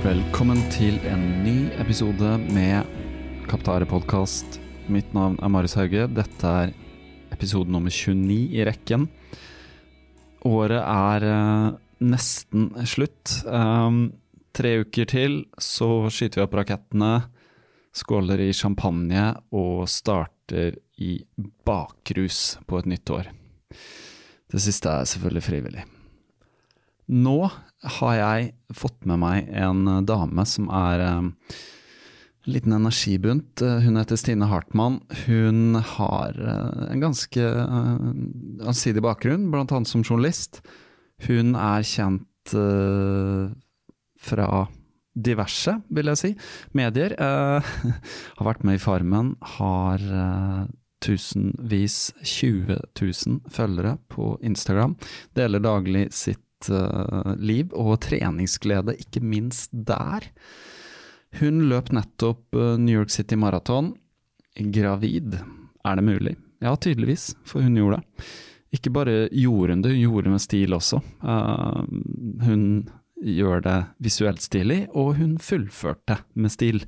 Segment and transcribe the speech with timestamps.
[0.00, 2.88] Velkommen til en ny episode med
[3.50, 4.56] Kaptare podkast.
[4.88, 6.06] Mitt navn er Marius Hauge.
[6.08, 6.72] Dette er
[7.36, 9.04] episode nummer 29 i rekken.
[10.48, 11.66] Året er eh,
[12.00, 13.34] nesten slutt.
[13.44, 14.06] Um,
[14.56, 17.12] tre uker til, så skyter vi opp rakettene,
[17.92, 21.18] skåler i champagne og starter i
[21.68, 23.28] bakrus på et nytt år.
[24.48, 25.90] Det siste er selvfølgelig frivillig.
[27.20, 27.42] Nå
[27.82, 31.20] har jeg fått med meg en dame som er eh,
[32.46, 33.62] en liten energibunt.
[33.62, 35.00] Eh, Hun heter Stine Hartmann.
[35.26, 40.62] Hun har eh, en ganske eh, allsidig bakgrunn, annet som journalist.
[41.26, 43.52] Hun er kjent eh,
[44.20, 44.66] fra
[45.20, 46.34] diverse, vil jeg si,
[46.76, 47.16] medier.
[47.18, 47.72] Eh,
[48.38, 50.68] har vært med i Farmen, har eh,
[51.04, 54.96] tusenvis, 20 000 følgere på Instagram.
[55.36, 60.26] Deler daglig sitt eh, liv og treningsglede, ikke minst der.
[61.40, 63.94] Hun løp nettopp eh, New York City Marathon.
[64.58, 65.38] Gravid.
[65.86, 66.36] Er det mulig?
[66.60, 68.28] Ja, tydeligvis, for hun gjorde det.
[68.76, 71.00] Ikke bare gjorde hun det, hun gjorde det med stil også.
[71.22, 71.84] Eh,
[72.46, 72.64] hun
[73.20, 76.84] gjør det visuelt stilig, og hun fullførte med stil.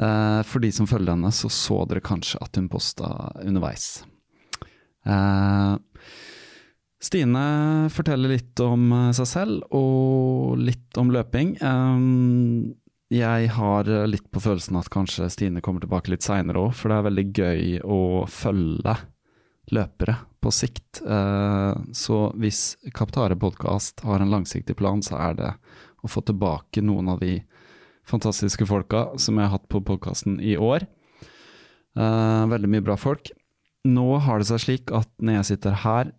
[0.00, 3.08] For de som følger henne, så så dere kanskje at hun posta
[3.40, 4.02] underveis.
[5.06, 5.74] Eh,
[7.00, 7.44] Stine
[7.92, 11.56] forteller litt om eh, seg selv, og litt om løping.
[13.10, 16.98] Jeg har litt på følelsen at kanskje Stine kommer tilbake litt seinere òg, for det
[16.98, 18.94] er veldig gøy å følge
[19.74, 21.00] løpere på sikt.
[21.02, 25.50] Eh, så hvis Kaptare podkast har en langsiktig plan, så er det
[26.00, 27.40] å få tilbake noen av de
[28.08, 30.86] fantastiske folka som jeg har hatt på podkasten i år.
[31.96, 33.32] Eh, veldig mye bra folk.
[33.88, 36.14] Nå har det seg slik at når jeg sitter her,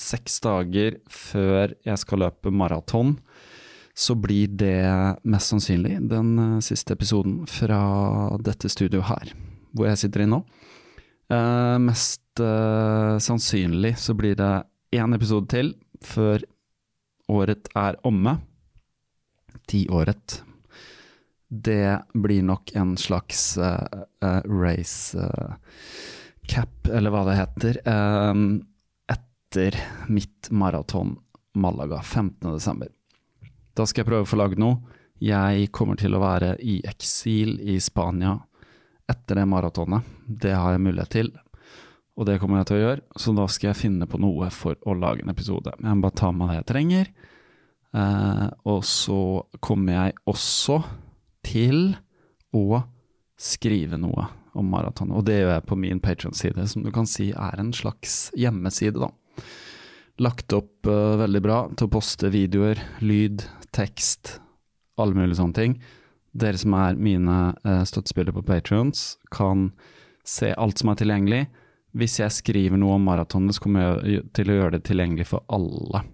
[0.00, 3.16] seks dager før jeg skal løpe maraton,
[3.94, 7.80] så blir det mest sannsynlig den eh, siste episoden fra
[8.40, 9.32] dette studioet her,
[9.74, 10.40] hvor jeg sitter i nå.
[11.30, 14.54] Uh, mest uh, sannsynlig så blir det
[14.98, 16.42] én episode til før
[17.30, 18.40] året er omme.
[19.70, 20.40] Tiåret.
[21.46, 25.18] Det blir nok en slags uh, race
[26.50, 28.42] cap, eller hva det heter, eh,
[29.50, 31.16] etter mitt maraton
[31.54, 32.52] Malaga 15.
[32.52, 32.88] desember.
[33.74, 34.78] Da skal jeg prøve å få lagd noe.
[35.18, 38.36] Jeg kommer til å være i eksil i Spania
[39.10, 40.06] etter det maratonet.
[40.26, 41.32] Det har jeg mulighet til,
[42.14, 43.04] og det kommer jeg til å gjøre.
[43.18, 45.74] Så da skal jeg finne på noe for å lage en episode.
[45.74, 47.10] Jeg må bare ta med det jeg trenger.
[47.90, 49.20] Eh, og så
[49.58, 50.78] kommer jeg også
[51.42, 51.96] til
[52.54, 52.84] å
[53.34, 55.18] skrive noe om maratonet.
[55.18, 59.00] Og det gjør jeg på min Patron-side, som du kan si er en slags hjemmeside,
[59.02, 59.10] da.
[60.20, 63.46] Lagt opp uh, veldig bra til å poste videoer, lyd,
[63.76, 64.38] tekst,
[65.00, 65.78] alle mulige sånne ting.
[66.36, 69.70] Dere som er mine uh, støttespillere på Patrions, kan
[70.26, 71.44] se alt som er tilgjengelig.
[71.96, 75.46] Hvis jeg skriver noe om maratonet, så kommer jeg til å gjøre det tilgjengelig for
[75.50, 76.04] alle.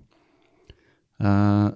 [1.21, 1.75] Uh,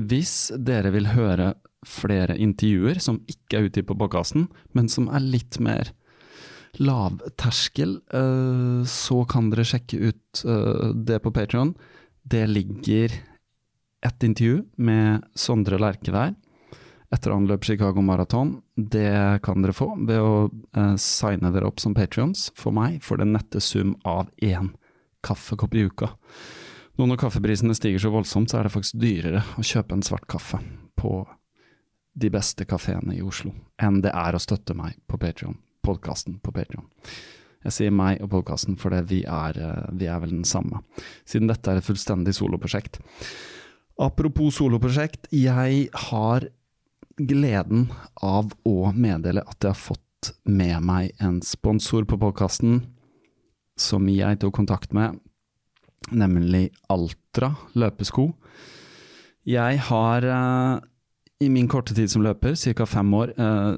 [0.00, 1.54] hvis dere vil høre
[1.86, 5.92] flere intervjuer som ikke er ute på podkasten, men som er litt mer
[6.78, 11.74] lavterskel, eh, så kan dere sjekke ut eh, det på Patron.
[12.22, 13.16] Det ligger
[14.06, 16.34] et intervju med Sondre Lerche
[17.10, 18.60] etter han løp Chicago Marathon.
[18.74, 20.34] Det kan dere få ved å
[20.76, 24.72] eh, signe dere opp som patrions for meg for den nette sum av én
[25.26, 26.12] kaffekopp i uka.
[26.96, 30.26] Nå når kaffeprisene stiger så voldsomt, så er det faktisk dyrere å kjøpe en svart
[30.30, 30.60] kaffe
[31.00, 31.24] på
[32.20, 36.52] de beste kafeene i Oslo enn det er å støtte meg på Patreon, podkasten på
[36.54, 36.88] Patreon.
[37.66, 40.82] Jeg sier meg og podkasten fordi vi er, eh, vi er vel den samme,
[41.28, 43.00] siden dette er et fullstendig soloprosjekt.
[44.00, 46.48] Apropos soloprosjekt, jeg har
[47.20, 47.90] gleden
[48.24, 52.80] av å meddele at jeg har fått med meg en sponsor på podkasten
[53.80, 55.18] som jeg tok kontakt med,
[56.12, 58.30] nemlig Altra løpesko.
[59.48, 60.89] Jeg har eh,
[61.40, 62.86] i min korte tid som løper, ca.
[62.86, 63.76] fem år, eh,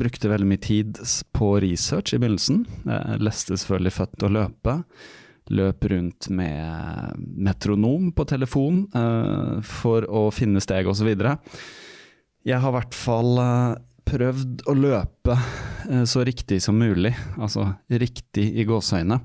[0.00, 0.98] brukte veldig mye tid
[1.32, 2.64] på research i begynnelsen.
[2.84, 4.74] Jeg leste selvfølgelig Født å løpe.
[5.54, 11.12] Løp rundt med metronom på telefon eh, for å finne steg osv.
[12.44, 17.70] Jeg har i hvert fall eh, prøvd å løpe eh, så riktig som mulig, altså
[17.92, 19.20] riktig i gåseøyne.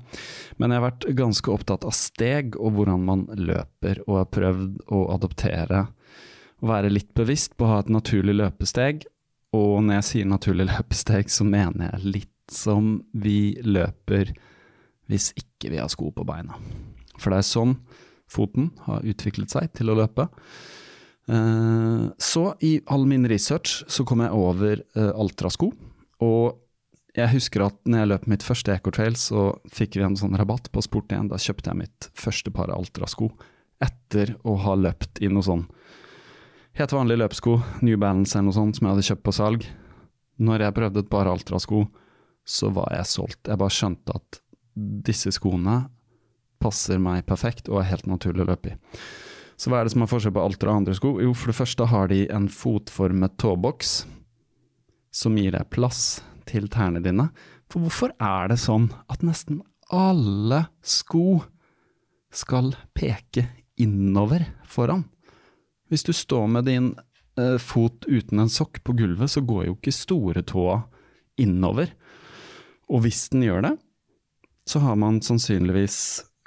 [0.58, 4.84] Men jeg har vært ganske opptatt av steg og hvordan man løper, og har prøvd
[4.94, 5.88] å adoptere
[6.60, 9.06] å være litt bevisst på å ha et naturlig løpesteg.
[9.56, 14.32] Og når jeg sier naturlig løpesteg, så mener jeg litt som vi løper
[15.10, 16.56] hvis ikke vi har sko på beina.
[17.18, 17.76] For det er sånn
[18.30, 20.28] foten har utviklet seg til å løpe.
[21.30, 25.72] Eh, så i all min research så kom jeg over Altra-sko.
[26.26, 26.58] Og
[27.16, 30.70] jeg husker at når jeg løp mitt første Ecotrail, så fikk vi en sånn rabatt
[30.70, 31.30] på Sport 1.
[31.32, 33.32] Da kjøpte jeg mitt første par Altra-sko
[33.82, 35.64] etter å ha løpt i noe sånn
[36.78, 39.64] Helt vanlige løpesko, New Balance eller noe sånt, som jeg hadde kjøpt på salg.
[40.40, 41.82] Når jeg prøvde et par Altra-sko,
[42.46, 43.40] så var jeg solgt.
[43.48, 44.38] Jeg bare skjønte at
[45.08, 45.82] disse skoene
[46.62, 48.78] passer meg perfekt og er helt naturlig å løpe i.
[49.60, 51.14] Så hva er det som er forskjell på Altra og andre sko?
[51.20, 53.94] Jo, for det første har de en fotformet tåboks
[55.12, 57.28] som gir deg plass til tærne dine.
[57.68, 59.60] For hvorfor er det sånn at nesten
[59.92, 61.42] alle sko
[62.32, 63.50] skal peke
[63.80, 65.04] innover foran?
[65.90, 66.92] Hvis du står med din
[67.38, 70.80] eh, fot uten en sokk på gulvet, så går jo ikke store tåa
[71.40, 71.92] innover.
[72.90, 73.74] Og hvis den gjør det,
[74.70, 75.98] så har man sannsynligvis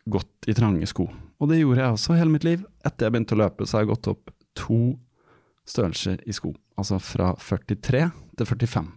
[0.07, 1.09] gått i trange sko.
[1.43, 2.63] Og det gjorde jeg også hele mitt liv.
[2.87, 4.81] Etter jeg begynte å løpe, så har jeg gått opp to
[5.67, 6.53] størrelser i sko.
[6.79, 8.05] Altså fra 43
[8.39, 8.91] til 45.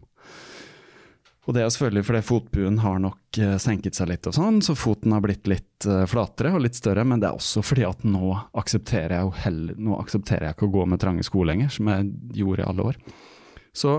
[1.46, 4.74] Og det er selvfølgelig fordi fotbuen har nok eh, senket seg litt og sånn, så
[4.78, 8.02] foten har blitt litt uh, flatere og litt større, men det er også fordi at
[8.06, 11.90] nå aksepterer jeg heller, nå aksepterer jeg ikke å gå med trange sko lenger, som
[11.92, 12.10] jeg
[12.40, 13.00] gjorde i alle år.
[13.76, 13.96] Så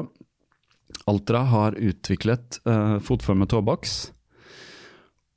[1.08, 3.98] Altra har utviklet uh, fotformet tåboks,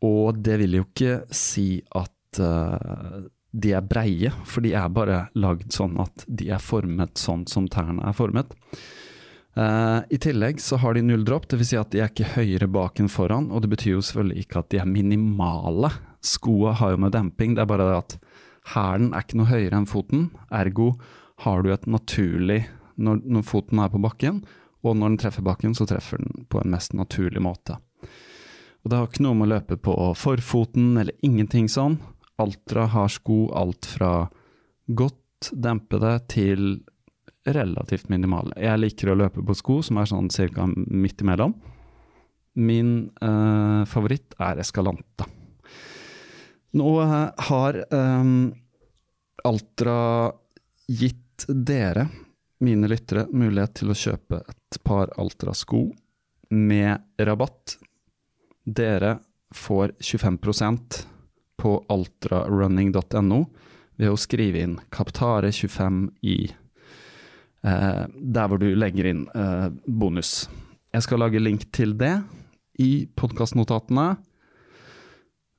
[0.07, 3.21] og det vil jo ikke si at uh,
[3.51, 7.71] de er breie, for de er bare lagd sånn at de er formet sånn som
[7.71, 8.55] tærne er formet.
[9.59, 11.73] Uh, I tillegg så har de null dropp, dvs.
[11.73, 13.51] Si at de er ikke høyere bak enn foran.
[13.51, 15.91] Og det betyr jo selvfølgelig ikke at de er minimale.
[16.25, 18.17] Skoa har jo med demping, det er bare det at
[18.75, 20.29] hælen er ikke noe høyere enn foten.
[20.53, 20.93] Ergo
[21.45, 22.63] har du et naturlig
[23.01, 24.43] når, når, foten er på bakken,
[24.85, 27.79] og når den treffer bakken, så treffer den på en mest naturlig måte.
[28.81, 31.99] Og det har ikke noe med å løpe på forfoten eller ingenting sånn.
[32.41, 34.29] Altra har sko alt fra
[34.87, 36.65] godt dempede til
[37.47, 38.55] relativt minimale.
[38.61, 40.67] Jeg liker å løpe på sko som er sånn ca.
[40.75, 41.55] midt imellom.
[42.61, 45.29] Min eh, favoritt er Escalante.
[46.77, 48.33] Nå eh, har eh,
[49.45, 50.33] Altra
[50.91, 52.09] gitt dere,
[52.61, 55.87] mine lyttere, mulighet til å kjøpe et par Altra-sko
[56.51, 57.79] med rabatt.
[58.65, 59.17] Dere
[59.57, 61.01] får 25%
[61.61, 63.41] på altrarunning.no
[64.01, 66.37] ved å skrive inn Kaptare25 i
[67.61, 70.49] der hvor du legger inn eh, bonus.
[70.95, 72.15] Jeg skal lage link til det
[72.81, 74.07] i podkastnotatene.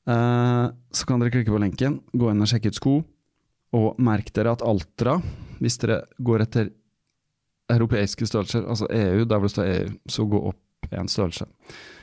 [0.09, 2.95] Eh, så kan dere klikke på lenken, gå inn og sjekke ut sko,
[3.77, 5.19] og merk dere at Altra,
[5.61, 6.71] hvis dere går etter
[7.71, 11.47] europeiske størrelser, altså EU, der hvor det står EU, så gå opp en størrelse.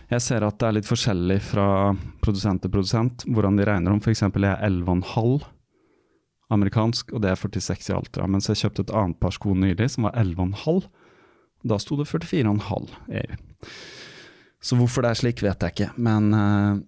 [0.08, 1.68] Jeg ser at det er litt forskjellig fra
[2.22, 4.00] produsent til produsent hvordan de regner om.
[4.00, 4.22] F.eks.
[4.24, 5.42] jeg er 11,5
[6.52, 8.26] amerikansk, og det er 46 i Altra.
[8.30, 10.86] Mens jeg kjøpte et annet par sko nylig som var 11,5.
[11.68, 13.40] Da sto det 44,5 EU.
[14.60, 15.90] Så hvorfor det er slik, vet jeg ikke.
[16.00, 16.80] Men eh,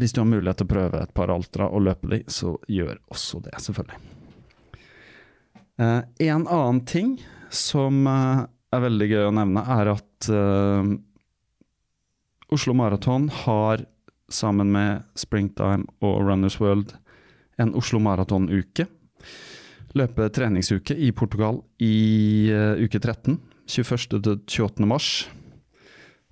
[0.00, 2.98] hvis du har mulighet til å prøve et par Altra og løpe de, så gjør
[3.14, 4.00] også det, selvfølgelig.
[5.78, 7.16] Eh, en annen ting
[7.54, 10.92] som eh, er veldig gøy å nevne, er at eh,
[12.54, 13.86] Oslo Maraton har
[14.32, 16.96] sammen med Springtime og Runners World
[17.60, 18.86] en Oslo Maraton-uke.
[19.94, 23.38] Løpe treningsuke i Portugal i uh, uke 13,
[23.70, 24.06] 21.
[24.18, 24.88] til 28.
[24.90, 25.10] mars.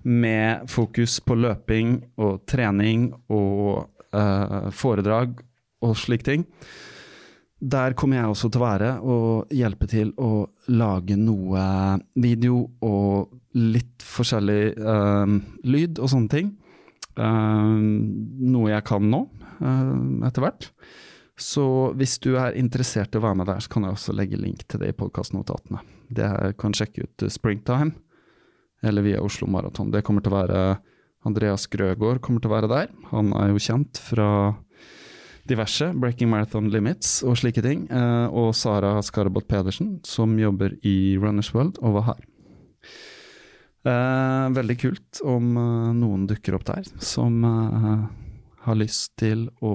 [0.03, 5.37] Med fokus på løping og trening og uh, foredrag
[5.83, 6.43] og slike ting.
[7.63, 11.61] Der kommer jeg også til å være og hjelpe til å lage noe
[12.19, 16.51] video og litt forskjellig uh, lyd og sånne ting.
[17.15, 19.21] Uh, noe jeg kan nå,
[19.61, 20.67] uh, etter hvert.
[21.39, 21.65] Så
[21.97, 24.65] hvis du er interessert i å være med der, så kan jeg også legge link
[24.69, 25.81] til det i podkastnotatene.
[26.13, 26.29] Det
[26.61, 27.95] kan sjekke ut eh, Springtime,
[28.85, 29.91] eller via Oslo Maraton.
[29.93, 30.63] Det kommer til å være
[31.25, 32.93] Andreas Grøgaard kommer til å være der.
[33.13, 34.27] Han er jo kjent fra
[35.49, 37.87] diverse, Breaking Marathon Limits og slike ting.
[37.89, 42.27] Eh, og Sara Skarabot Pedersen, som jobber i Runners World og var her.
[43.89, 45.55] Eh, veldig kult om
[45.97, 47.41] noen dukker opp der som
[48.63, 49.73] har lyst til å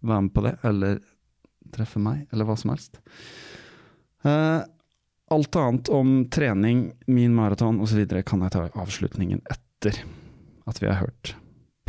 [0.00, 1.00] være med på det, eller
[1.74, 3.00] treffe meg, eller hva som helst.
[4.26, 4.62] Uh,
[5.30, 8.04] alt annet om trening, min maraton osv.
[8.24, 10.00] kan jeg ta i avslutningen etter
[10.68, 11.34] at vi har hørt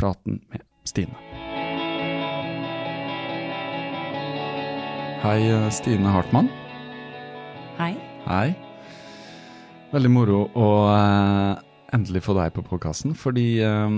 [0.00, 1.16] praten med Stine.
[5.20, 6.48] Hei, eh, Stine Hartmann.
[7.76, 7.92] Hei.
[8.24, 8.54] Hei.
[9.90, 11.60] Veldig moro å uh,
[11.92, 13.88] endelig få deg på podkasten, fordi eh,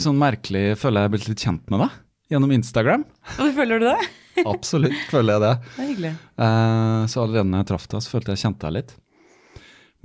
[0.00, 2.00] sånn merkelig føler jeg er blitt litt kjent med deg
[2.32, 3.04] gjennom Instagram.
[3.36, 3.98] Og føler du det?
[4.54, 5.52] Absolutt føler jeg det.
[5.76, 6.12] Det er hyggelig.
[6.40, 8.94] Uh, så allerede når jeg traff deg, så følte jeg kjente deg litt.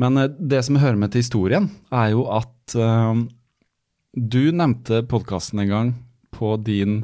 [0.02, 3.22] Men uh, det som hører med til historien, er jo at uh,
[4.18, 5.94] du nevnte podkasten en gang
[6.36, 7.04] på din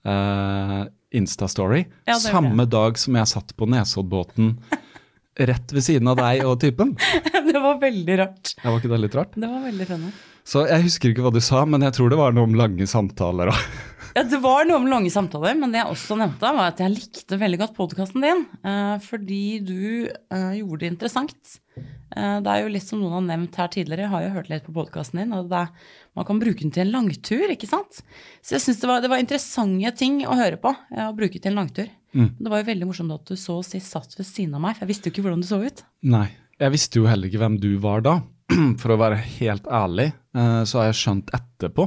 [0.00, 1.82] Insta-story.
[2.08, 4.54] Ja, det samme dag som jeg satt på Nesoddbåten
[5.50, 6.94] rett ved siden av deg og typen.
[7.50, 8.54] det var veldig rart.
[8.56, 9.36] Det var ikke det litt rart?
[9.36, 10.29] Det var veldig spennende.
[10.46, 12.86] Så jeg husker ikke hva du sa, men jeg tror det var noe om lange
[12.90, 13.52] samtaler.
[13.52, 13.56] Og
[14.16, 16.90] Ja, det var noe om lange samtaler, men det jeg også nevnte, var at jeg
[16.96, 18.40] likte veldig godt podkasten din.
[18.66, 21.52] Eh, fordi du eh, gjorde det interessant.
[21.78, 24.50] Eh, det er jo litt som noen har nevnt her tidligere, jeg har jo hørt
[24.50, 25.70] litt på podkasten din, og er,
[26.18, 28.00] man kan bruke den til en langtur, ikke sant?
[28.42, 31.52] Så jeg syns det, var- det var interessante ting å høre på, å bruke til
[31.52, 31.86] en langtur.
[32.10, 34.74] Det var jo veldig morsomt at du så å si satt ved siden av meg,
[34.74, 35.84] for jeg visste jo ikke hvordan du så ut.
[36.10, 36.26] Nei,
[36.58, 38.16] jeg visste jo heller ikke hvem du var da.
[38.80, 41.86] For å være helt ærlig, eh, så har jeg skjønt etterpå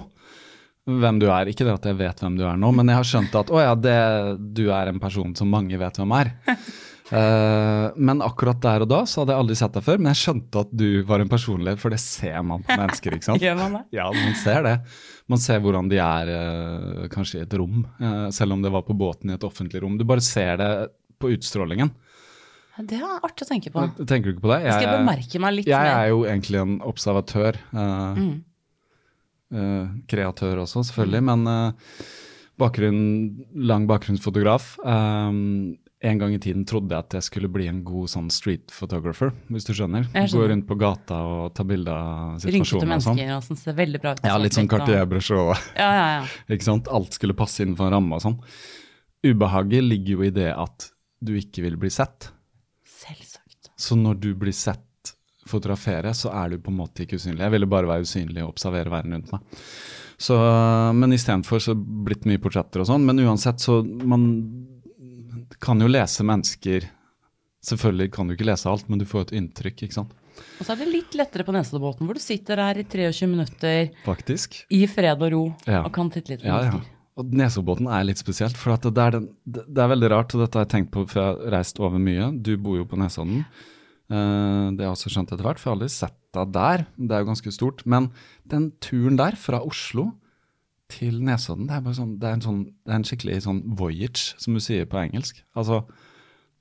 [0.83, 1.49] hvem du er.
[1.51, 3.61] Ikke det at jeg vet hvem du er nå, men jeg har skjønt at å
[3.61, 3.99] ja, det,
[4.55, 6.33] du er en person som mange vet hvem er.
[7.13, 10.19] Eh, men akkurat der og da så hadde jeg aldri sett deg før, men jeg
[10.21, 13.43] skjønte at du var en personlighet, for det ser man på mennesker, ikke sant?
[13.45, 13.81] Gjør man det?
[13.99, 14.71] Ja, man ser det.
[15.29, 17.83] Man ser hvordan de er eh, kanskje i et rom,
[18.33, 19.99] selv om det var på båten i et offentlig rom.
[19.99, 20.71] Du bare ser det
[21.21, 21.91] på utstrålingen.
[22.81, 23.83] Det er artig å tenke på.
[24.09, 24.63] Tenker du ikke på det?
[24.65, 25.93] Jeg, Skal jeg bemerke meg litt jeg mer?
[25.93, 27.59] er jo egentlig en observatør.
[27.69, 28.33] Uh, Mm.
[29.53, 32.07] uh, kreatør også, selvfølgelig, men uh,
[32.57, 34.73] bakgrunn, lang bakgrunnsfotograf.
[34.83, 38.73] Um, en gang i tiden trodde jeg at jeg skulle bli en god sånn street
[38.75, 40.09] photographer, hvis du skjønner.
[40.11, 43.15] Gå rundt på gata og ta bilde av situasjoner og sånn.
[43.21, 44.25] mennesker og sånn ser veldig bra ut.
[44.27, 45.39] Ja, litt sånn Cartier-brosjå.
[45.79, 46.25] Ja, ja, ja.
[46.51, 46.89] Ikke sant?
[46.91, 48.39] Alt skulle passe innenfor en ramme og sånn.
[49.23, 50.89] Ubehaget ligger jo i det at
[51.23, 52.33] du ikke vil bli sett.
[53.83, 55.13] Så når du blir sett
[55.49, 57.43] fotografere, så er du på en måte ikke usynlig.
[57.43, 59.63] Jeg ville bare være usynlig og observere verden rundt meg.
[60.23, 60.37] Så,
[60.95, 63.03] men istedenfor så blitt mye portretter og sånn.
[63.09, 64.23] Men uansett, så man
[65.63, 66.89] kan jo lese mennesker
[67.63, 70.09] Selvfølgelig kan du ikke lese alt, men du får et inntrykk, ikke sant.
[70.59, 73.85] Og så er det litt lettere på Nesoddbåten, hvor du sitter der i 23 minutter
[74.03, 74.57] Faktisk.
[74.67, 75.85] i fred og ro Ja.
[75.85, 76.81] og kan titte litt på Ja, ja.
[77.15, 80.59] Og Nesoddbåten er litt spesielt, for det, er den, det er veldig rart, og dette
[80.59, 82.27] har jeg tenkt på før jeg har reist over mye.
[82.43, 83.45] Du bor jo på Nesodden.
[83.45, 83.72] Eh,
[84.09, 86.85] det har jeg også skjønt etter hvert, for jeg har aldri sett deg der.
[86.97, 87.85] Det er jo ganske stort.
[87.89, 88.11] Men
[88.49, 90.11] den turen der, fra Oslo
[90.93, 93.61] til Nesodden, det er bare sånn, det er en, sånn, det er en skikkelig sånn
[93.79, 95.39] voyage, som du sier på engelsk.
[95.57, 95.83] Altså,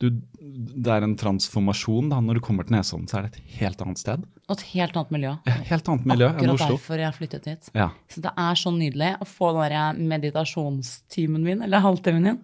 [0.03, 0.09] du,
[0.41, 2.19] det er en transformasjon da.
[2.25, 4.25] Når du kommer til Nesodden, så er det et helt annet sted.
[4.49, 5.35] Og et helt annet miljø.
[5.47, 6.79] Ja, helt annet miljø enn Akkurat Oslo.
[6.79, 7.71] derfor jeg flyttet hit.
[7.77, 7.91] Ja.
[8.11, 12.41] Så det er så nydelig å få den meditasjonstimen min, eller halvtimen min,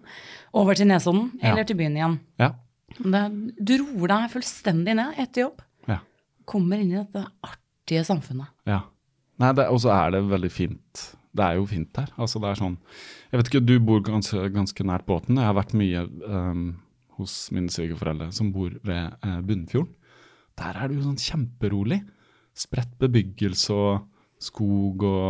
[0.55, 1.51] over til Nesodden, Ja.
[1.51, 2.19] eller til byen igjen.
[2.39, 2.53] Ja.
[2.99, 3.23] Det,
[3.55, 5.63] du roer deg fullstendig ned etter jobb.
[5.87, 6.01] ja.
[6.49, 8.51] Kommer inn i dette artige samfunnet.
[8.69, 8.83] Ja.
[9.39, 11.05] Nei, og så er det veldig fint.
[11.29, 12.09] Det er jo fint der.
[12.19, 12.77] Altså, det er sånn
[13.29, 15.37] Jeg vet ikke, du bor ganske, ganske nært båten.
[15.39, 16.63] Jeg har vært mye um,
[17.19, 19.93] hos mine svigerforeldre som bor ved uh, Bunnfjorden.
[20.59, 22.01] Der er det jo sånn kjemperolig.
[22.57, 24.09] Spredt bebyggelse og
[24.43, 25.29] skog og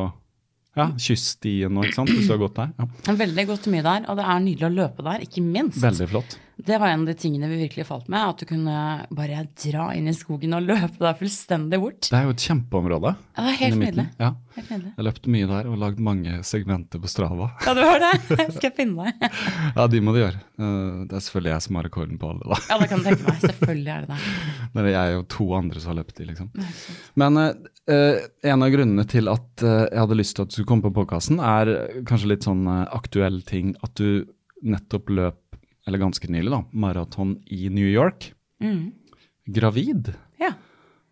[0.78, 2.72] ja, kyststien og ikke sant, hvis du har gått der.
[2.80, 3.16] Ja.
[3.20, 5.82] Veldig godt mye der, og det er nydelig å løpe der, ikke minst.
[5.84, 6.38] Veldig flott.
[6.60, 8.20] Det var en av de tingene vi virkelig falt med.
[8.34, 8.74] At du kunne
[9.16, 12.10] bare dra inn i skogen og løpe deg fullstendig bort.
[12.12, 13.14] Det er jo et kjempeområde.
[13.38, 14.06] Ja, det er helt nydelig.
[14.20, 14.30] Ja.
[14.58, 14.92] Helt nydelig.
[14.98, 17.48] Jeg løpt mye der og lagd mange segmenter på Strava.
[17.64, 18.12] Ja, du har det?
[18.58, 19.38] Skal jeg finne deg?
[19.78, 20.42] Ja, de må du gjøre.
[20.60, 22.60] Eh, Det er selvfølgelig jeg som har rekorden på alle, da.
[22.74, 23.40] Ja, det kan du tenke meg.
[23.46, 24.22] Selvfølgelig er det det.
[24.80, 26.50] Det er jeg og to andre som har løpt de, liksom.
[27.24, 28.20] Men eh,
[28.52, 31.40] en av grunnene til at jeg hadde lyst til at du skulle komme på podkasten,
[31.42, 31.72] er
[32.10, 34.28] kanskje litt sånn eh, aktuell ting at du
[34.60, 35.49] nettopp løp,
[35.90, 38.32] eller ganske nylig, da, maraton i New York.
[38.62, 38.92] Mm.
[39.50, 40.14] Gravid.
[40.40, 40.54] Ja.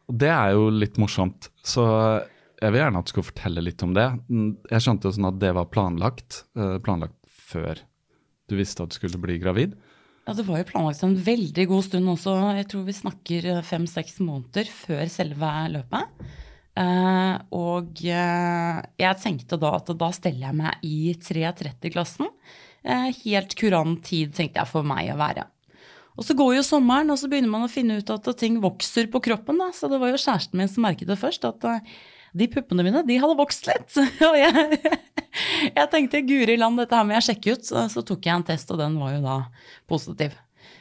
[0.08, 1.50] Og det er jo litt morsomt.
[1.66, 1.84] Så
[2.62, 4.08] jeg vil gjerne at du skal fortelle litt om det.
[4.72, 7.18] Jeg skjønte jo sånn at det var planlagt, eh, planlagt
[7.48, 7.82] før
[8.48, 9.76] du visste at du skulle bli gravid.
[10.28, 12.36] Ja, det var jo planlagt en veldig god stund også.
[12.58, 16.28] Jeg tror vi snakker eh, fem-seks måneder før selve løpet.
[16.78, 22.30] Uh, og uh, jeg tenkte da at da steller jeg meg i 3.30-klassen.
[22.84, 25.48] Eh, helt kurant tid, tenkte jeg, for meg å være.
[26.18, 29.10] Og så går jo sommeren, og så begynner man å finne ut at ting vokser
[29.14, 29.60] på kroppen.
[29.62, 29.70] Da.
[29.76, 31.94] Så det var jo kjæresten min som merket det først, at eh,
[32.38, 33.94] de puppene mine de hadde vokst litt.
[34.30, 34.82] Og jeg,
[35.78, 37.70] jeg tenkte guri land, dette her må jeg sjekke ut.
[37.70, 39.38] Så, tok jeg en test, og den var jo da
[39.90, 40.38] positiv.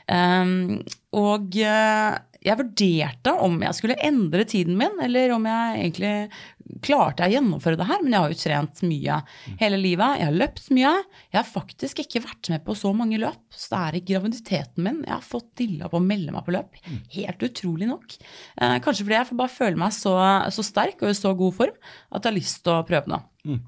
[0.06, 0.84] Um,
[1.18, 2.14] og eh,
[2.46, 7.78] jeg vurderte om jeg skulle endre tiden min, eller om jeg egentlig klarte å gjennomføre
[7.78, 8.02] det her.
[8.02, 9.18] Men jeg har jo trent mye
[9.60, 10.20] hele livet.
[10.20, 10.92] Jeg har løpt mye.
[11.32, 13.42] Jeg har faktisk ikke vært med på så mange løp.
[13.54, 16.54] Så det er i graviditeten min jeg har fått dilla på å melde meg på
[16.56, 16.78] løp.
[17.16, 18.18] Helt utrolig nok.
[18.60, 20.16] Eh, kanskje fordi jeg bare føler meg så,
[20.54, 21.76] så sterk og i så god form
[22.10, 23.26] at jeg har lyst til å prøve noe.
[23.46, 23.62] Eh,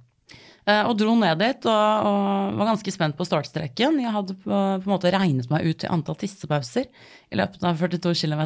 [0.88, 4.00] Og dro ned dit og, og var ganske spent på startstreken.
[4.02, 6.84] Jeg hadde på, på en måte regnet meg ut i antall tissepauser
[7.32, 8.42] i løpet av 42 km.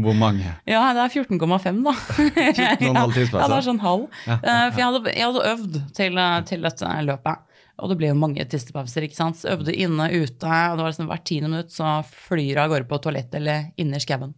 [0.00, 0.54] Hvor mange?
[0.70, 1.94] Ja, det er 14,5 da.
[2.40, 3.42] 14,5 tissepauser?
[3.42, 4.08] Ja, det er sånn halv.
[4.26, 7.46] Ja, Eh, For jeg hadde, jeg hadde øvd til, eh, til dette løpet.
[7.80, 9.06] Og det ble jo mange tistepauser.
[9.06, 9.38] ikke sant.
[9.40, 12.74] Så øvde inne, ute, og det var liksom hvert tiende minutt så flyr jeg av
[12.74, 14.34] gårde på toalettet eller inne i skauen.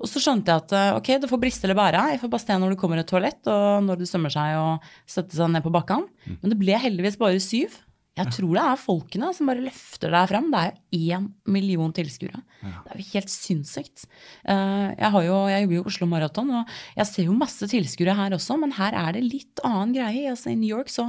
[0.00, 2.02] Og så skjønte jeg at eh, ok, det får briste eller bære.
[2.14, 4.66] Jeg får bare se når det kommer et toalett, og når det sømmer seg å
[5.06, 6.06] sette seg ned på bakken.
[6.42, 7.78] Men det ble heldigvis bare syv.
[8.14, 10.50] Jeg tror det er folkene som bare løfter deg frem.
[10.52, 12.42] Det er jo én million tilskuere.
[12.60, 14.04] Det er jo helt sinnssykt.
[14.44, 18.36] Eh, Jeg, jo, jeg jobber jo Oslo Maraton, og jeg ser jo masse tilskuere her
[18.36, 20.28] også, men her er det litt annen greie.
[20.30, 21.08] Altså, I New York så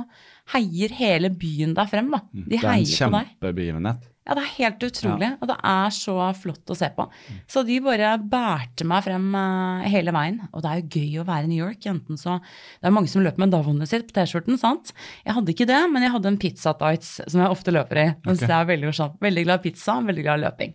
[0.55, 2.09] heier hele byen deg frem.
[2.11, 2.21] da.
[2.31, 2.47] De Mm.
[2.49, 3.27] Det er en heier på deg.
[3.41, 4.09] kjempebegivenhet.
[4.23, 7.05] Ja, det er helt utrolig, og det er så flott å se på.
[7.51, 10.37] Så de bare bærte meg frem eh, hele veien.
[10.53, 11.83] Og det er jo gøy å være i New York.
[11.91, 12.37] enten så,
[12.79, 14.55] Det er mange som løper med Davonet sitt på T-skjorten.
[14.61, 14.93] sant?
[15.25, 18.07] Jeg hadde ikke det, men jeg hadde en pizza tights som jeg ofte løper i.
[18.23, 18.39] Okay.
[18.45, 18.95] så jeg er veldig.
[19.27, 20.73] Veldig glad i pizza, veldig glad i løping.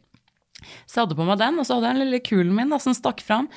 [0.85, 2.81] Så jeg hadde på meg den, og så hadde jeg den lille kulen min da,
[2.83, 3.49] som stakk fram.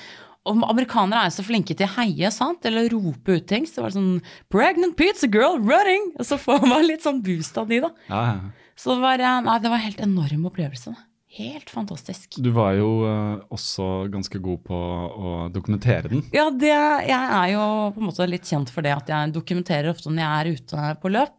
[0.49, 2.63] Og amerikanere er jo så flinke til å heie, sant?
[2.65, 3.67] eller rope ut ting.
[3.67, 7.58] Så det var sånn 'Pregnant pizza girl running!' Og så får man litt sånn boost
[7.60, 7.91] av de, da.
[8.10, 8.39] Ja, ja.
[8.79, 10.93] Så det var, eh, nei, det var en helt enorm opplevelse.
[11.31, 12.36] Helt fantastisk.
[12.43, 16.25] Du var jo eh, også ganske god på å dokumentere den.
[16.36, 16.73] Ja, det,
[17.07, 17.62] jeg er jo
[17.95, 20.89] på en måte litt kjent for det at jeg dokumenterer ofte når jeg er ute
[20.99, 21.38] på løp.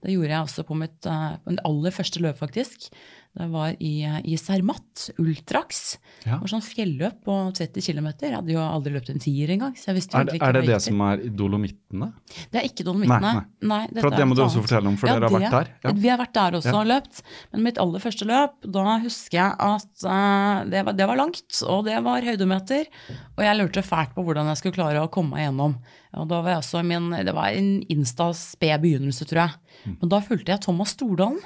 [0.00, 2.88] Det gjorde jeg også på mitt, eh, på aller første løp, faktisk.
[3.34, 3.94] Det var i,
[4.30, 5.98] i Zermatt, Ultrax.
[6.22, 6.36] Ja.
[6.36, 8.06] Det var sånn fjelløp på 30 km.
[8.22, 9.72] Jeg hadde jo aldri løpt en tier engang.
[9.74, 12.12] så jeg visste Er, det- ikke er det det som er Dolomittene?
[12.52, 13.32] Det er ikke Dolomittene.
[13.34, 13.80] Nei, nei.
[13.90, 15.72] nei For det må du også fortelle om, for dere har vært der.
[15.82, 15.92] Ja.
[16.04, 16.78] Vi har vært der også Ja.
[16.78, 17.22] og løpt.
[17.52, 21.62] Men mitt aller første løp, da husker jeg at uh, det, var, det var langt,
[21.66, 22.86] og det var høydemeter.
[23.36, 25.74] Og jeg lurte fælt på hvordan jeg skulle klare å komme meg gjennom.
[26.20, 29.56] Og da var jeg også min, det var en insta-sped begynnelse, tror jeg.
[29.84, 29.96] Mm.
[30.00, 31.40] Men da fulgte jeg Thomas Stordalen.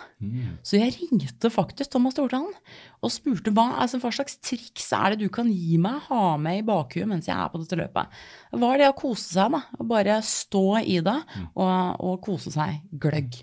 [0.62, 2.52] Så jeg ringte faktisk Thomas Stordalen
[2.99, 6.61] og spurte hva, altså, hva slags triks er det du kan gi meg, ha med
[6.61, 8.19] i bakhuet mens jeg er på dette løpet.
[8.59, 9.61] Hva er det å kose seg, da.
[9.79, 11.17] Å bare stå i det
[11.53, 11.71] og,
[12.03, 13.39] og kose seg gløgg.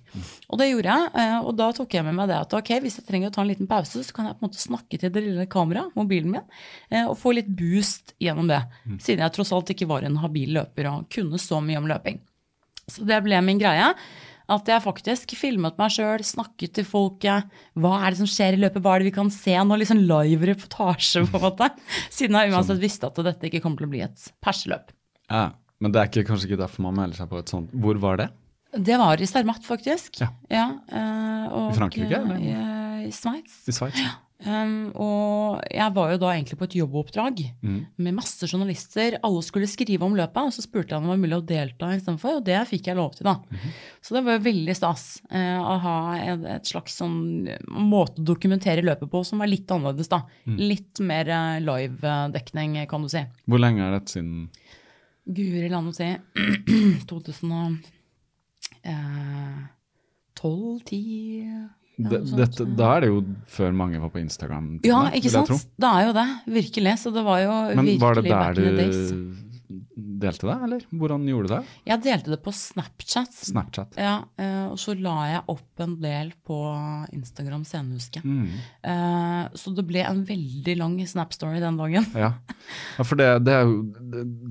[0.50, 3.00] Og det gjorde jeg, eh, og da tok jeg med meg det at ok, hvis
[3.00, 5.14] jeg trenger å ta en liten pause, så kan jeg på en måte snakke til
[5.16, 6.54] det lille kameraet, mobilen min,
[6.92, 8.62] eh, og få litt boost gjennom det.
[9.00, 12.20] Siden jeg tross alt ikke var en habil løper og kunne så mye om løping.
[12.92, 13.94] Så det ble min greie.
[14.52, 17.48] At jeg faktisk filmet meg sjøl, snakket til folket.
[17.82, 19.78] Hva er det som skjer i løpet, hva er det vi kan se nå?
[19.90, 21.72] Sånn live reportasje, på en måte.
[22.14, 24.94] Siden jeg uansett visste at dette ikke kommer til å bli et perseløp.
[25.32, 25.48] Ja.
[25.84, 27.74] Men det er ikke, kanskje ikke derfor man melder seg på et sånt.
[27.84, 28.30] Hvor var det?
[28.76, 30.22] Det var i Zermatt, faktisk.
[30.22, 30.30] Ja.
[30.92, 32.40] eh, og, I Frankrike, eller?
[32.40, 33.58] eh, I Sveits.
[33.68, 34.00] I Sveits?
[34.44, 37.86] Um, og jeg var jo da egentlig på et jobboppdrag Mm.
[37.98, 39.16] med masse journalister.
[39.24, 41.88] Alle skulle skrive om løpet, og så spurte jeg om det var mulig å delta
[41.96, 43.36] istedenfor, og det fikk jeg lov til, da.
[43.50, 43.72] Mhm.
[44.04, 48.26] Så det var jo veldig stas uh, å ha et, et slags sånn måte å
[48.28, 50.26] dokumentere løpet på som var litt annerledes, da.
[50.46, 50.58] Mm.
[50.60, 53.24] Litt mer uh, live-dekning, kan du si.
[53.48, 54.50] Hvor lenge er dette siden?
[55.26, 56.06] Guri land å si
[57.10, 57.82] 2012,
[60.86, 64.80] 10 Ja, dette, da er det jo før mange var på Instagram.
[64.84, 65.52] Ja, ikke sant?
[65.80, 66.28] Det er jo det.
[66.58, 66.98] Virkelig.
[67.00, 69.12] Så det var jo Men virkelig var det der days.
[69.12, 69.42] du
[70.16, 70.84] delte det, eller?
[70.94, 71.62] Hvordan gjorde du det?
[71.90, 73.32] Jeg delte det på Snapchat.
[73.48, 73.96] Snapchat.
[74.00, 76.58] Ja, eh, og så la jeg opp en del på
[77.16, 78.22] Instagram senere.
[78.24, 78.46] Mm.
[78.84, 82.06] Eh, Så det ble en veldig lang Snap-story den dagen.
[82.16, 82.34] Ja.
[82.98, 83.82] ja, for det, det er jo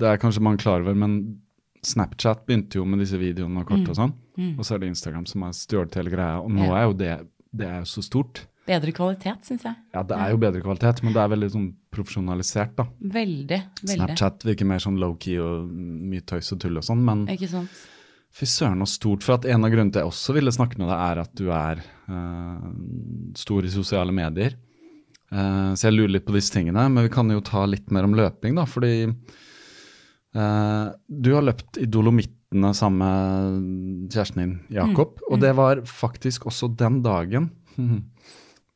[0.00, 1.40] det, er kanskje man klar over, men
[1.84, 4.12] Snapchat begynte jo med disse videoene og kort og sånn.
[4.40, 4.54] Mm.
[4.58, 6.38] Og så er det Instagram som har stjålet hele greia.
[6.40, 6.76] Og nå Ja.
[6.80, 7.12] er jo det,
[7.54, 8.44] det er jo så stort.
[8.64, 9.76] Bedre kvalitet, syns jeg.
[9.92, 12.86] Ja, det er jo bedre kvalitet, men det er veldig sånn profesjonalisert, da.
[13.14, 13.58] Veldig.
[13.82, 13.96] veldig.
[13.98, 17.82] Snapchat virker mer sånn low-key og mye tøys og tull og sånn, men Ikke sant?
[18.34, 19.24] fy søren så stort.
[19.26, 21.50] For at en av grunnene til jeg også ville snakke med deg, er at du
[21.54, 22.70] er uh,
[23.38, 24.56] stor i sosiale medier.
[25.28, 28.08] Uh, så jeg lurer litt på disse tingene, men vi kan jo ta litt mer
[28.08, 28.64] om løping, da.
[28.70, 31.90] Fordi uh, du har løpt i
[32.54, 35.18] Dolomittene sammen med kjæresten din, Jakob.
[35.30, 37.50] Og det var faktisk også den dagen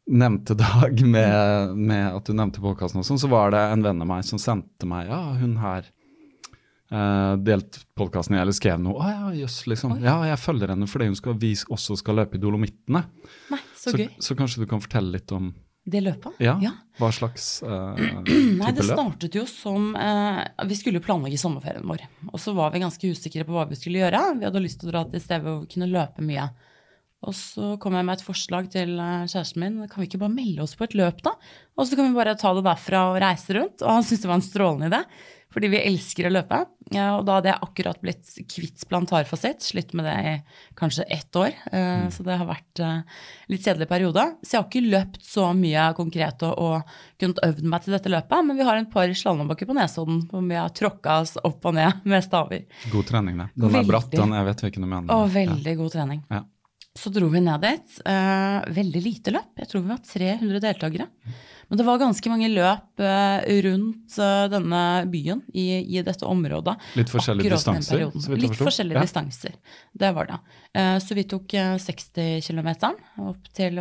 [0.08, 4.02] nevnte dag med, med at du nevnte podkasten og sånn, så var det en venn
[4.02, 5.86] av meg som sendte meg Ja, hun her
[6.90, 8.98] uh, delt podkasten eller skrev noe.
[8.98, 9.98] Å ja, jøss, liksom.
[10.02, 13.04] Ja, jeg følger henne fordi hun skal, vi også skal løpe i Dolomittene.
[13.52, 14.08] Nei, så, Så, gøy.
[14.18, 15.52] så kanskje du kan fortelle litt om
[15.88, 16.36] Det løpet?
[16.44, 16.72] ja, ja.
[17.00, 22.04] hva slags uh, Nei, det startet jo som uh, Vi skulle planlegge sommerferien vår.
[22.28, 24.20] Og så var vi ganske usikre på hva vi skulle gjøre.
[24.40, 26.50] Vi hadde lyst til å dra til et sted hvor vi kunne løpe mye.
[27.26, 29.80] Og så kom jeg med et forslag til eh, kjæresten min.
[29.90, 31.32] Kan vi ikke bare melde oss på et løp, da?
[31.78, 33.82] Og så kan vi bare ta det derfra og reise rundt.
[33.82, 35.00] Og han syntes det var en strålende idé.
[35.48, 36.58] Fordi vi elsker å løpe.
[36.92, 39.64] Ja, og da hadde jeg akkurat blitt kvitt plantarfasitt.
[39.64, 40.34] Slitt med det i
[40.78, 41.54] kanskje ett år.
[41.72, 43.00] Eh, Så det har vært eh,
[43.48, 44.26] litt kjedelig periode.
[44.44, 48.12] Så jeg har ikke løpt så mye konkret og, og kunnet øvd meg til dette
[48.12, 48.44] løpet.
[48.46, 51.74] Men vi har et par slalåmbakker på Nesodden hvor vi har tråkka oss opp og
[51.80, 52.68] ned med staver.
[52.92, 53.48] God trening, det.
[53.56, 53.90] Den er Veldig.
[53.90, 54.36] bratt, den.
[54.38, 55.10] Jeg vet hvilken du mener.
[55.16, 56.22] Å, veldig god trening.
[56.30, 56.44] Ja.
[56.98, 58.00] Så dro vi ned dit.
[58.02, 59.52] Uh, veldig lite løp.
[59.60, 61.06] Jeg tror vi var 300 deltakere.
[61.68, 64.82] Men det var ganske mange løp uh, rundt uh, denne
[65.12, 66.74] byen i, i dette området.
[66.98, 68.06] Litt forskjellige distanser,
[68.40, 69.04] Litt forskjellige Ja.
[69.06, 69.54] distanser.
[69.92, 70.40] Det var det.
[71.04, 72.68] Så vi tok eh, 60 km
[73.24, 73.78] opp til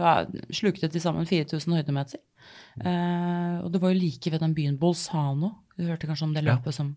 [0.55, 2.21] Slukte til sammen 4000 høydemeter.
[3.63, 5.51] Og det var jo like ved den byen Bolzano.
[5.77, 6.55] Du hørte kanskje om det Ja.
[6.55, 6.95] løpet som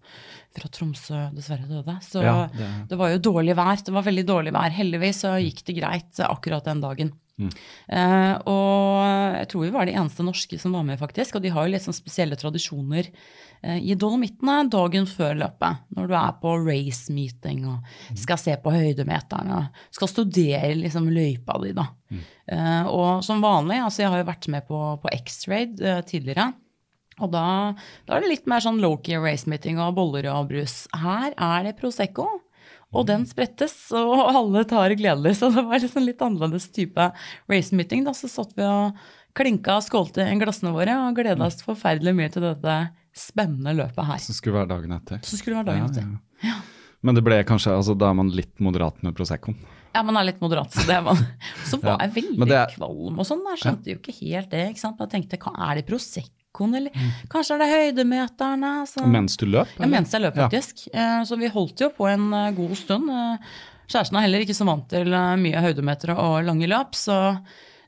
[0.56, 1.98] fra Tromsø dessverre døde.
[2.02, 3.76] Så Ja, det- det var jo dårlig vær.
[3.84, 4.70] Det var veldig dårlig vær.
[4.72, 7.12] Heldigvis så gikk det greit akkurat den dagen.
[7.40, 7.50] Mm.
[7.88, 11.36] Eh, og jeg tror vi var de eneste norske som var med, faktisk.
[11.36, 13.08] Og de har jo litt sånn spesielle tradisjoner
[13.62, 15.78] eh, i Dolomittene dagen før løpet.
[15.96, 17.82] Når du er på race meeting og
[18.14, 21.86] skal se på høydemeterne skal studere liksom løypa di, da.
[22.48, 26.52] Eh, og som vanlig, altså jeg har jo vært med på, på X-Raid eh, tidligere.
[27.20, 27.44] Og da,
[28.08, 30.86] da er det litt mer sånn low-key race meeting og boller og brus.
[30.96, 32.26] Her er det Prosecco.
[32.90, 35.36] Og den sprettes, og alle tar gledelig.
[35.38, 37.04] Så det var liksom litt annerledes type
[37.52, 38.02] race meeting.
[38.08, 38.98] Da så satt vi og
[39.38, 42.78] klinka og skålte i glassene våre og gleda oss forferdelig mye til dette
[43.14, 44.18] spennende løpet her.
[44.24, 45.22] Som skulle være dagen etter.
[45.22, 46.08] Så skulle det være dagen etter.
[46.42, 46.58] Ja, ja.
[47.06, 49.54] Men det ble kanskje, altså da er man litt moderat med Proseccoen.
[49.94, 50.74] Ja, man er litt moderat.
[50.74, 51.22] Så, det var,
[51.66, 53.46] så var Ja, jeg veldig er- kvalm og sånn.
[53.54, 54.66] Jeg skjønte jo ikke helt det.
[54.74, 54.98] ikke sant?
[55.06, 55.86] Jeg tenkte, hva er det
[56.60, 57.10] Proseccoen, eller Mm.
[57.28, 58.86] kanskje er det høydemeterne?
[58.86, 59.06] Så.
[59.06, 59.68] Mens du løp?
[59.78, 60.88] Ja, mens jeg løp, faktisk.
[60.92, 61.22] Ja.
[61.24, 63.08] Så vi holdt jo på en eh, god stund.
[63.10, 63.38] Eh,
[63.90, 67.16] Kjæresten er heller ikke så vant til eh, mye høydemeter og lange løp, så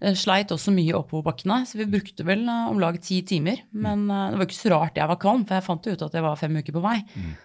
[0.01, 1.61] eh, sleit også mye oppoverbakkene.
[1.67, 3.61] Så vi brukte vel eh, om lag ti timer.
[3.73, 6.03] Men eh, det var ikke så rart jeg var kvalm, for jeg fant jo ut
[6.03, 6.97] at jeg var fem uker på vei.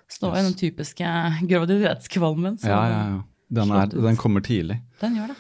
[0.10, 1.12] Så det var jo den typiske
[1.52, 2.58] graviditetskvalmen.
[2.62, 3.22] Så Ja, ja, ja.
[3.50, 4.82] Den, er, den kommer tidlig.
[5.00, 5.38] den gjør det.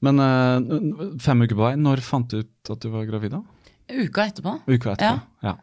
[0.00, 3.40] Men eh, fem uker på vei, når fant du ut at du var gravid da?
[3.88, 4.58] Uka etterpå.
[4.66, 5.20] Uka etterpå?
[5.46, 5.56] Ja.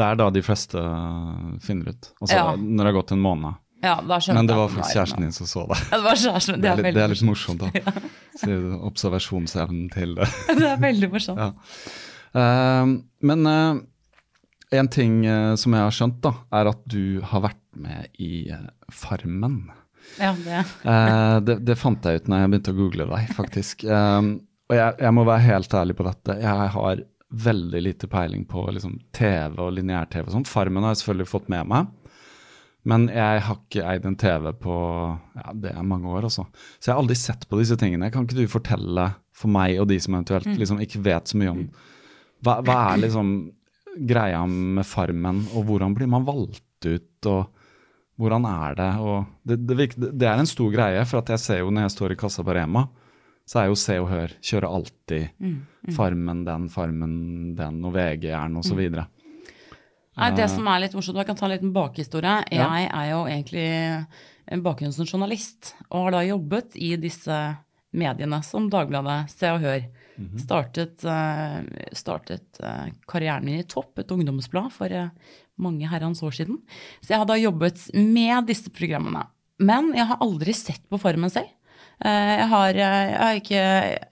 [0.00, 2.12] Det er da de fleste eh, finner ut.
[2.20, 2.44] Altså Ja.
[2.56, 3.58] når det har gått en måned.
[3.82, 5.78] Ja, da Men det var faktisk kjæresten din som så det.
[5.90, 6.62] Ja, det var kjæresten min.
[6.62, 7.92] Det er litt, det er litt morsomt, da.
[8.44, 8.54] Du
[8.88, 10.28] observasjonsevnen til det.
[10.60, 11.40] Det er veldig morsomt.
[11.40, 11.50] Ja.
[12.40, 12.92] Eh,
[13.30, 13.80] men uh,
[14.70, 18.50] en ting uh, som jeg har skjønt, da, er at du har vært med i
[18.92, 19.62] Farmen.
[20.20, 20.64] Ja, det.
[21.46, 23.84] Det, det fant jeg ut når jeg begynte å google deg, faktisk.
[23.88, 24.34] Um,
[24.68, 26.36] og jeg, jeg må være helt ærlig på dette.
[26.40, 30.48] Jeg har veldig lite peiling på liksom, TV og lineær-TV og sånn.
[30.48, 31.90] Farmen har jeg selvfølgelig fått med meg.
[32.88, 34.74] Men jeg har ikke eid en TV på
[35.36, 36.46] ja, det er mange år, Også.
[36.80, 38.08] Så jeg har aldri sett på disse tingene.
[38.12, 41.52] Kan ikke du fortelle for meg og de som eventuelt liksom, ikke vet så mye
[41.52, 41.64] om
[42.40, 43.34] hva, hva er liksom
[44.08, 47.26] greia med Farmen, og hvordan blir man valgt ut?
[47.28, 47.50] og
[48.20, 48.90] hvordan er det?
[49.00, 51.94] Og det, det, virker, det er en stor greie, for jeg ser jo når jeg
[51.96, 52.86] står i kassa på Rema,
[53.50, 55.46] så er jo Se og Hør kjører alltid
[55.96, 57.14] Farmen den, Farmen
[57.58, 59.08] den, og og så videre.
[60.20, 62.36] Nei, det som er litt morsomt, og jeg kan ta en liten bakhistorie.
[62.52, 62.68] Ja.
[62.76, 63.66] Jeg er jo egentlig
[64.50, 67.38] en bakgrunn som journalist, og har da jobbet i disse
[67.96, 69.86] mediene, som Dagbladet, Se og Hør.
[70.36, 75.08] Startet, eh, startet eh, karrieren min i Topp, et ungdomsblad, for eh,
[75.56, 76.60] mange herrens år siden.
[77.00, 79.24] Så jeg har da jobbet med disse programmene.
[79.60, 81.48] Men jeg har aldri sett på Farmen selv.
[82.04, 83.62] Eh, Jeg har, eh, jeg har ikke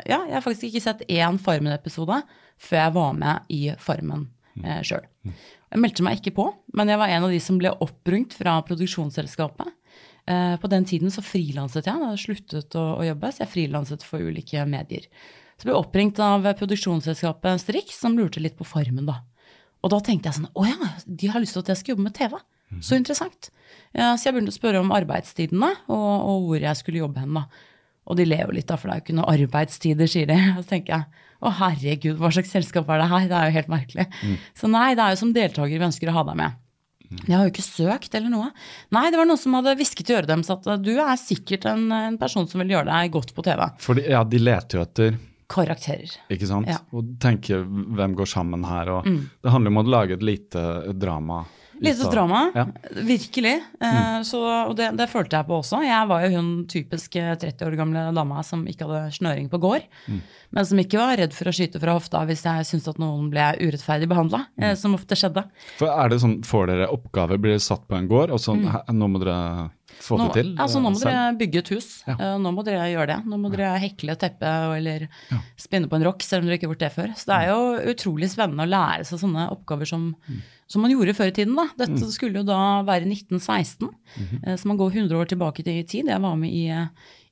[0.09, 2.23] Ja, jeg har faktisk ikke sett én Farmen-episode
[2.59, 4.27] før jeg var med i Farmen
[4.65, 5.05] eh, sjøl.
[5.71, 8.57] Jeg meldte meg ikke på, men jeg var en av de som ble opprungt fra
[8.67, 9.69] produksjonsselskapet.
[10.27, 13.53] Eh, På den tiden så frilanset jeg, da jeg sluttet å, å jobbe, så jeg
[13.53, 15.07] frilanset for ulike medier.
[15.57, 19.21] Så ble jeg oppringt av produksjonsselskapet Strix, som lurte litt på Farmen, da.
[19.83, 22.09] Og da tenkte jeg sånn, å ja, de har lyst til at jeg skal jobbe
[22.09, 22.35] med TV.
[22.85, 23.49] Så interessant.
[23.95, 27.39] Ja, så jeg begynte å spørre om arbeidstidene, og, og hvor jeg skulle jobbe hen,
[27.39, 27.47] da.
[28.09, 30.39] Og de ler jo litt, da, for det er jo ikke noe arbeidstider, sier de.
[30.57, 33.27] Og så tenker jeg å herregud, hva slags selskap er det her?
[33.31, 34.09] Det er jo helt merkelig.
[34.59, 36.65] Så nei, det er jo som deltaker vi ønsker å ha deg med.
[37.25, 38.51] Jeg har jo ikke søkt eller noe.
[38.93, 41.87] Nei, det var noen som hadde hvisket i øret deres at du er sikkert en,
[41.95, 43.65] en person som vil gjøre deg godt på TV.
[43.81, 45.17] For ja, de leter jo etter
[45.49, 46.11] Karakterer.
[46.29, 46.69] ikke sant?
[46.69, 46.83] Ja.
[46.83, 46.97] Mm.
[46.99, 48.91] Og tenker hvem går sammen her.
[48.99, 51.47] Og Det handler om å lage et lite drama.
[51.79, 52.65] Ut Lite av- drama, Ja.
[53.07, 53.55] virkelig.
[53.81, 54.25] Mm.
[54.27, 55.81] så, og det, det følte jeg på også.
[55.87, 59.61] Jeg var jo hun typisk eh, 30 år gamle dama som ikke hadde snøring på
[59.63, 59.87] gård,
[60.51, 63.31] men som ikke var redd for å skyte fra hofta hvis jeg syntes at noen
[63.31, 64.45] ble urettferdig behandla,
[64.77, 65.45] som ofte skjedde.
[65.79, 68.55] For er det sånn, Får dere oppgaver, blir dere satt på en gård, og så
[68.59, 70.21] "Hæ, nå må dere få Mm.
[70.21, 70.51] Nå, det til?
[70.59, 71.89] altså, nå må eh, selv?» dere bygge et hus.
[72.07, 72.15] Ja.
[72.15, 73.17] Eh, Nå må dere gjøre det.
[73.27, 75.09] Nå må dere hekle et teppe eller
[75.57, 77.09] spinne på en rock, selv om dere ikke har gjort det før.
[77.17, 80.15] Så det er jo utrolig spennende å lære seg sånne oppgaver som,
[80.69, 81.55] som man gjorde før i tiden.
[81.57, 81.65] Da.
[81.81, 83.89] Dette skulle jo da være 1916,
[84.45, 86.07] eh, så man går 100 år tilbake i tid.
[86.13, 86.87] Jeg var med i, eh,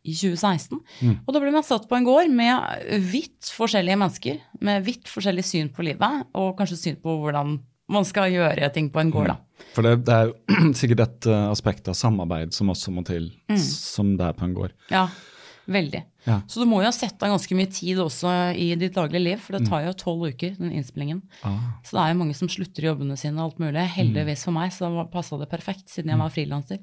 [0.06, 0.80] i 2016.
[1.26, 5.44] Og da ble man satt på en gård med vidt forskjellige mennesker, med vidt forskjellig
[5.44, 9.28] syn på livet, og kanskje syn på hvordan man skal gjøre ting på en gård.
[9.28, 9.36] da.
[9.76, 13.32] For det, det er jo sikkert et eh, aspekt av samarbeid som også må til,
[13.48, 13.58] Mm.
[13.62, 14.72] som det er på en gård.
[14.90, 15.06] Ja,
[15.70, 16.02] veldig.
[16.26, 16.40] Ja.
[16.50, 19.42] Så du må jo ha sett av ganske mye tid også i ditt daglige liv,
[19.42, 21.20] for det tar jo tolv uker, den innspillingen.
[21.46, 21.76] Ah.
[21.86, 23.84] Så det er jo mange som slutter i jobbene sine og alt mulig.
[23.96, 26.82] Heldigvis for meg så passa det perfekt, siden jeg var frilanser.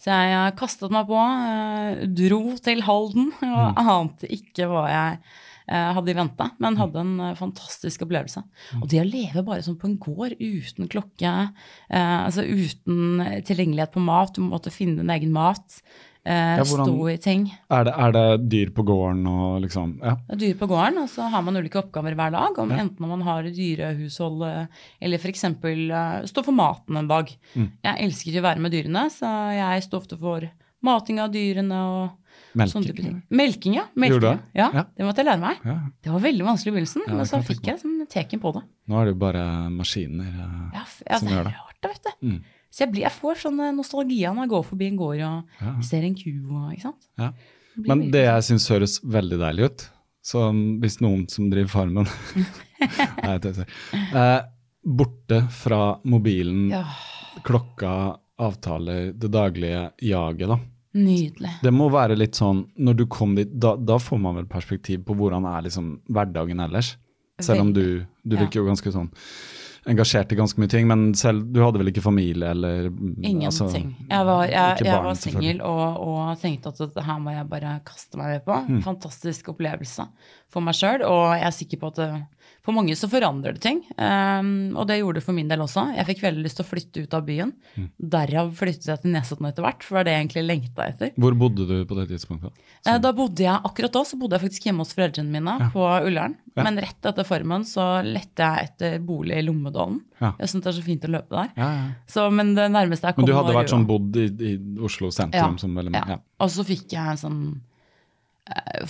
[0.00, 5.18] Så jeg kastet meg på, eh, dro til Halden, og ante ikke hva jeg
[5.68, 8.42] eh, hadde i vente, men hadde en eh, fantastisk opplevelse.
[8.80, 11.34] Og det å leve bare sånn på en gård uten klokke,
[11.90, 15.80] eh, altså uten tilgjengelighet på mat, du måtte finne din egen mat,
[16.26, 17.52] eh, Ja, hvordan- stå i ting.
[17.70, 20.14] Er det, er det dyr på gården og liksom Ja.
[20.28, 22.58] Det er dyr på gården, og så har man ulike oppgaver hver dag.
[22.58, 24.66] Om, Enten om man har dyrehushold eh,
[25.02, 25.44] eller f.eks.
[25.44, 27.28] Uh, stå for maten en dag.
[27.54, 27.70] Mm.
[27.84, 30.50] Jeg elsker ikke å være med dyrene, så jeg står ofte for
[30.82, 32.10] mating av dyrene og
[32.54, 33.22] Melking.
[33.30, 33.82] Melking, ja.
[33.96, 34.38] Melking, det?
[34.54, 34.68] ja.
[34.72, 34.82] Ja.
[34.96, 35.56] Det måtte jeg lære meg.
[35.64, 35.74] Ja.
[36.02, 38.62] Det var veldig vanskelig i begynnelsen, Ja, men så fikk jeg som teken på det.
[38.88, 39.42] Nå er det jo bare
[39.74, 40.26] maskiner.
[40.28, 41.54] eh, Ja, ja Som det gjør er det.
[41.54, 42.26] rart, det, vet du.
[42.28, 42.44] Mm.
[42.74, 45.60] Så jeg, blir, jeg får sånn eh, nostalgi når jeg går forbi en gård og
[45.62, 45.74] Ja.
[45.86, 47.06] ser en ku og ikke sant.
[47.20, 47.28] Ja.
[47.86, 49.84] Men det jeg syns høres veldig deilig ut,
[50.24, 50.48] så
[50.82, 52.06] hvis noen som driver Farmen
[53.24, 53.66] Nei, det er
[54.14, 54.42] eh,
[54.84, 56.84] Borte fra mobilen, Ja,
[57.46, 57.92] klokka,
[58.42, 60.58] avtaler, det daglige jaget, da.
[60.98, 61.52] nydelig.
[61.62, 65.04] Det må være litt sånn Når du kom dit, da, da får man vel perspektiv
[65.06, 66.96] på hvordan er liksom hverdagen ellers.
[67.42, 69.08] Selv om du Du virker jo ganske sånn
[69.90, 73.44] engasjert i ganske mye ting, men selv du hadde vel ikke familie eller mm, Ingenting.
[73.48, 73.66] altså,
[74.10, 77.74] jeg var, jeg, jeg var singel og, og tenkte at dette her må jeg bare
[77.86, 78.60] kaste meg med på.
[78.68, 78.80] Mm.
[78.86, 80.08] Fantastisk opplevelse
[80.52, 82.08] for meg sjøl, og jeg er sikker på at det,
[82.64, 83.82] for mange så forandrer det ting.
[83.98, 85.82] Um, og det gjorde det for min del også.
[85.98, 87.50] Jeg fikk veldig lyst til å flytte ut av byen.
[87.76, 87.88] Mm.
[88.14, 91.12] Derav flyttet jeg til Nesodden etter hvert, for det var det jeg egentlig lengta etter.
[91.20, 92.62] Hvor bodde du på det tidspunktet?
[92.86, 95.84] Eh, Da bodde jeg, Akkurat da så bodde jeg faktisk hjemme hos foreldrene mine på
[96.08, 96.38] Ullern.
[96.54, 96.64] Ja.
[96.64, 100.00] Men rett etter Formen så lette jeg etter bolig i Lommedalen.
[100.22, 100.32] Ja.
[100.40, 101.52] Jeg syns det er så fint å løpe der.
[101.58, 101.86] Ja, ja.
[102.08, 105.10] Så, men det nærmeste jeg kom Men du hadde vært sånn bodd i, i Oslo
[105.12, 106.00] sentrum som mange?
[106.00, 106.20] Ja.
[106.40, 107.40] Og så fikk jeg en sånn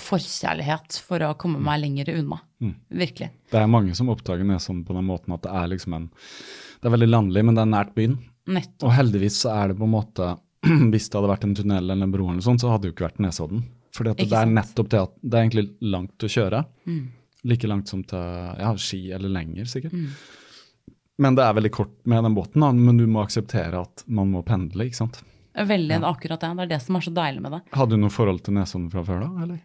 [0.00, 2.40] forkjærlighet for å komme meg lenger unna.
[2.62, 2.74] Mm.
[3.04, 3.30] Virkelig.
[3.52, 6.90] Det er mange som oppdager Nesodden på den måten at det er liksom en Det
[6.90, 8.18] er veldig landlig, men det er nært byen.
[8.50, 8.88] Nettopp.
[8.88, 10.34] Og heldigvis så er det på en måte
[10.92, 12.92] Hvis det hadde vært en tunnel eller en bro, eller noe sånt, så hadde det
[12.92, 13.66] jo ikke vært Nesodden.
[13.94, 16.64] Fordi at det er nettopp det at det er egentlig langt å kjøre.
[16.90, 17.04] Mm.
[17.46, 18.24] Like langt som til
[18.58, 19.94] ja, Ski, eller lenger sikkert.
[19.94, 20.08] Mm.
[21.22, 22.72] Men det er veldig kort med den båten, da.
[22.74, 25.20] men du må akseptere at man må pendle, ikke sant.
[25.54, 26.50] Veldig akkurat det.
[26.58, 27.62] Det er det som er så deilig med det.
[27.76, 29.62] Hadde du noe forhold til Nesodden fra før da, eller?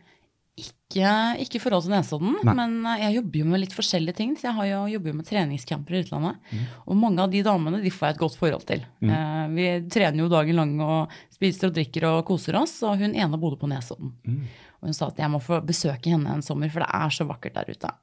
[0.60, 2.54] Ikke, ikke forhold til Nesodden, Nei.
[2.58, 4.34] men eh, jeg jobber jo med litt forskjellige ting.
[4.38, 6.42] Så jeg har jo, jobber med treningscamper i utlandet.
[6.52, 6.66] Mm.
[6.86, 8.84] Og mange av de damene de får jeg et godt forhold til.
[9.06, 12.76] Eh, vi trener jo dagen lang og spiser og drikker og koser oss.
[12.86, 14.14] Og hun ene bodde på Nesodden.
[14.28, 14.44] Mm.
[14.80, 17.28] Og hun sa at jeg må få besøke henne en sommer, for det er så
[17.30, 17.94] vakkert der ute.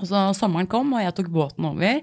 [0.00, 2.00] Og så sommeren kom, og jeg tok båten over.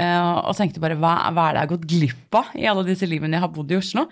[0.00, 2.84] Eh, og tenkte bare hva, hva er det jeg har gått glipp av i alle
[2.88, 4.06] disse livene jeg har bodd i Oslo?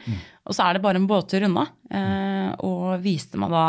[0.47, 1.67] Og så er det bare en båttur unna.
[1.91, 3.67] eh, og viste meg da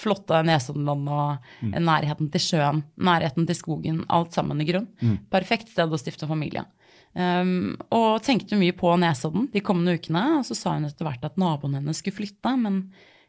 [0.00, 1.48] Flotte Nesoddenland og
[1.82, 4.04] nærheten til sjøen, nærheten til skogen.
[4.08, 4.86] Alt sammen i grunn.
[5.28, 6.62] Perfekt sted å stifte familie.
[7.12, 10.22] Um, og tenkte mye på Nesodden de kommende ukene.
[10.38, 12.84] Og så sa hun etter hvert at naboen hennes skulle flytte, men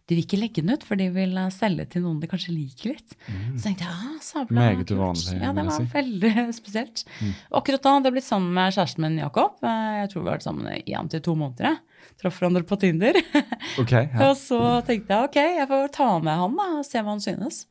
[0.10, 2.52] de vil ikke legge den ut, for de vil eh, selge til noen de kanskje
[2.56, 3.14] liker litt.
[3.56, 4.58] Så tenkte jeg, ja, sabla.
[4.58, 7.04] Meget uvanlig, Ja, det var veldig spesielt.
[7.22, 7.34] Mm.
[7.62, 9.58] akkurat da hadde jeg blitt sammen med kjæresten min Jakob.
[9.64, 11.78] Eh, Jeg tror vi har vært sammen i én til to måneder.
[12.22, 13.14] Traff hverandre på Tinder.
[13.82, 14.30] Ok, ja.
[14.30, 17.22] Og så tenkte jeg ok, jeg får ta med han da, og se hva han
[17.24, 17.62] synes.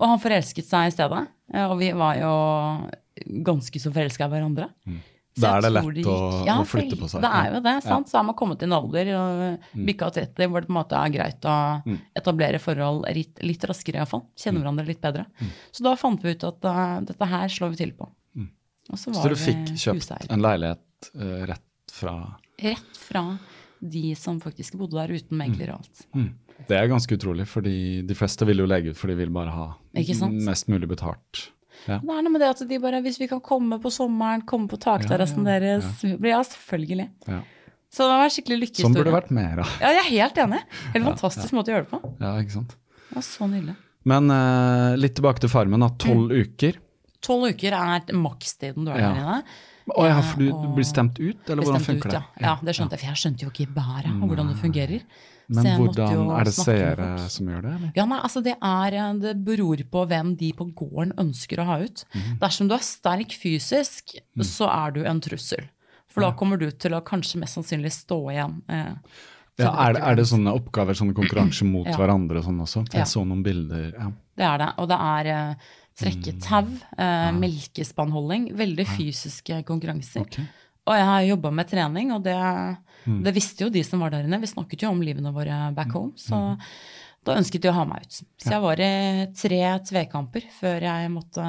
[0.00, 1.26] Og han forelsket seg i stedet.
[1.54, 2.32] eh, Og vi var jo
[3.44, 4.68] ganske så forelska i hverandre.
[4.86, 4.96] Så
[5.40, 7.20] Da er det lett å- å flytte på seg.
[7.22, 7.74] Det er jo det.
[7.74, 7.80] Ja.
[7.80, 8.08] sant?
[8.08, 10.96] Så har man kommet i en alder, og bikka 30, hvor det på en måte
[10.98, 11.98] er greit å Mm.
[12.16, 14.24] etablere forhold litt, litt raskere iallfall.
[14.36, 15.26] Kjenne hverandre litt bedre.
[15.72, 18.08] Så da fant vi ut at uh, dette her slår vi til på.
[18.90, 19.22] Og så Mm.
[19.22, 20.30] Så du fikk kjøpt huseier.
[20.32, 23.38] en leilighet uh, rett fra Rett fra
[23.80, 26.06] de som faktisk bodde der uten megler og alt.
[26.14, 26.32] mm.
[26.66, 29.50] Det er ganske utrolig, fordi de fleste vil jo legge ut for de vil bare
[29.50, 31.50] ha mest mulig betalt.
[31.86, 31.98] Ja.
[32.02, 34.68] Det er noe med det at de bare, hvis vi kan komme på sommeren, komme
[34.68, 37.08] på takterrassen Ja, ja, deres Ja, selvfølgelig.
[37.28, 37.40] Ja.
[37.88, 39.70] Så det var en skikkelig Sånn burde det vært mer av.
[39.80, 40.58] Ja, jeg er helt enig.
[40.92, 42.10] Helt fantastisk måte å gjøre det på.
[42.20, 42.74] Ja, ikke sant?
[43.08, 43.76] Det var så nydelig.
[44.08, 45.86] Men uh, litt tilbake til Farmen.
[46.00, 46.44] Tolv Mm.
[46.44, 46.78] uker.
[47.24, 49.42] Tolv uker er makstiden du er der inne.
[49.88, 52.20] Å ja, for du, du blir stemt ut, eller hvordan funker ut, det?
[52.42, 52.44] ja.
[52.44, 55.06] ja, det skjønte jeg, for jeg skjønte jo ikke bæret og hvordan det fungerer.
[55.48, 57.92] Men jeg hvordan er det seere som gjør det, eller?
[57.96, 61.78] Ja, nei, altså det, er, det beror på hvem de på gården ønsker å ha
[61.80, 62.04] ut.
[62.12, 62.38] Mm.
[62.42, 64.44] Dersom du er sterk fysisk, Mm.
[64.44, 65.64] så er du en trussel.
[66.08, 68.62] For da kommer du til å kanskje mest sannsynlig stå igjen.
[68.68, 68.92] Eh,
[69.58, 71.96] Ja, er, det- er det sånne oppgaver, sånne konkurranser mot Ja.
[71.96, 72.84] hverandre og sånn også?
[72.86, 73.04] For Ja.
[73.04, 73.92] Jeg så noen bilder.
[73.98, 74.10] Ja.
[74.36, 74.68] Det er det.
[74.78, 75.54] Og det er eh,
[75.98, 76.40] trekke Mm.
[76.40, 78.52] tau, eh, melkespannholding.
[78.56, 80.20] Veldig fysiske konkurranser.
[80.22, 80.44] Okay.
[80.86, 82.36] Og jeg har jobba med trening, og det,
[83.08, 83.20] Mm.
[83.24, 84.40] det visste jo de som var der inne.
[84.42, 86.58] Vi snakket jo om livene våre back home, så
[87.26, 88.18] da ønsket de å ha meg ut.
[88.40, 88.90] Så jeg var i
[89.36, 91.44] tre tvekamper før jeg måtte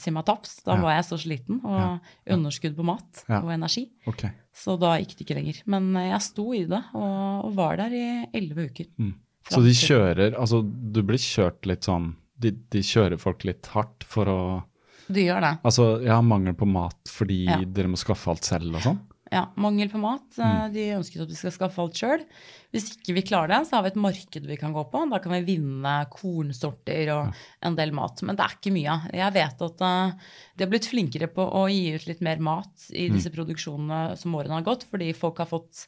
[0.00, 0.52] si meg tapt.
[0.66, 3.84] Da var jeg så sliten og underskudd på mat og energi.
[4.10, 4.32] Okay.
[4.56, 5.60] Så da gikk det ikke lenger.
[5.70, 8.06] Men jeg sto i det og, og var der i
[8.40, 8.88] elleve uker.
[8.98, 9.12] Mm.
[9.50, 14.04] Så de kjører Altså, du blir kjørt litt sånn De, de kjører folk litt hardt
[14.06, 14.40] for å
[15.10, 15.52] De gjør det.
[15.66, 17.56] Altså, ja, mangel på mat fordi Ja.
[17.64, 19.00] dere må skaffe alt selv og sånn?
[19.30, 20.26] Ja, Mangel på mat.
[20.40, 20.72] Mm.
[20.74, 22.24] De ønsket at vi skal skaffe alt sjøl.
[22.74, 25.04] Hvis ikke vi klarer det, så har vi et marked vi kan gå på.
[25.10, 28.22] Da kan vi vinne kornsorter og en del mat.
[28.26, 28.96] Men det er ikke mye.
[29.20, 30.14] Jeg vet at eh,
[30.58, 33.16] de har blitt flinkere på å gi ut litt mer mat i Mm.
[33.18, 35.86] disse produksjonene som årene har gått, fordi folk har fått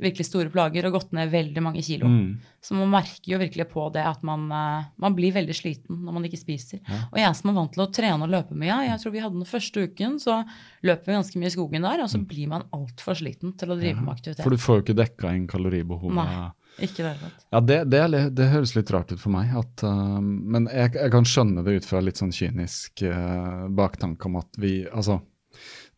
[0.00, 2.08] virkelig store plager og gått ned veldig mange kilo.
[2.10, 2.40] Mm.
[2.64, 6.16] Så man merker jo virkelig på det at man, eh, man blir veldig sliten når
[6.16, 6.80] man ikke spiser.
[7.12, 9.38] Og jeg som er vant til å trene og løpe mye, jeg tror vi hadde
[9.38, 10.40] den første uken, så
[10.86, 13.78] løper vi ganske mye i skogen der, og så blir man altfor sliten til å
[13.78, 14.42] drive med aktivitet.
[14.42, 14.46] Mm.
[14.48, 16.18] For du får jo ikke dekka inn kaloribehovet.
[16.18, 16.48] Nei,
[16.88, 17.30] ikke det.
[17.54, 18.02] Ja, det, det,
[18.34, 19.52] det høres litt rart ut for meg.
[19.60, 24.30] At, uh, men jeg, jeg kan skjønne det ut fra litt sånn kynisk uh, baktanke
[24.30, 25.20] om at vi Altså,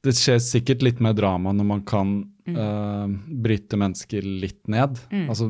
[0.04, 2.16] det skjer sikkert litt mer drama når man kan
[2.54, 3.06] uh,
[3.42, 4.98] bryte mennesker litt ned.
[5.26, 5.48] Altså,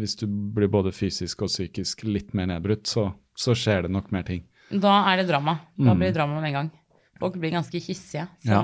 [0.00, 4.12] hvis du blir både fysisk og psykisk litt mer nedbrutt, så, så skjer det nok
[4.14, 4.44] mer ting.
[4.68, 5.58] Da er det drama.
[5.76, 6.70] Da blir det drama med en gang.
[7.18, 8.26] Folk blir ganske hissige.
[8.44, 8.60] Så ja,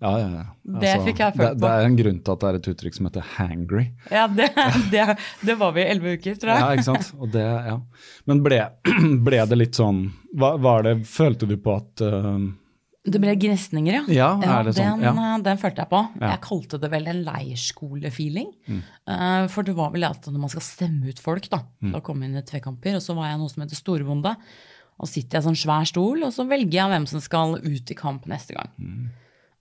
[0.00, 1.60] Ja, Ja, ja, Altså, Det fikk jeg følt på.
[1.60, 3.84] det er en grunn til at det er et uttrykk som heter hangry.
[4.36, 4.48] det,
[4.92, 6.62] det, det var vi i elleve uker, tror jeg.
[6.62, 7.32] Ja, ikke sant?
[7.32, 7.76] Det, ja.
[8.30, 8.62] Men ble,
[9.28, 10.06] ble det litt sånn
[10.38, 12.48] hva, Var det Følte du på at uh,
[13.04, 14.02] Det ble gnisninger, ja.
[14.42, 15.00] Ja, det sånn?
[15.00, 15.36] den, Ja.
[15.36, 16.00] eh, den følte jeg på.
[16.20, 16.26] Ja.
[16.26, 16.30] Mm.
[16.32, 18.50] Jeg kalte det vel en leirskole-feeling.
[19.06, 21.92] Eh, for det var vel at når man skal stemme ut folk, da, Mm.
[21.92, 24.36] da kom jeg inn i tvekamper, og så var jeg noe som heter storbonde.
[25.00, 27.90] Og sitter jeg i sånn svær stol, og så velger jeg hvem som skal ut
[27.90, 29.10] i kamp neste gang.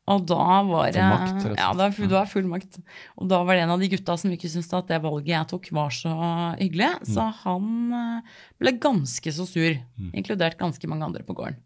[0.10, 1.12] Og da var det Mm.
[1.12, 1.58] Makt.
[1.58, 2.80] Ja, det var, full- det var full makt.
[3.19, 5.47] Og da var det en av de gutta som ikke syntes at det valget jeg
[5.47, 7.00] tok, var så hyggelig.
[7.02, 7.06] Mm.
[7.13, 8.21] Så han eh,
[8.60, 9.78] ble ganske så sur,
[10.13, 11.58] inkludert ganske mange andre på gården.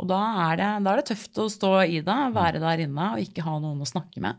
[0.00, 0.04] Mm.
[0.04, 3.12] Og da er, det, da er det tøft å stå i det, være der inne
[3.14, 4.36] og ikke ha noen å snakke med.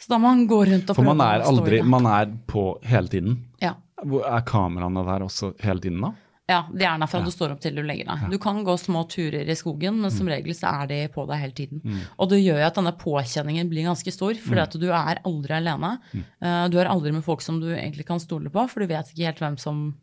[0.00, 1.04] Så da må man gå rundt og Mm.
[1.10, 1.78] Man prøve å stå i det.
[1.82, 1.86] det.
[1.88, 3.38] Man er på hele tiden.
[3.60, 3.74] Ja.
[4.00, 6.12] Er kameraene der også hele tiden, da?
[6.50, 8.30] Ja, de er der fra du står opp til du legger deg.
[8.32, 10.16] Du kan gå små turer i skogen, men Mm.
[10.16, 11.80] som regel så er de på deg hele tiden.
[12.18, 14.40] Og det gjør jo at denne påkjenningen blir ganske stor, Mm.
[14.42, 15.98] fordi at du er aldri alene.
[16.12, 16.70] Mm.
[16.72, 19.26] Du er aldri med folk som du egentlig kan stole på, for du vet ikke
[19.26, 19.94] helt hvem som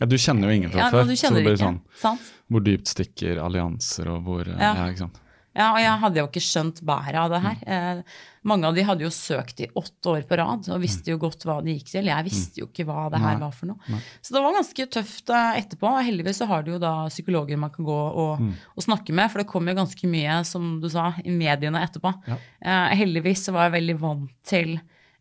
[0.00, 1.04] Ja, Du kjenner jo ingen fra Ja, før.
[1.04, 2.20] så det blir sånn Sant?
[2.50, 4.86] Hvor dypt stikker allianser, og hvor eh, Ja, Ja.
[4.90, 5.20] ikke sant.
[5.52, 7.56] Ja, og jeg hadde jo ikke skjønt bæret av det her.
[7.66, 7.98] Mm.
[7.98, 8.02] Eh,
[8.44, 11.42] mange av de hadde jo søkt i åtte år på rad og visste jo godt
[11.44, 12.04] hva de gikk til.
[12.06, 13.40] Jeg visste jo ikke hva det her Mm.
[13.40, 13.46] Nei.
[13.48, 13.76] var for noe.
[14.22, 16.04] Så det var ganske tøft etterpå, etterpå.
[16.06, 18.54] Heldigvis så har du jo da psykologer man kan gå og, Mm.
[18.78, 22.14] og snakke med, for det kom jo ganske mye, som du sa, i mediene etterpå.
[22.28, 22.36] Ja.
[22.62, 24.80] Eh, heldigvis så var jeg veldig vant til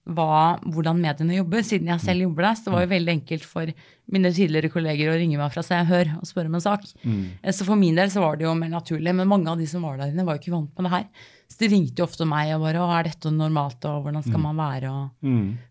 [0.09, 2.57] hva, hvordan mediene jobber, siden jeg selv jobber der.
[2.57, 3.71] Så det var jo veldig enkelt for
[4.09, 6.87] mine tidligere kolleger å ringe meg fra Se og Hør og spørre om en sak.
[7.03, 7.19] Mm.
[7.53, 9.13] Så for min del så var det jo mer naturlig.
[9.15, 11.27] Men mange av de som var der inne, var jo ikke vant med det her.
[11.49, 14.39] Så de ringte jo ofte meg og bare 'Å, er dette normalt?' og 'Hvordan skal
[14.39, 15.09] man være?' Og...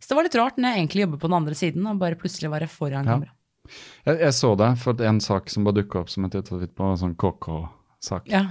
[0.01, 2.19] Så det var litt rart når jeg egentlig jobber på den andre siden og bare
[2.19, 3.13] plutselig være foran Ja.
[3.15, 3.31] kamera.
[4.07, 6.75] Jeg, jeg så det, for en sak som bare dukka opp som et tittet litt
[6.75, 8.29] på, en sånn KK-sak.
[8.31, 8.49] Ja.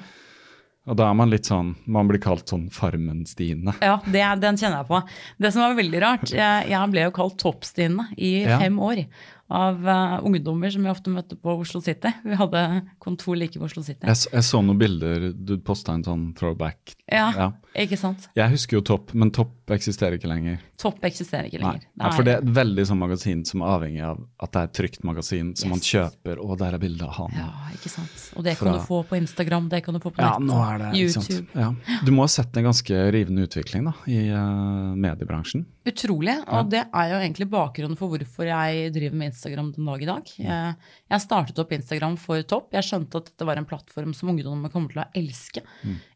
[0.88, 3.74] Og da er man litt sånn Man blir kalt sånn Farmen-Stine.
[3.84, 5.02] Ja, det, den kjenner jeg på.
[5.44, 8.60] Det som var veldig rart, jeg, jeg ble jo kalt Toppstine i Ja.
[8.62, 9.04] fem år
[9.50, 12.12] av uh, ungdommer som vi ofte møtte på Oslo City.
[12.26, 12.64] Vi hadde
[13.00, 14.04] kontor like ved Oslo City.
[14.04, 16.96] Jeg, jeg så noen bilder, du posta en sånn throwback.
[17.08, 17.52] Ja, Ja.
[17.80, 18.28] ikke sant?
[18.36, 20.60] Jeg husker jo Topp, men Topp eksisterer ikke lenger.
[20.78, 21.72] Topp eksisterer ikke Nei.
[21.78, 21.88] lenger.
[22.00, 24.68] Ja, for det er et veldig sånn magasin som er avhengig av at det er
[24.70, 27.32] et trygt magasin som man kjøper, og der er bilde av han.
[27.40, 28.28] Ja, ikke sant.
[28.36, 30.38] Og det Fra- kan du få på Instagram, det kan du få på nett, Ja,
[30.44, 30.92] nå er det?
[31.00, 31.48] YouTube.
[31.56, 31.72] Ja.
[32.06, 35.66] Du må ha sett en ganske rivende utvikling da, i uh, mediebransjen.
[35.88, 36.34] Utrolig.
[36.52, 40.10] Og det er jo egentlig bakgrunnen for hvorfor jeg driver med Instagram den dag i
[40.10, 40.32] dag.
[40.42, 40.74] Jeg,
[41.14, 42.74] jeg startet opp Instagram for Topp.
[42.76, 45.64] Jeg skjønte at dette var en plattform som ungdommer kommer til å elske.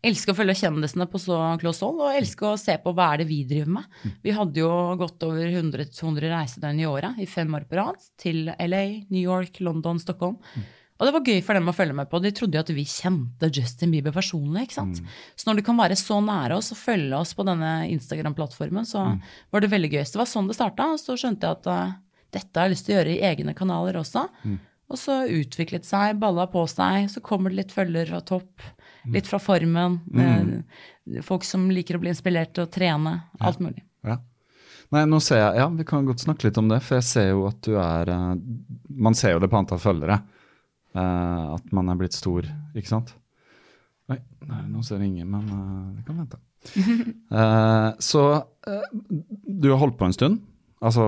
[0.03, 3.23] Elske å følge kjendisene på så close hold, og elske å se på hva er
[3.23, 3.97] det vi driver med.
[4.25, 8.51] Vi hadde jo gått over 100-200 reisedøgn i året i fem år på rad til
[8.57, 10.37] LA, New York, London, Stockholm.
[11.01, 12.19] Og det var gøy for dem å følge med på.
[12.21, 14.67] De trodde jo at vi kjente Justin Bieber personlig.
[14.67, 14.99] ikke sant?
[15.33, 19.07] Så når de kan være så nære oss og følge oss på denne Instagram-plattformen, så
[19.49, 20.03] var det veldig gøy.
[20.05, 20.91] Så det var sånn det starta.
[20.93, 21.95] Og så skjønte jeg at uh,
[22.37, 24.27] dette har jeg lyst til å gjøre i egne kanaler også.
[24.91, 27.07] Og så utviklet seg, balla på seg.
[27.11, 28.65] Så kommer det litt følger fra topp,
[29.09, 30.01] litt fra formen.
[30.13, 33.15] Eh, folk som liker å bli inspirert til å trene.
[33.39, 33.81] Alt mulig.
[34.05, 34.19] Ja.
[34.91, 37.29] Nei, nå ser jeg, ja, Vi kan godt snakke litt om det, for jeg ser
[37.29, 38.31] jo at du er eh,
[38.91, 40.19] Man ser jo det på antall følgere.
[40.95, 43.15] Eh, at man er blitt stor, ikke sant?
[44.11, 44.17] Oi,
[44.67, 46.39] nå ser jeg ingen, men uh, det kan vente.
[47.31, 48.23] Uh, så
[49.47, 50.41] du har holdt på en stund.
[50.81, 51.03] Altså,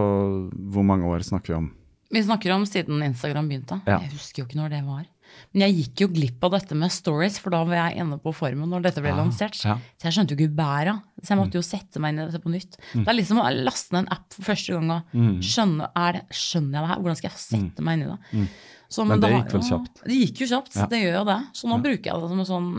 [0.54, 1.72] hvor mange år snakker vi om?
[2.14, 3.80] Vi snakker om siden Instagram begynte.
[3.90, 3.98] Ja.
[4.04, 5.04] Jeg husker jo ikke når det var.
[5.54, 8.30] Men jeg gikk jo glipp av dette med stories, for da var jeg inne på
[8.38, 9.58] formen når dette ble ja, lansert.
[9.66, 9.80] ja.
[9.98, 10.94] Så jeg skjønte jo ikke bæra.
[11.24, 12.78] Så jeg måtte jo sette meg inn i dette på nytt.
[12.94, 16.24] Det er liksom å laste ned en app for første gang og skjønne er det,
[16.38, 17.02] skjønner jeg det her.
[17.02, 18.46] Hvordan skal jeg sette meg inn i det?
[18.94, 20.04] Så, Men det da, gikk vel kjapt?
[20.06, 20.86] Det gikk jo kjapt, Ja.
[20.92, 21.40] det gjør jo det.
[21.58, 22.70] Så nå bruker jeg det som en sånn,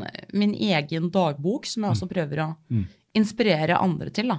[0.45, 2.49] min egen dagbok, som jeg også prøver å
[3.19, 4.31] inspirere andre til.
[4.31, 4.39] da.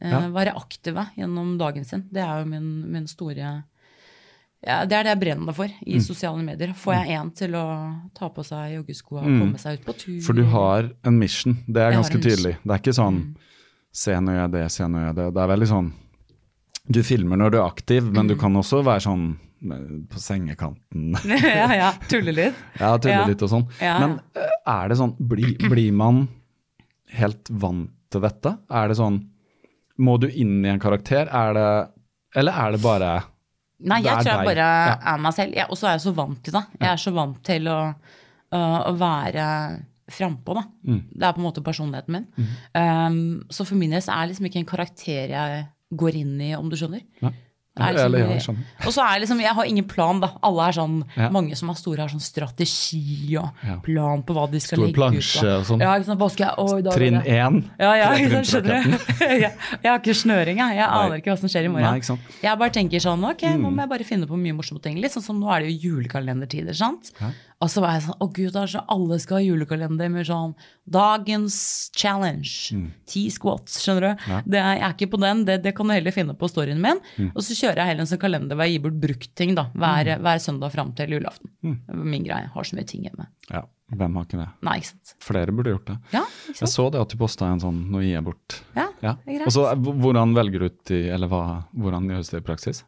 [0.00, 0.28] Eh.
[0.32, 2.06] Være aktive gjennom dagen sin.
[2.14, 3.64] Det er jo min, min store
[4.66, 6.00] ja, Det er det jeg brenner for i Mm.
[6.04, 6.72] sosiale medier.
[6.74, 7.64] Får jeg en til å
[8.14, 10.12] ta på seg joggesko og komme seg ut på tur?
[10.18, 10.22] Mm.
[10.26, 12.56] For du har en mission, det er Jeg ganske tydelig.
[12.64, 13.34] Det er ikke sånn
[13.92, 15.34] se nå gjør jeg det, se nå gjør jeg det.
[15.34, 15.92] Det er veldig sånn
[16.90, 18.28] Du filmer når du er aktiv, men Mm.
[18.28, 21.12] du kan også være sånn eh, på sengekanten.
[21.44, 21.92] ja, ja.
[22.08, 22.54] Tulle litt.
[22.80, 23.26] Ja, tulle Ja.
[23.26, 23.68] litt og sånn.
[23.80, 26.28] Ja, Men eh, er det sånn, bli, blir man
[27.12, 28.58] helt vant til dette?
[28.70, 29.20] Er det sånn,
[29.98, 31.28] må du inn i en karakter?
[31.30, 31.90] Er det,
[32.34, 33.22] eller er det bare
[33.80, 34.46] Nei, jeg tror jeg deg.
[34.50, 34.96] bare Ja.
[35.14, 35.54] er meg selv.
[35.70, 36.64] Og så er jeg så vant til det.
[36.80, 37.78] Jeg er så vant til å,
[38.52, 39.46] å være
[40.10, 40.64] frampå, da.
[40.84, 41.02] Mm.
[41.14, 42.26] Det er på en måte personligheten min.
[42.74, 45.66] Um, så for min del så er det liksom ikke en karakter jeg
[45.96, 47.02] går inn i, om du skjønner.
[47.22, 47.32] Nei.
[47.78, 50.32] Liksom- ja, jeg og så er liksom, jeg har ingen plan, da.
[50.42, 51.28] Alle er sånn, Ja.
[51.30, 53.76] Mange som er store, har sånn strategi og Ja.
[53.82, 55.66] plan på hva de skal Stor legge plansje ut.
[55.66, 55.80] sånn.
[55.80, 56.38] Ja, sant?
[56.38, 57.64] Jeg, Oi, Trinn én.
[57.78, 58.90] ja, ja, sant, skjønner du?
[59.20, 60.76] jeg, jeg har ikke snøring, jeg.
[60.76, 61.82] Jeg aner ikke hva som skjer i morgen.
[61.90, 62.20] Nei, ikke sant.
[62.42, 64.84] Jeg bare tenker sånn, ok, nå må jeg bare finne på mye morsomt.
[65.00, 67.12] Litt sånn som nå er det jo julekalendertider, sant?
[67.60, 70.24] Og så var jeg sånn, å gud, det er så alle skal ha julekalender med
[70.24, 70.54] sånn
[70.88, 72.72] dagens challenge,
[73.10, 74.24] ti squats, skjønner du?
[74.32, 74.38] Ja.
[74.46, 76.80] Det er, jeg er ikke på den, det, det kan du heller finne på storyen
[76.82, 77.00] min.
[77.34, 80.12] Og så kjører jeg heller en sånn kalender hvor jeg gir bort bruktting da, hver,
[80.24, 81.52] hver søndag fram til julaften.
[81.68, 83.28] Er min greie, jeg har så mye ting hjemme.
[83.50, 83.62] Ja,
[84.00, 84.48] hvem har ikke det?
[84.66, 85.14] Nei, ikke sant?
[85.30, 85.98] Flere burde gjort det.
[86.16, 86.62] Ja, ikke sant?
[86.64, 88.60] Jeg så det at du posta en sånn 'nå gir jeg bort'.
[88.76, 89.12] Ja, Ja.
[89.24, 89.46] det er greit.
[89.46, 92.84] Og så, eh, Hvordan velger du ut de, eller hva, hvordan gjøres det i praksis?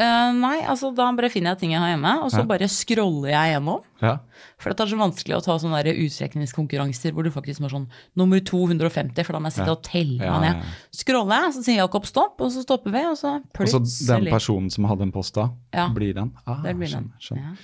[0.00, 2.44] Eh, nei, altså da bare finner jeg ting jeg har hjemme, og så Ja.
[2.48, 3.82] bare scroller jeg gjennom.
[4.00, 4.14] Ja.
[4.56, 7.86] For det er så vanskelig å ta sånne utstrekningskonkurranser hvor du faktisk må sånn
[8.16, 9.72] nummer 250, for da må jeg sitte Ja.
[9.76, 10.64] og telle meg ned.
[10.90, 14.06] Scroller jeg, så sier Jakob stopp, og så stopper vi, og så plutselig Og så
[14.16, 15.50] den personen som hadde en post da,
[15.92, 16.32] blir den?
[16.46, 17.12] Ah, det blir den.
[17.12, 17.42] skjønner, skjønner.
[17.44, 17.56] Ja.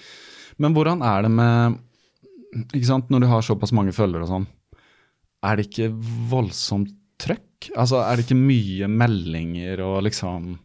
[0.58, 1.78] Men hvordan er det med
[2.72, 4.46] ikke sant, Når du har såpass mange følgere og sånn,
[5.42, 5.90] er det ikke
[6.30, 7.70] voldsomt trøkk?
[7.76, 10.58] Altså, Er det ikke mye meldinger og liksom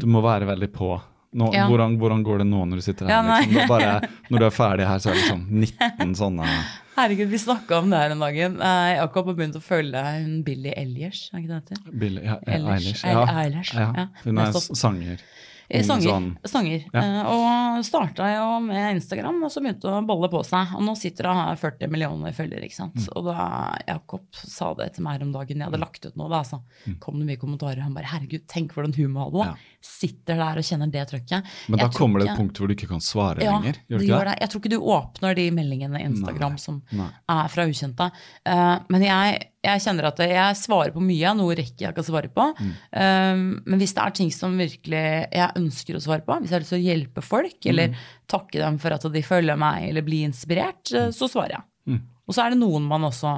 [0.00, 0.94] Du må være veldig på.
[1.34, 1.54] Nå, Mm.
[1.56, 1.64] Ja.
[1.66, 3.16] hvordan, hvordan går det nå når du sitter her?
[3.16, 3.68] Ja, liksom?
[3.68, 6.46] Bare, når du er ferdig her, så er det liksom 19 sånne
[6.94, 8.60] Herregud, vi snakka om det her en dagen.
[8.62, 11.24] Eh, Jakob har begynt å følge hun Billie Elliers.
[11.34, 11.96] er ikke det det heter?
[12.04, 13.02] Billie ja, Eilish.
[13.02, 13.24] Ja.
[13.42, 14.06] Eilish, ja.
[14.22, 15.24] Hun er sanger.
[15.70, 16.10] Eh, Sanger.
[16.10, 16.84] sånn- sanger.
[16.92, 17.00] Ja.
[17.00, 20.74] Eh, og starta jo med Instagram, og så begynte å balle på seg.
[20.76, 23.08] Og nå sitter hun og har 40 millioner følgere, ikke Mm.
[23.16, 26.28] Og da Jakob sa det til meg her om dagen, jeg hadde lagt ut noe,
[26.28, 26.60] da, så
[27.00, 27.80] kom det mye kommentarer.
[27.80, 29.44] Han bare 'herregud, tenk hvordan hun må ha det'.
[29.44, 29.46] Mm.
[29.46, 29.54] Ja.
[29.80, 31.44] Sitter der og kjenner det trøkket.
[31.68, 33.74] Men da kommer det et punkt hvor du ikke kan svare ja, lenger.
[33.88, 34.38] Gjør det du gjør ikke det?
[34.38, 34.40] det.
[34.40, 37.08] Jeg tror ikke du åpner de meldingene i Instagram Nei, som nei.
[37.28, 38.10] er fra ukjente.
[38.46, 42.08] Uh, men jeg, jeg kjenner at jeg svarer på mye, noe rekker jeg ikke å
[42.10, 42.44] svare på.
[42.60, 42.70] Mm.
[43.00, 45.00] Um, men hvis det er ting som virkelig
[45.32, 47.70] jeg ønsker å svare på, hvis jeg har lyst til å hjelpe folk, Mm.
[47.72, 47.96] eller
[48.28, 51.64] takke dem for at de følger meg, eller blir inspirert, eh, så svarer jeg.
[51.88, 52.00] Mm.
[52.28, 53.32] Og så er det noen man også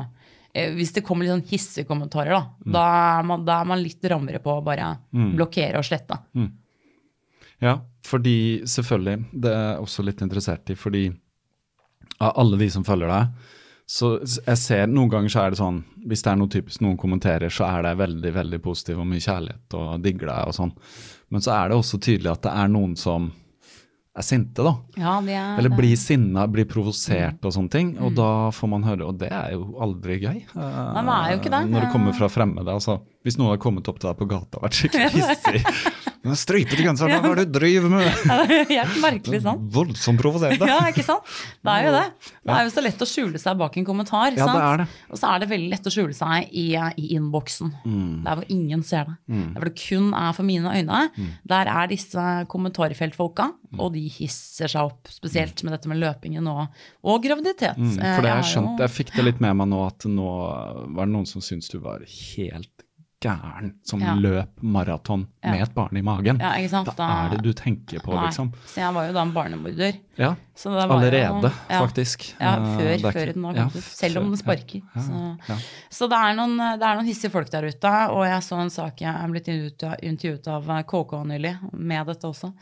[0.54, 2.72] eh, Hvis det kommer litt sånn hissige kommentarer, da, Mm.
[2.72, 2.84] da,
[3.18, 6.16] er man, da er man litt rammere på å bare blokkere og slette.
[7.60, 11.06] Ja, fordi selvfølgelig, det er jeg også litt interessert i, fordi
[12.20, 13.28] av alle de som følger deg,
[13.86, 15.80] så jeg ser noen ganger så er det sånn,
[16.10, 19.22] hvis det er noe typisk noen kommenterer, så er det veldig, veldig positiv og mye
[19.22, 20.72] kjærlighet og digger deg og sånn.
[21.30, 23.28] Men så er det også tydelig at det er noen som
[24.16, 24.72] er sinte, da.
[24.96, 27.90] Ja, er, Eller blir sinna, blir provosert og sånne ting.
[27.98, 28.04] Mm.
[28.06, 30.38] Og da får man høre, og det er jo aldri gøy.
[30.40, 31.62] eh, Nei, det er jo ikke det.
[31.74, 32.72] Når det kommer fra fremmede.
[32.78, 35.62] Altså, hvis noen har kommet opp til deg på gata og vært skikkelig hissig
[36.26, 38.06] Den stripete genseren, hva er det du driver med?
[38.50, 39.66] det er helt merkelig, sant?
[39.74, 40.68] Voldsomt provoserende.
[40.70, 41.26] Ja, ikke sant?
[41.62, 42.04] Det er jo det.
[42.46, 44.36] Det er jo så lett å skjule seg bak en kommentar.
[44.36, 44.56] Ja, sant?
[44.56, 44.88] det er det.
[45.10, 47.74] Og så er det veldig lett å skjule seg i, i innboksen.
[47.84, 48.14] Mm.
[48.26, 49.16] Der hvor ingen ser det.
[49.34, 51.02] Der hvor det kun er for mine øyne.
[51.16, 51.30] Mm.
[51.52, 55.10] Der er disse kommentarfeltfolka, og de hisser seg opp.
[55.12, 56.66] Spesielt med dette med løpingen og,
[57.04, 57.76] og graviditet.
[57.76, 60.06] Mm, Eh, for det jeg jeg, skjønt, jeg fikk det litt med meg nå at
[60.10, 60.30] nå
[60.96, 62.85] var det noen som syntes du var helt
[63.24, 64.14] gæren som Ja.
[64.14, 65.50] løp maraton Ja.
[65.52, 66.38] med et barn i magen.
[66.38, 66.88] Ja, sant?
[66.88, 68.52] Hva er det du tenker på, Nei, liksom?
[68.66, 69.96] Så jeg var jo da en barnemorder.
[70.18, 71.80] Ja, Så det var allerede, ja.
[71.86, 72.34] faktisk.
[72.40, 73.82] Ja, Eh, før, det før den har gått ut.
[73.82, 74.82] Selv om den sparker.
[74.94, 75.60] ja, Så,
[75.90, 78.10] så det, er noen, det er noen hissige folk der ute.
[78.10, 79.48] Og jeg så en sak jeg er blitt
[80.02, 82.52] intervjuet- av KK nylig, med dette også.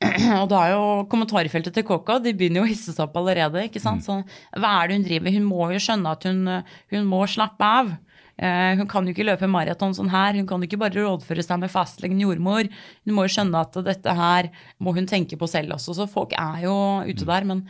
[0.42, 3.64] Og da er jo kommentarfeltet til KK, de begynner jo å hisse seg opp allerede.
[3.68, 4.02] ikke sant?
[4.04, 4.22] Så
[4.56, 5.30] hva er det hun driver?
[5.32, 7.96] Hun må jo skjønne at hun, hun må slappe av.
[8.38, 10.34] Eh, hun kan jo ikke løpe maraton sånn her.
[10.36, 12.68] Hun kan jo ikke bare rådføre seg med fastlegen jordmor.
[13.06, 15.94] Hun må jo skjønne at dette her må hun tenke på selv også.
[15.96, 16.74] Så folk er jo
[17.08, 17.64] ute der, men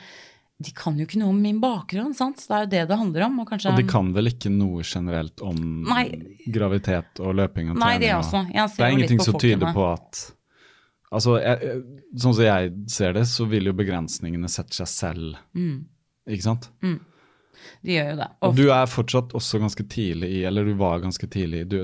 [0.59, 2.15] de kan jo ikke noe om min bakgrunn.
[2.17, 2.41] sant?
[2.41, 3.41] Det er jo det det handler om.
[3.41, 6.09] Og, kanskje, Og de kan vel ikke noe generelt om Nei.
[6.51, 7.85] gravitet og løping og trening?
[7.85, 8.47] Nei, det og- også.
[8.77, 10.33] Det er ingenting som tyder på at
[11.13, 11.83] Altså, jeg,
[12.19, 15.37] sånn som jeg ser det, så vil jo begrensningene sette seg selv.
[15.55, 15.85] Mm.
[16.29, 16.69] Ikke sant?
[17.83, 18.29] De gjør jo det.
[18.31, 18.49] Ofte.
[18.49, 21.79] Og du er fortsatt også ganske tidlig i, eller du var ganske tidlig du,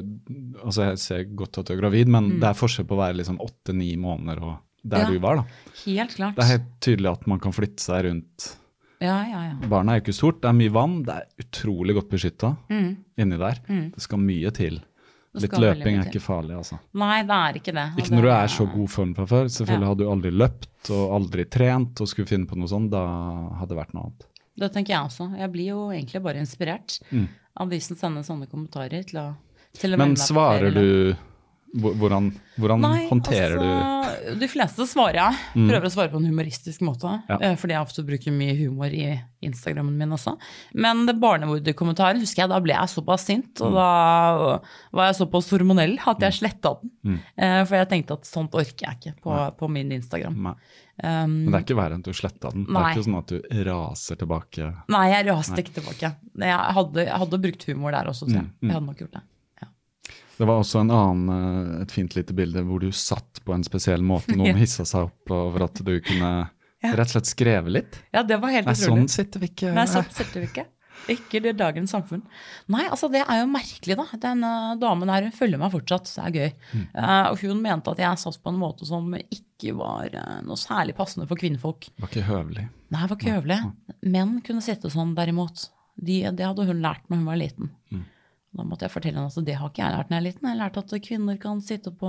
[0.65, 3.19] Altså, jeg ser godt at du er gravid, men det er forskjell på å være
[3.21, 5.03] liksom åtte-ni måneder og der Mm.
[5.05, 5.11] Ja.
[5.13, 5.45] du var, da.
[5.87, 6.35] helt klart.
[6.35, 8.57] Det er helt tydelig at man kan flytte seg rundt.
[9.01, 9.69] Ja, ja, ja.
[9.69, 12.97] Barnet er jo ikke stort, det er mye vann, det er utrolig godt beskytta Mm.
[13.19, 13.61] inni der.
[13.69, 14.81] Det skal mye til.
[15.35, 16.79] Litt løping er ikke farlig, altså.
[16.95, 17.87] Nei, det er ikke det.
[18.03, 19.45] Ikke når du er så god form fra før.
[19.49, 19.89] Selvfølgelig Ja.
[19.89, 23.01] hadde du aldri løpt og aldri trent og skulle finne på noe sånt, da
[23.57, 24.27] hadde det vært noe annet.
[24.59, 25.31] Det tenker jeg også.
[25.39, 26.99] Jeg blir jo egentlig bare inspirert
[27.61, 29.27] av de som sender sånne kommentarer til å,
[29.79, 30.09] til å Mm.
[30.09, 31.17] Men svarer du
[31.73, 32.27] Hvordan,
[32.61, 35.39] hvordan Nei, håndterer altså, De fleste svarer jeg.
[35.57, 37.15] Prøver å svare på en humoristisk måte.
[37.31, 37.39] Ja.
[37.41, 39.07] eh, Fordi jeg ofte bruker mye humor i
[39.43, 40.35] Instagrammen min også.
[40.77, 43.65] Men det barnemorderkommentaren husker jeg, da ble jeg såpass sint.
[43.65, 43.89] Og da
[44.93, 46.93] var jeg såpass hormonell at jeg sletta den.
[47.09, 47.19] Mm.
[47.41, 50.37] For jeg tenkte at sånt orker jeg ikke på, på min Instagram.
[50.51, 50.57] Nei.
[51.03, 52.69] Um, Men det er ikke verre enn at du sletta den.
[52.69, 54.71] Det er ikke sånn at du raser tilbake.
[54.93, 56.13] Nei, jeg raste ikke tilbake.
[56.37, 58.51] Jeg hadde, jeg hadde brukt humor der også, tror jeg.
[58.53, 58.69] Mm, mm.
[58.69, 59.23] Jeg hadde nok gjort det.
[60.33, 60.43] Ja.
[60.43, 61.29] Det var også en annen,
[61.77, 64.35] eh, et fint lite bilde hvor du satt på en spesiell måte.
[64.37, 64.61] Noen Ja.
[64.65, 66.33] hissa seg opp over at du kunne
[66.83, 68.01] rett og slett skreve litt.
[68.13, 69.05] ja, det var helt Nei, utrolig.
[69.05, 69.73] sånn sitter vi ikke.
[69.77, 70.65] Nei, sånn sitter vi ikke.
[71.11, 72.21] Ikke det dagens samfunn.
[72.71, 74.05] Nei, altså det er jo merkelig, da.
[74.23, 76.53] Den uh, damen her hun følger meg fortsatt, så det er gøy.
[76.79, 76.85] Mm.
[76.95, 80.59] Uh, og hun mente at jeg satt på en måte som ikke var uh, noe
[80.61, 81.89] særlig passende for kvinnfolk.
[82.03, 82.69] Var ikke høvelig.
[82.95, 83.59] Nei, var ikke høvelig.
[84.15, 85.69] Menn kunne sitte sånn, derimot.
[85.99, 87.73] De, det hadde hun lært når hun var liten.
[87.91, 88.05] Mm.
[88.53, 90.45] Da måtte jeg fortelle henne at det har ikke jeg lært når jeg er liten.
[90.49, 92.09] Jeg har lært at kvinner kan sitte på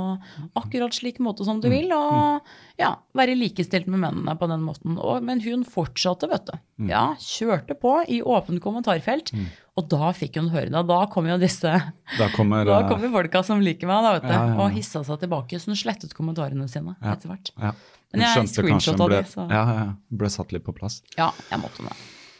[0.59, 1.73] akkurat slik måte som de Mm.
[1.77, 2.41] vil, og
[2.77, 4.97] ja, være likestilt med mennene på den måten.
[4.99, 6.57] Og, men hun fortsatte, vet du.
[6.83, 6.89] Mm.
[6.89, 9.31] Ja, kjørte på i åpent kommentarfelt.
[9.77, 10.83] Og da fikk hun høre det.
[10.87, 11.71] Da kom jo disse
[12.17, 14.33] Da kommer, da kommer folka som liker meg, da, vet du.
[14.35, 14.59] Ja, ja, ja.
[14.65, 15.55] Og hissa seg tilbake.
[15.63, 17.13] Så hun slettet kommentarene sine Ja.
[17.15, 17.51] etter hvert.
[17.57, 17.71] ja.
[18.13, 20.99] Men jeg screenshotta de, så- ja, ja, ble satt litt på plass.
[21.17, 21.95] Ja, jeg måtte det.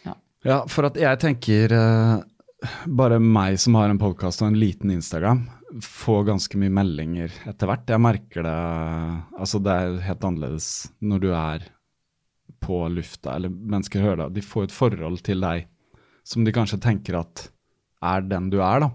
[0.06, 0.14] Ja.
[0.46, 2.24] Ja, for at jeg tenker eh,
[2.86, 5.46] bare meg som har en podkast og en liten Instagram,
[5.84, 7.90] får ganske mye meldinger etter hvert.
[7.90, 8.58] Jeg merker det
[9.40, 10.68] Altså, det er helt annerledes
[11.02, 11.66] når du er
[12.64, 14.38] på lufta, eller mennesker hører deg.
[14.38, 15.66] De får et forhold til deg
[16.24, 17.50] som de kanskje tenker at
[18.04, 18.90] er den du er, da.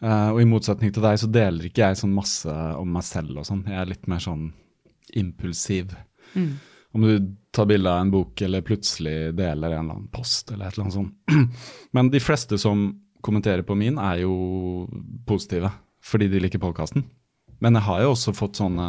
[0.00, 3.40] Eh, og i motsetning til deg så deler ikke jeg sånn masse om meg selv
[3.40, 3.64] og sånn.
[3.68, 4.50] Jeg er litt mer sånn
[5.20, 5.92] impulsiv.
[6.96, 10.68] Om du tar bilde av en bok eller plutselig deler en eller annen post eller
[10.68, 11.14] et eller annet sånt.
[11.96, 12.90] Men de fleste som
[13.20, 14.86] kommenterer på min, er jo
[15.28, 15.72] positive
[16.04, 17.04] fordi de liker podkasten.
[17.60, 18.86] Men jeg har jo også fått sånne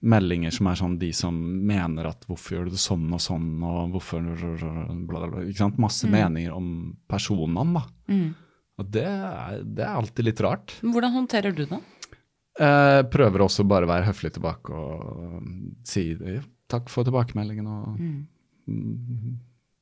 [0.00, 1.36] meldinger som er sånn de som
[1.68, 5.44] mener at hvorfor gjør du det sånn og sånn, og hvorfor bla, bla, bla.
[5.46, 5.80] Ikke sant?
[5.80, 7.84] Masse meninger om personene, da.
[8.80, 10.76] Og det er, det er alltid litt rart.
[10.80, 11.80] Hvordan håndterer du det?
[12.60, 15.44] Jeg prøver også bare å være høflig tilbake og
[15.88, 16.40] si ja,
[16.70, 19.32] takk for tilbakemeldingen og mm,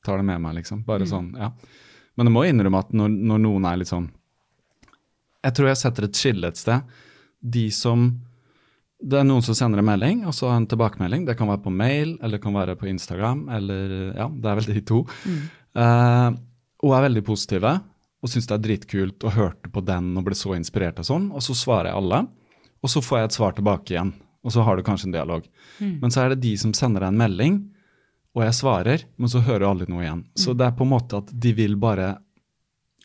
[0.06, 0.84] tar det med meg, liksom.
[0.86, 1.52] Bare sånn, ja.
[2.18, 4.08] Men jeg må innrømme at når, når noen er litt sånn
[5.44, 6.96] Jeg tror jeg setter et skille et sted.
[7.38, 8.08] De som
[8.98, 11.28] Det er noen som sender en melding, og så en tilbakemelding.
[11.28, 14.58] Det kan være på mail, eller det kan være på Instagram, eller Ja, det er
[14.58, 15.04] vel de to.
[15.78, 16.30] Eh,
[16.82, 17.76] og er veldig positive
[18.18, 21.28] og syns det er dritkult og hørte på den og ble så inspirert og sånn.
[21.30, 22.24] Og så svarer jeg alle,
[22.82, 24.12] og så får jeg et svar tilbake igjen.
[24.48, 25.44] Og så har du kanskje en dialog.
[25.78, 27.58] Men så er det de som sender deg en melding,
[28.36, 30.24] og jeg svarer, men så hører alle noe igjen.
[30.38, 32.14] Så det er på en måte at de vil bare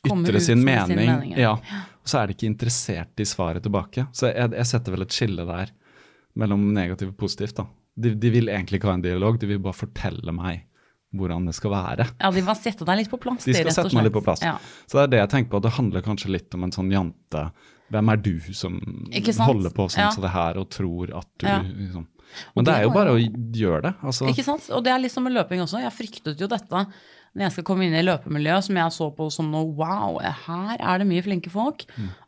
[0.07, 1.09] ytre sin mening.
[1.09, 1.55] sin ja.
[2.03, 4.05] Og så er de ikke interessert i svaret tilbake.
[4.15, 5.71] Så jeg, jeg setter vel et skille der
[6.39, 7.55] mellom negativt og positivt.
[7.59, 7.67] da.
[7.95, 10.65] De, de vil egentlig ikke ha en dialog, de vil bare fortelle meg
[11.13, 12.07] hvordan det skal være.
[12.19, 13.45] Ja, de må sette deg litt på plass.
[13.45, 14.41] De skal sette meg litt på plass.
[14.45, 14.55] Ja.
[14.89, 15.61] Så det er det jeg tenker på.
[15.63, 17.43] Det handler kanskje litt om en sånn jante.
[17.91, 18.79] Hvem er du som
[19.45, 20.09] holder på sånn Ja.
[20.11, 21.59] som det her og tror at du Ja.
[21.61, 22.07] liksom.
[22.55, 23.19] Men det det er jo bare å
[23.53, 23.95] gjøre det.
[24.01, 24.69] Altså, Ikke sant?
[24.71, 25.79] Og det er litt som med løping også.
[25.83, 26.87] Jeg fryktet jo dette
[27.35, 30.77] når jeg skal komme inn i løpemiljøet, som jeg så på som noe wow, her
[30.79, 31.83] er det mye flinke folk.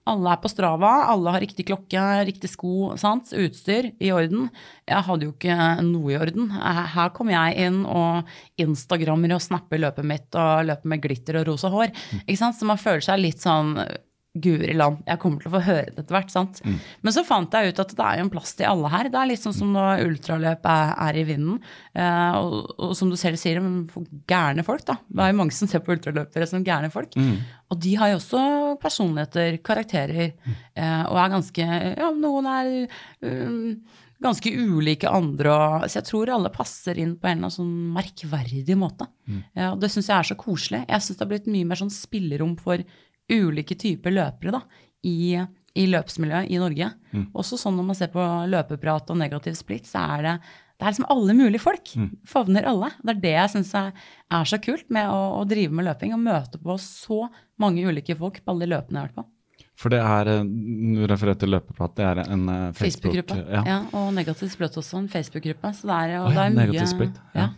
[0.06, 3.30] Alle er på Strava, alle har riktig klokke, riktig sko, sant?
[3.34, 4.50] utstyr i orden.
[4.88, 6.50] Jeg hadde jo ikke noe i orden.
[6.50, 8.26] Her kom jeg inn og
[8.58, 11.94] instagrammer og snapper løpet mitt og løper med glitter og rosa hår.
[12.28, 12.56] Ikke sant?
[12.58, 13.78] Så man føler seg litt sånn
[14.36, 16.32] Guri land, jeg kommer til å få høre det etter hvert.
[16.34, 16.62] sant?
[17.02, 19.10] Men så fant jeg ut at det er jo en plass til alle her.
[19.12, 21.60] Det er litt sånn som når ultraløp er, er i vinden.
[21.96, 23.62] Eh, og, og som du selv sier,
[24.28, 24.98] gærne folk, da.
[25.08, 27.16] Det er jo mange som ser på ultraløpere som gærne folk.
[27.72, 28.42] Og de har jo også
[28.82, 30.34] personligheter, karakterer,
[30.76, 32.74] eh, og er ganske Ja, noen er
[33.26, 33.78] um,
[34.24, 37.74] ganske ulike andre, og, så jeg tror alle passer inn på en eller annen sånn
[37.96, 39.08] merkverdig måte.
[39.58, 40.84] Ja, og det syns jeg er så koselig.
[40.88, 42.84] Jeg syns det har blitt mye mer sånn spillerom for
[43.32, 44.62] ulike typer løpere da,
[45.06, 45.36] i,
[45.76, 46.92] i løpsmiljøet i Norge.
[47.34, 50.34] Også sånn når man ser på løpeprat og negativ splitt, så er det,
[50.76, 51.94] det er liksom alle mulige folk.
[52.28, 52.92] Favner alle.
[53.02, 53.94] Det er det jeg syns er,
[54.40, 56.14] er så kult med å, å drive med løping.
[56.14, 57.26] Å møte på så
[57.62, 59.30] mange ulike folk på alle de løpene jeg har vært på.
[59.76, 60.44] For det er, eh,
[60.96, 63.38] du refererer til løpeprat, det er en eh, Facebook Facebook-gruppe.
[63.52, 63.64] ja.
[63.68, 63.80] Ja.
[64.00, 65.72] og negativ splitt også, en Facebook-gruppe.
[65.76, 67.18] Så det er, og oh, ja, det er mye negativ split.
[67.36, 67.50] Ja.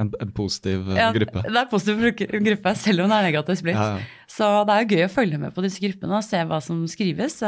[0.00, 1.42] En, en positiv eh, Ja, gruppe.
[1.44, 2.00] Det er positiv
[2.48, 4.08] gruppe, selv om det er negativ splitt.
[4.36, 6.82] Så det er jo gøy å følge med på disse gruppene og se hva som
[6.90, 7.38] skrives.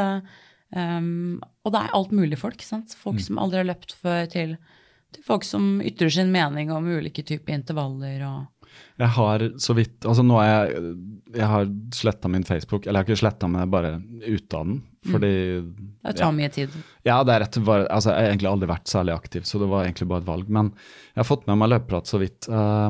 [0.75, 2.61] Um, og det er alt mulig folk.
[2.65, 2.93] Sant?
[2.97, 3.25] Folk Mm.
[3.25, 4.57] som aldri har løpt før, til,
[5.13, 8.21] til folk som ytrer sin mening om ulike typer intervaller.
[8.27, 8.69] Og,
[8.99, 10.95] Jeg har så vidt Altså nå er jeg
[11.33, 12.85] Jeg har sletta min Facebook.
[12.85, 13.91] Eller jeg har ikke sletta, men jeg er bare
[14.29, 14.81] ute av den.
[15.09, 15.31] Fordi
[16.03, 16.69] det tar mye tid.
[17.05, 19.69] Ja, det er rett bare, altså, Jeg har egentlig aldri vært særlig aktiv, så det
[19.69, 20.49] var egentlig bare et valg.
[20.49, 20.71] Men
[21.15, 22.49] jeg har fått med meg løpeprat så vidt.
[22.49, 22.89] eh,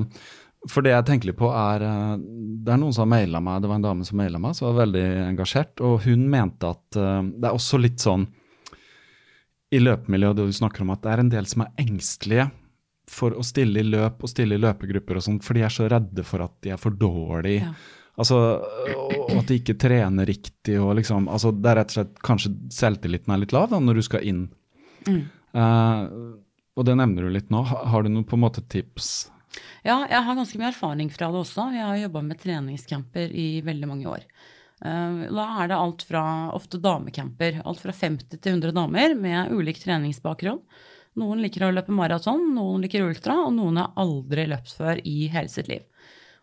[0.68, 3.62] for det jeg tenker litt på, er eh, Det er noen som har maila meg,
[3.64, 6.97] det var en dame som maila meg, som var veldig engasjert, og hun mente at
[6.99, 8.26] eh, det er også litt sånn
[9.72, 12.47] i løpemiljøet du snakker om, at det er en del som er engstelige
[13.10, 15.88] for å stille i løp og stille i løpegrupper og sånt, for de er så
[15.89, 17.64] redde for at de er for dårlige.
[17.70, 17.74] Ja.
[18.20, 22.18] Altså, og at de ikke trener riktig og liksom altså Det er rett og slett
[22.28, 24.41] kanskje selvtilliten er litt lav da, når du skal inn.
[25.07, 25.22] Mm.
[25.55, 26.01] Uh,
[26.76, 27.62] og det nevner du litt nå.
[27.70, 29.30] Ha- Har du noen på en måte tips?
[29.84, 31.70] Ja, jeg har ganske mye erfaring fra det også.
[31.74, 34.26] Jeg har jobba med treningscamper i veldig mange år.
[34.86, 36.24] Eh, Da er det alt fra
[36.56, 40.62] ofte damecamper, alt fra 50 til 100 damer med ulik treningsbakgrunn.
[41.20, 45.28] Noen liker å løpe maraton, noen liker ultra, og noen har aldri løpt før i
[45.34, 45.84] hele sitt liv.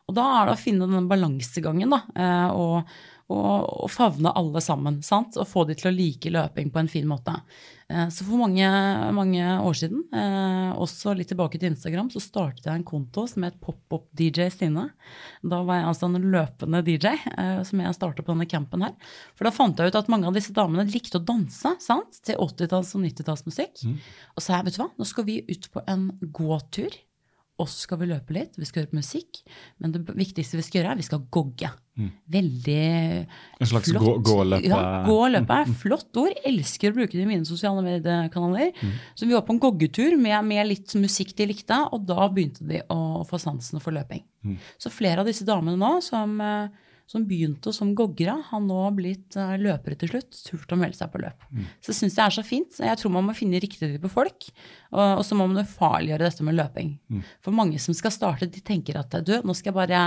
[0.06, 2.90] Og da er det å finne den balansegangen, da, eh, og,
[3.32, 3.54] og,
[3.86, 5.38] og favne alle sammen, sant?
[5.40, 7.38] Og få de til å like løping på en fin måte.
[7.88, 8.66] Eh, Så for mange,
[9.14, 13.44] mange år siden, eh, også litt tilbake til Instagram, så startet jeg en konto som
[13.46, 14.88] het Pop-Up-DJ Stine.
[15.46, 18.94] Da var jeg altså en løpende DJ, eh, som jeg startet på denne campen her.
[19.36, 22.18] For da fant jeg ut at mange av disse damene likte å danse, sant?
[22.24, 23.84] Til 80-talls- og 90-tallsmusikk.
[24.36, 26.90] Og så sa jeg, vet du hva, nå skal vi ut på en gåtur
[27.58, 28.56] og så skal vi løpe litt.
[28.60, 29.38] Vi skal høre på musikk.
[29.80, 31.70] Men det viktigste vi skal gjøre, er vi skal gogge.
[32.28, 33.26] Veldig
[33.60, 34.02] En slags flott.
[34.04, 34.66] gå- gå-løpe.
[34.68, 36.34] Ja, gå og løpe er flott ord.
[36.44, 38.72] Elsker å bruke det i mine sosiale mediekanaler.
[39.16, 42.66] Så vi var på en goggetur med, med litt musikk de likte, og da begynte
[42.68, 44.22] de å få sansen for løping.
[44.78, 46.68] Så flere av disse damene nå som, eh,
[47.06, 50.40] som begynte som goggere, har nå blitt eh, løpere til slutt.
[50.48, 51.44] Turt å melde seg på løp.
[51.80, 52.72] Så jeg syns det er så fint.
[52.74, 54.48] Så Jeg tror man må finne riktig type folk.
[54.90, 56.96] Og, så må man ufarliggjøre dette med løping.
[57.44, 60.02] For mange som skal starte, de tenker at du, nå skal jeg bare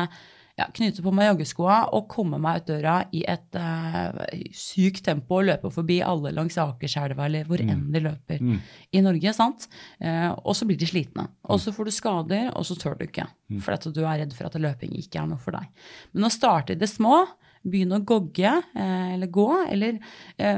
[0.59, 4.19] ja, knyte på meg joggeskoa og komme meg ut døra i et uh,
[4.55, 8.43] sykt tempo og løpe forbi alle langs Akerselva eller hvor enn de løper
[8.91, 9.33] i Norge.
[9.35, 9.69] sant?
[10.03, 11.29] Uh, og så blir de slitne.
[11.47, 13.27] Og så får du skader, og så tør du ikke.
[13.63, 15.69] For at du er redd for at løping ikke er noe for deg.
[16.13, 17.23] Men å starte i det små,
[17.63, 19.99] begynne å gogge uh, eller gå, eller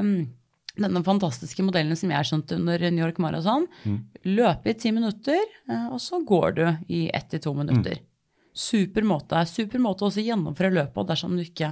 [0.02, 0.14] um,
[0.82, 3.68] denne fantastiske modellen som jeg skjønte under New York Marathon.
[4.26, 5.42] Løpe i ti minutter,
[5.92, 8.00] og så går du i ett til to minutter.
[8.54, 9.46] Super måte.
[9.50, 11.72] Super måte å også gjennomføre løpet på dersom du ikke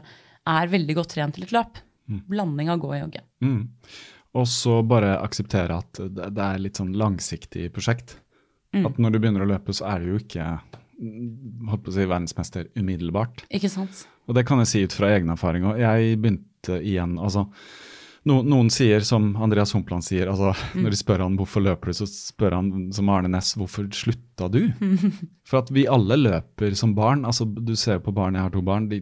[0.49, 1.81] er veldig godt trent til et løp.
[2.29, 3.21] Blanding av gå og jogge.
[3.45, 3.61] Mm.
[4.39, 8.17] Og så bare akseptere at det det er litt sånn langsiktig prosjekt.
[8.75, 8.85] Mm.
[8.85, 10.45] At når du begynner å løpe, så er du jo ikke
[11.01, 13.45] mm, holdt på å si verdensmester umiddelbart.
[13.49, 14.05] Ikke sant?
[14.29, 15.65] Og det kan jeg si ut fra egen erfaring.
[15.69, 17.47] Og jeg begynte igjen altså,
[18.27, 21.97] no, Noen sier, som Andreas Humpland sier, altså, når de spør han hvorfor løper du,
[22.01, 24.61] så spør han som Arne Næss hvorfor slutta du?
[25.49, 27.23] For at vi alle løper som barn.
[27.25, 28.89] altså Du ser på barn, jeg har to barn.
[28.91, 28.99] de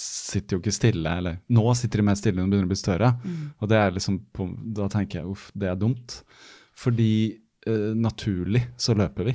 [0.00, 3.12] sitter jo ikke stille, eller nå sitter de mer stille de begynner å bli større.
[3.60, 4.46] Og det er liksom på,
[4.76, 6.22] da tenker jeg uff, det er dumt.
[6.80, 7.10] Fordi
[7.68, 9.34] eh, naturlig så løper vi.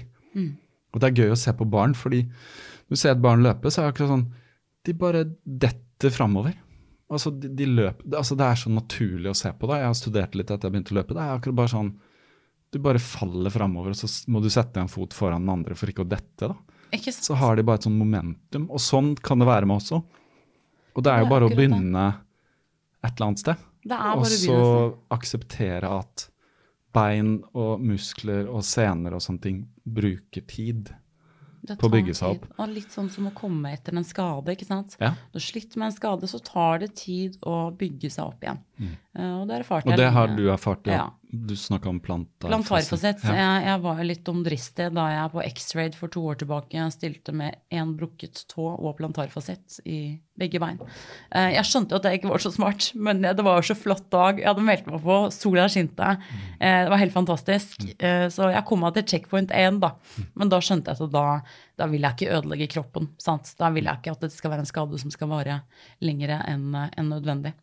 [0.96, 3.70] Og det er gøy å se på barn, fordi når du ser et barn løpe,
[3.70, 4.26] så er det akkurat sånn
[4.86, 6.54] De bare detter framover.
[7.12, 9.80] Altså, de, de løp, altså, det er så naturlig å se på det.
[9.82, 11.18] Jeg har studert litt etter jeg begynte å løpe.
[11.18, 11.92] Det er akkurat bare sånn
[12.74, 15.92] Du bare faller framover, og så må du sette en fot foran den andre for
[15.92, 16.50] ikke å dette.
[16.50, 16.56] da.
[16.96, 17.28] Ikke sant?
[17.30, 18.66] Så har de bare et sånn momentum.
[18.74, 20.02] Og sånn kan det være med også.
[20.96, 22.06] Og det er jo bare er å begynne
[23.06, 23.64] et eller annet sted.
[23.86, 24.60] Det er Og så
[25.14, 26.28] akseptere at
[26.96, 30.90] bein og muskler og sener og sånne ting bruker tid.
[31.66, 32.50] Det på å bygge seg tid.
[32.58, 34.54] Og litt sånn som å komme etter en skade.
[34.56, 34.98] ikke sant?
[35.02, 35.14] Ja.
[35.32, 38.62] Du har slitt med en skade, så tar det tid å bygge seg opp igjen.
[38.80, 39.92] Eh, og Mm.
[39.94, 41.10] Og det har du erfart, ja.
[41.36, 42.48] Du snakka om plantar.
[42.48, 43.24] Plantarfasett.
[43.24, 43.34] Ja.
[43.36, 47.56] Jeg, jeg var litt omdristig da jeg på X-Raid for to år tilbake stilte med
[47.72, 50.80] én brukket tå og plantarfasett i begge bein.
[51.32, 54.10] Eh, Jeg skjønte at det ikke var så smart, men det var jo så flott
[54.12, 54.40] dag.
[54.40, 56.18] Jeg hadde meldt meg på, sola skinte.
[56.60, 57.84] Eh, Det var helt fantastisk.
[58.32, 59.92] Så jeg kom meg til checkpoint 1, da.
[60.36, 61.42] Men da skjønte jeg at da,
[61.78, 63.10] da vil jeg ikke ødelegge kroppen.
[63.18, 63.56] sant?
[63.58, 65.62] Da vil jeg ikke at det skal være en skade som skal vare
[66.02, 67.54] lengre enn enn nødvendig.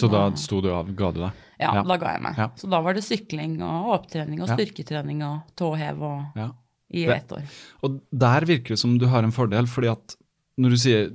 [0.00, 1.40] Så da sto du av, ga du deg?
[1.62, 2.36] Ja, da ga jeg meg.
[2.40, 2.48] Ja.
[2.58, 6.50] Så da var det sykling og opptrening og styrketrening og tåhev og Ja.
[6.90, 7.42] i ett år.
[7.82, 10.16] Og der virker det som du har en fordel, fordi at
[10.58, 11.10] når du sier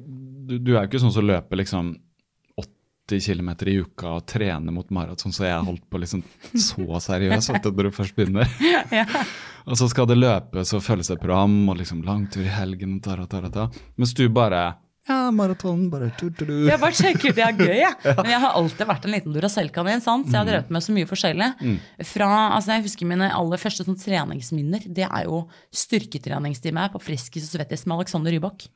[0.49, 1.91] Du, du er jo ikke sånn som løper liksom
[3.09, 6.23] 80 km i uka og trener mot maraton, så jeg holdt på liksom
[6.57, 8.49] så seriøst at du, når du først begynner.
[9.69, 13.03] Og så skal det løpes og følges et program og liksom langtur i helgen, og
[13.05, 13.67] ta, ta, ta, ta.
[13.97, 14.63] mens du bare
[15.09, 16.67] Ja, maraton, bare tu-tu-du.
[16.69, 17.95] Jeg bare sjekker det er gøy, jeg.
[18.21, 20.27] Men jeg har alltid vært en liten Duracell-kanin, sant?
[20.29, 21.47] så jeg har drevet med så mye forskjellig.
[22.11, 24.85] Fra, altså Jeg husker mine aller første sånn treningsminner.
[24.85, 25.41] Det er jo
[25.73, 28.67] styrketreningstime på Friskis og Svettis med Alexander Rybak.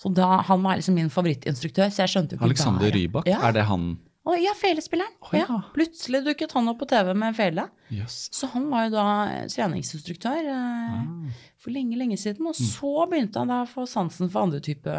[0.00, 3.38] Så da, Han var liksom min favorittinstruktør, så jeg skjønte jo ikke Alexander Rybak, Ja.
[3.48, 5.12] er det han Å, ja, felespilleren.
[5.36, 5.44] ja.
[5.44, 5.58] ja.
[5.74, 7.66] Plutselig dukket han opp på TV med fele.
[7.92, 8.30] Yes.
[8.32, 9.06] Så han var jo da
[9.52, 12.48] treningsinstruktør eh, for lenge, lenge siden.
[12.48, 14.96] Og så begynte han da å få sansen for andre type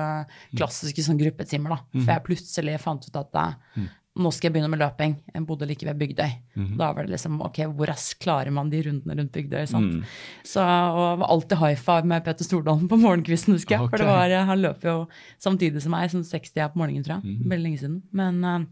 [0.53, 1.73] klassiske sånn gruppetimer.
[1.73, 1.79] da.
[2.03, 5.17] For jeg plutselig fant ut at eh, nå skal jeg begynne med løping.
[5.33, 6.37] Jeg bodde like ved Bygdøy.
[6.79, 9.65] Da var det liksom ok, hvor raskt klarer man de rundene rundt Bygdøy?
[9.73, 10.05] sant?
[10.47, 13.89] Så og var alltid high five med Petter Stordalen på morgenkvisten, husker jeg.
[13.89, 14.97] For det var, eh, han løper jo
[15.43, 17.41] samtidig som meg, sånn 60 er på morgenen, tror jeg.
[17.49, 18.01] Veldig lenge siden.
[18.15, 18.65] Men eh,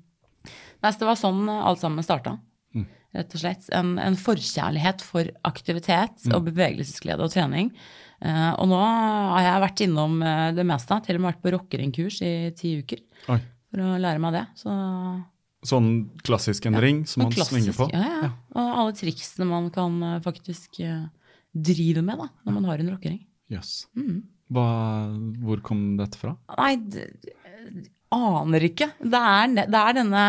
[0.44, 2.38] Nei, det var sånn alt sammen starta.
[3.14, 3.68] Rett og slett.
[3.78, 7.70] En, en forkjærlighet for aktivitet og bevegelsesglede og trening.
[8.26, 10.98] Eh, og nå har jeg vært innom eh, det meste.
[11.06, 13.04] Til og med vært på rockeringkurs i ti uker
[13.36, 13.38] Oi.
[13.70, 14.44] for å lære meg det.
[14.64, 14.74] Så
[15.64, 15.92] Sånn
[16.28, 17.86] klassisk en ring som man svinger på?
[17.94, 18.32] Ja, ja.
[18.52, 21.06] Og alle triksene man kan eh, faktisk eh,
[21.54, 23.22] drive med da, når man har en rockering.
[23.54, 23.76] Jøss.
[23.94, 24.24] Mm.
[24.54, 24.66] Hva,
[25.46, 26.34] hvor kom dette fra?
[26.58, 26.74] Nei,
[28.14, 28.90] aner ikke.
[29.02, 30.26] Det er, det er denne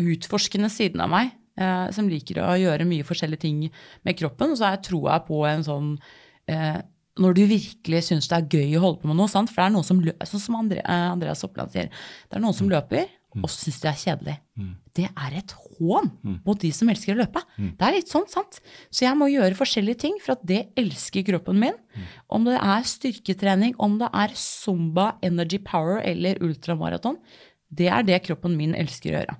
[0.00, 3.64] utforskende siden av meg eh, som liker å gjøre mye forskjellige ting
[4.06, 4.54] med kroppen.
[4.54, 5.90] Og så tror jeg på en sånn
[6.52, 6.78] eh,
[7.22, 9.52] Når du virkelig syns det er gøy å holde på med noe, sant?
[9.52, 11.88] for det er noen som løper, sånn som eh, Andreas Oppland sier,
[12.28, 13.08] det er noen som løper,
[13.42, 14.36] og så syns de er kjedelig.
[14.96, 16.10] Det er et hån
[16.46, 17.42] mot de som elsker å løpe.
[17.56, 18.60] Det er litt sånn, sant?
[18.90, 21.76] Så jeg må gjøre forskjellige ting for at det elsker kroppen min.
[22.32, 27.20] Om det er styrketrening, om det er zumba, energy power eller ultramaraton.
[27.66, 29.36] Det er det kroppen min elsker å gjøre.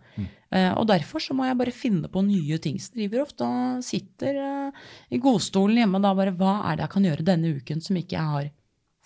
[0.55, 2.79] Eh, og derfor så må jeg bare finne på nye ting.
[2.83, 6.95] Så driver ofte og sitter uh, i godstolen hjemme da bare Hva er det jeg
[6.95, 8.51] kan gjøre denne uken som ikke jeg har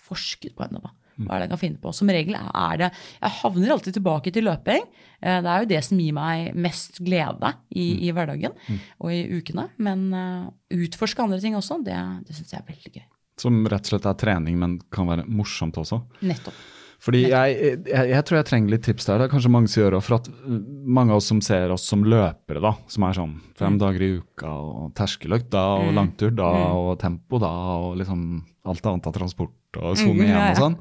[0.01, 0.93] forsket på ennå, da?
[1.27, 1.93] Hva er det jeg kan finne på?
[1.93, 2.89] Som regel er det
[3.21, 4.83] Jeg havner alltid tilbake til løping.
[5.21, 8.53] Eh, Det er jo det som gir meg mest glede i, i hverdagen
[8.99, 9.69] og i ukene.
[9.77, 10.49] Men eh,
[10.85, 11.97] utforske andre ting også, det,
[12.27, 13.07] det syns jeg er veldig gøy.
[13.41, 16.01] Som rett og slett er trening, men kan være morsomt også.
[16.21, 16.53] Nettopp.
[17.01, 17.55] Fordi jeg,
[17.89, 19.17] jeg, jeg tror jeg trenger litt tips der.
[19.17, 20.01] Det er kanskje mange som gjør det.
[20.05, 23.31] For at uh, mange av oss som ser oss som løpere, da, som er sånn
[23.57, 27.49] fem dager i uka, og terskeløkt da, og langtur da, og tempo da,
[27.81, 28.27] og liksom
[28.69, 30.77] alt annet av transport og sone Mm, hjem og sånn.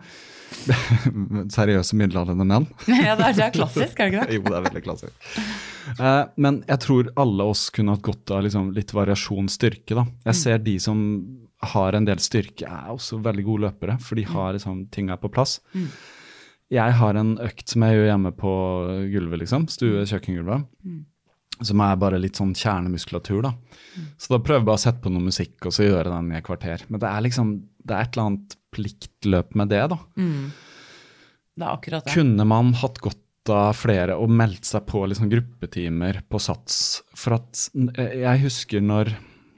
[1.54, 2.66] Seriøse middelaldrende menn.
[2.90, 4.34] Ja, det er, det er klassisk, er det ikke det?
[4.36, 5.28] jo, det er veldig klassisk.
[5.98, 9.96] Uh, men jeg tror alle oss kunne hatt godt av liksom, litt variasjon styrke.
[9.96, 10.04] da.
[10.26, 10.40] Jeg Mm.
[10.42, 11.00] ser de som
[11.62, 14.20] har en del styrke, er også veldig gode løpere, for Mm.
[14.24, 15.60] de har liksom, ting er på plass.
[16.70, 18.52] Jeg har en økt som jeg gjør hjemme på
[19.12, 19.66] gulvet, liksom.
[19.68, 20.64] Stue, kjøkkengulvet.
[21.62, 23.52] Som er bare litt sånn kjernemuskulatur, da.
[24.16, 26.36] Så da prøver jeg bare å sette på noe musikk og så gjøre den i
[26.38, 26.84] et kvarter.
[26.88, 27.50] Men det er liksom,
[27.84, 29.98] det er et eller annet pliktløp med det, da.
[30.16, 32.14] Det er akkurat det.
[32.14, 33.18] Kunne man hatt godt
[33.50, 37.02] av flere og meldt seg på liksom gruppetimer på Sats?
[37.18, 37.66] For at
[37.98, 39.10] eh, jeg husker når,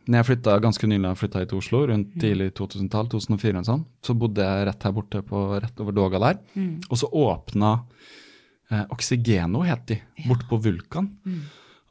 [0.08, 3.82] når jeg flytta ganske nylig flytta hit til Oslo, rundt tidlig 2000-tall, 2004 og sånn,
[4.02, 6.38] så bodde jeg rett her borte på, rett over Doga der.
[6.88, 7.72] Og så åpna
[8.70, 11.10] eh, Oxygeno, het de, borte på Vulkan.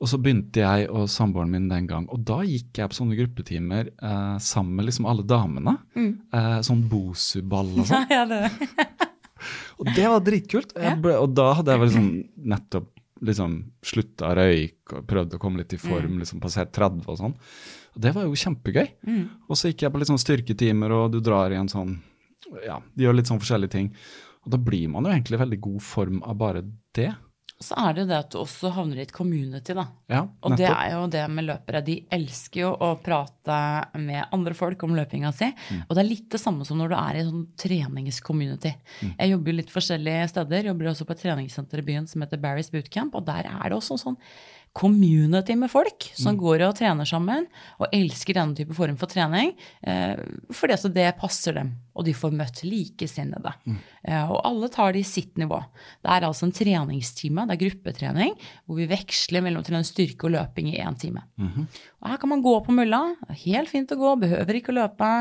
[0.01, 3.17] Og så begynte jeg og samboeren min den gang, og da gikk jeg på sånne
[3.19, 5.77] gruppetimer eh, sammen med liksom alle damene.
[5.95, 8.09] Eh, sånn Bosu-ball og sånn.
[8.09, 8.49] Ja, ja.
[9.81, 10.75] Og det var dritkult.
[10.77, 12.09] Jeg ble, og da hadde jeg vel liksom
[12.51, 12.89] nettopp
[13.25, 13.55] liksom
[13.85, 17.35] slutta å røyke og prøvd å komme litt i form, liksom passert 30 og sånn.
[17.95, 18.87] Og det var jo kjempegøy.
[19.49, 21.97] Og så gikk jeg på litt sånn styrketimer, og du drar i en sånn
[22.65, 23.91] Ja, de gjør litt sånn forskjellige ting.
[24.43, 26.63] Og da blir man jo egentlig i veldig god form av bare
[26.97, 27.11] det.
[27.61, 29.83] Så er det jo det at du også havner i et community, da.
[30.09, 31.83] Ja, Og det er jo det med løpere.
[31.85, 33.57] De elsker jo å prate
[34.01, 35.51] med andre folk om løpinga si.
[35.85, 38.71] Og det er litt det samme som når du er i sånn treningscommunity.
[39.11, 40.71] Jeg jobber jo litt forskjellige steder.
[40.71, 43.13] Jobber også på et treningssenter i byen som heter Barry's Bootcamp.
[43.19, 44.17] Og der er det også sånn
[44.73, 47.47] community med folk som går og trener sammen
[47.81, 49.51] og elsker denne type form for trening.
[49.83, 50.15] Eh,
[50.55, 53.51] fordi altså det passer dem, og de får møtt likesinnede.
[54.07, 55.59] Eh, og alle tar det i sitt nivå.
[55.99, 60.29] Det er altså en treningstime, det er gruppetrening, hvor vi veksler mellom til en styrke
[60.29, 61.25] og løping i én time.
[62.01, 63.03] Og her kan man gå på mølla.
[63.43, 65.11] Helt fint å gå, behøver ikke å løpe.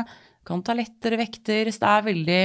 [0.47, 1.69] Kan ta lettere vekter.
[1.69, 2.39] Så det er veldig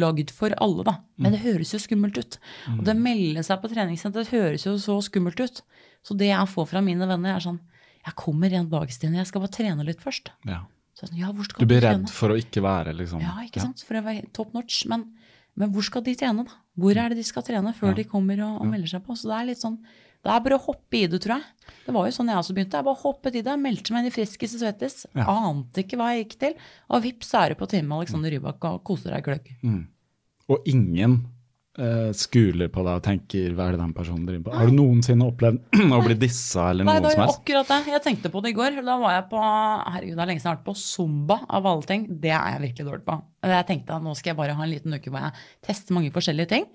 [0.00, 0.94] lagd for alle, da.
[1.18, 2.38] Men det høres jo skummelt ut.
[2.76, 5.62] Og det å melde seg på treningssenter høres jo så skummelt ut.
[6.06, 7.58] Så det jeg får fra mine venner, er sånn
[8.06, 10.30] Jeg kommer en dag, Stine, jeg skal bare trene litt først.
[10.48, 10.62] Ja.
[10.96, 12.04] Sånn, ja, Du blir trene?
[12.06, 13.82] redd for å ikke være liksom Ja, ikke sant?
[13.84, 14.86] For å være top notch.
[14.88, 15.04] Men,
[15.56, 16.56] men hvor skal de trene, da?
[16.80, 19.16] Hvor er det de skal trene før de kommer og, og melder seg på?
[19.18, 19.76] Så det er litt sånn
[20.20, 21.74] det er bare å hoppe i det, tror jeg.
[21.86, 22.76] Det var jo sånn jeg også begynte.
[22.76, 24.96] Jeg bare hoppet i det, meldte meg inn i Friskis og Svettis.
[25.16, 25.24] Ja.
[25.32, 26.56] Ante ikke hva jeg gikk til.
[26.92, 29.48] Og vips, så er du på time med Alexander Rybak og koser deg gløgg.
[30.50, 31.16] Og ingen
[31.78, 34.58] eh, skuler på deg og tenker 'hva er det den personen driver på'?
[34.60, 35.60] Har du noensinne opplevd
[35.96, 37.40] å bli dissa eller Nei, noe det som var jo helst?
[37.40, 37.80] akkurat det.
[37.94, 38.80] Jeg tenkte på det i går.
[38.84, 41.66] Da var jeg på herregud, det er lenge siden jeg har vært på Zumba av
[41.72, 42.08] alle ting.
[42.20, 43.20] Det er jeg virkelig dårlig på.
[43.42, 45.32] Jeg tenkte at nå skal jeg bare ha en liten uke hvor jeg
[45.64, 46.66] tester mange forskjellige ting.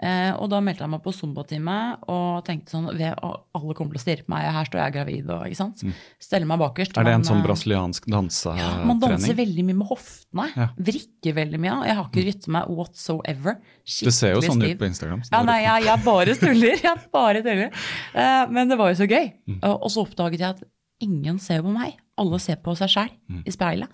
[0.00, 1.74] Eh, og da meldte jeg meg på Zumba-time
[2.10, 5.44] og tenkte sånn Alle kommer til å stirre på meg, her står jeg gravid og
[5.46, 5.84] ikke sant.
[6.22, 6.94] Stelle meg bakerst.
[6.96, 7.00] Mm.
[7.02, 9.40] Er det en man, sånn brasiliansk brasiliansk ja, man danser dansetrening?
[9.44, 10.46] veldig mye med hoftene.
[10.56, 10.68] Ja.
[10.72, 10.84] Mm.
[10.88, 11.76] Vrikker veldig mye.
[11.90, 13.58] Jeg har ikke rytme whatsoever.
[13.84, 14.74] det ser jo sånn stiv.
[14.74, 15.22] ut på Instagram.
[15.28, 16.78] så Ja, nei, jeg, jeg bare tuller.
[16.88, 17.84] Jeg bare tuller.
[18.14, 19.28] Eh, men det var jo så gøy.
[19.46, 19.60] Mm.
[19.62, 20.64] Eh, og så oppdaget jeg at
[21.04, 21.98] ingen ser på meg.
[22.16, 23.40] Alle ser på seg sjæl Mm.
[23.48, 23.88] i speilet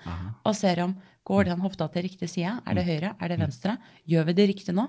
[0.45, 0.91] og ser om
[1.27, 2.61] går den hofta til riktig side.
[2.66, 2.77] Er Mm.
[2.77, 3.14] det høyre?
[3.21, 3.77] Er det venstre?
[4.09, 4.89] Gjør vi det riktig nå?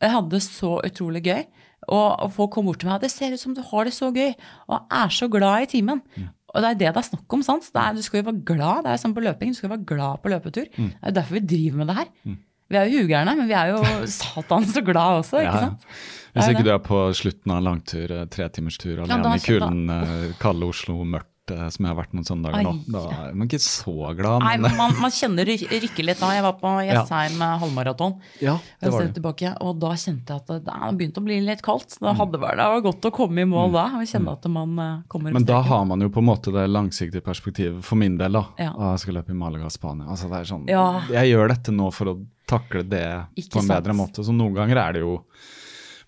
[0.00, 1.44] Jeg hadde det så utrolig gøy.
[1.88, 4.12] Og, folk kom bort til meg og det ser ut som du har det så
[4.14, 4.34] gøy
[4.68, 6.00] og er så glad i timen.
[6.16, 6.28] Mm.
[6.54, 7.42] Og det er det det er snakk om.
[7.42, 7.62] sant?
[7.72, 8.84] Det er, du skal jo være glad.
[8.84, 9.50] Det er som på løping.
[9.50, 10.66] Du skal være glad på løpetur.
[10.76, 10.90] Mm.
[10.92, 12.36] Det er jo derfor vi driver med det her.
[12.72, 15.86] Vi er jo hugerne, men vi er jo satan så glad også, ikke Ja, sant?
[16.32, 19.44] Hvis ikke du er på slutten av en langtur, tre tretimerstur tur, alene ja, i
[19.44, 23.34] kulden, eh, kalde Oslo, mørkt, eh, som jeg har vært noen søndager nå, da er
[23.34, 24.44] man ikke så glad.
[24.44, 26.30] Men, Nei, man, man kjenner det rykker litt da.
[26.36, 27.48] Jeg var på Jessheim ja.
[27.62, 28.14] halvmaraton
[28.44, 29.14] ja, det var det.
[29.18, 31.96] tilbake, og da kjente jeg at det det begynte å bli litt kaldt.
[31.98, 34.78] Det hadde vært det var godt å komme i mål da og kjenne at man
[34.78, 35.38] eh, kommer Mm.
[35.40, 38.42] Men da har man jo på en måte det langsiktige perspektivet, for min del, da.
[38.60, 38.72] Ja.
[38.92, 40.06] Jeg skal løpe i Malaga, Spania.
[40.12, 40.84] Altså, det er sånn, Ja.
[41.10, 42.14] Jeg gjør dette nå for å
[42.50, 43.04] takle det
[43.38, 43.76] Ikke på en sant.
[43.78, 44.24] bedre måte.
[44.26, 45.14] Så noen ganger er det jo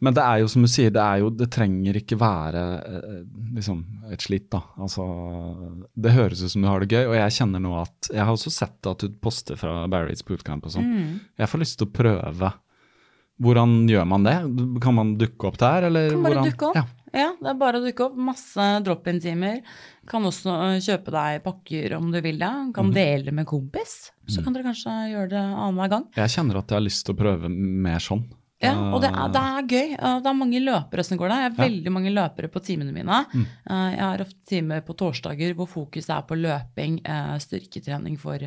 [0.04, 3.20] Men det er jo som du sier, det, jo, det trenger ikke være eh,
[3.56, 3.80] liksom
[4.12, 4.60] et slitt, da.
[4.84, 5.06] Altså,
[5.96, 8.34] det høres ut som du har det gøy, og jeg kjenner nå at Jeg har
[8.34, 10.90] også sett at du poster fra Barry's bootcamp og sånn.
[10.90, 11.16] Mm.
[11.40, 12.52] Jeg får lyst til å prøve.
[13.44, 14.36] Hvordan gjør man det?
[14.84, 16.52] Kan man dukke opp der, eller Kan bare hvordan?
[16.52, 16.82] dukke opp.
[16.82, 16.86] Ja.
[17.14, 18.14] Ja, det er bare å dukke opp.
[18.18, 19.60] Masse drop-in-timer.
[20.10, 22.54] Kan også kjøpe deg pakker om du vil det.
[22.74, 22.94] Kan mm.
[22.96, 24.10] dele med kompis.
[24.26, 26.08] Så kan dere kanskje gjøre det annenhver gang.
[26.18, 28.24] Jeg kjenner at jeg har lyst til å prøve mer sånn.
[28.62, 29.88] Ja, og det er, det er gøy.
[29.98, 31.42] Uh, Det er mange løpere som går der.
[31.42, 33.18] Jeg har veldig mange løpere på timene mine.
[33.34, 33.44] Mm.
[33.70, 37.00] Uh, Jeg har ofte timer på torsdager hvor fokus er på løping,
[37.42, 38.38] styrketrening for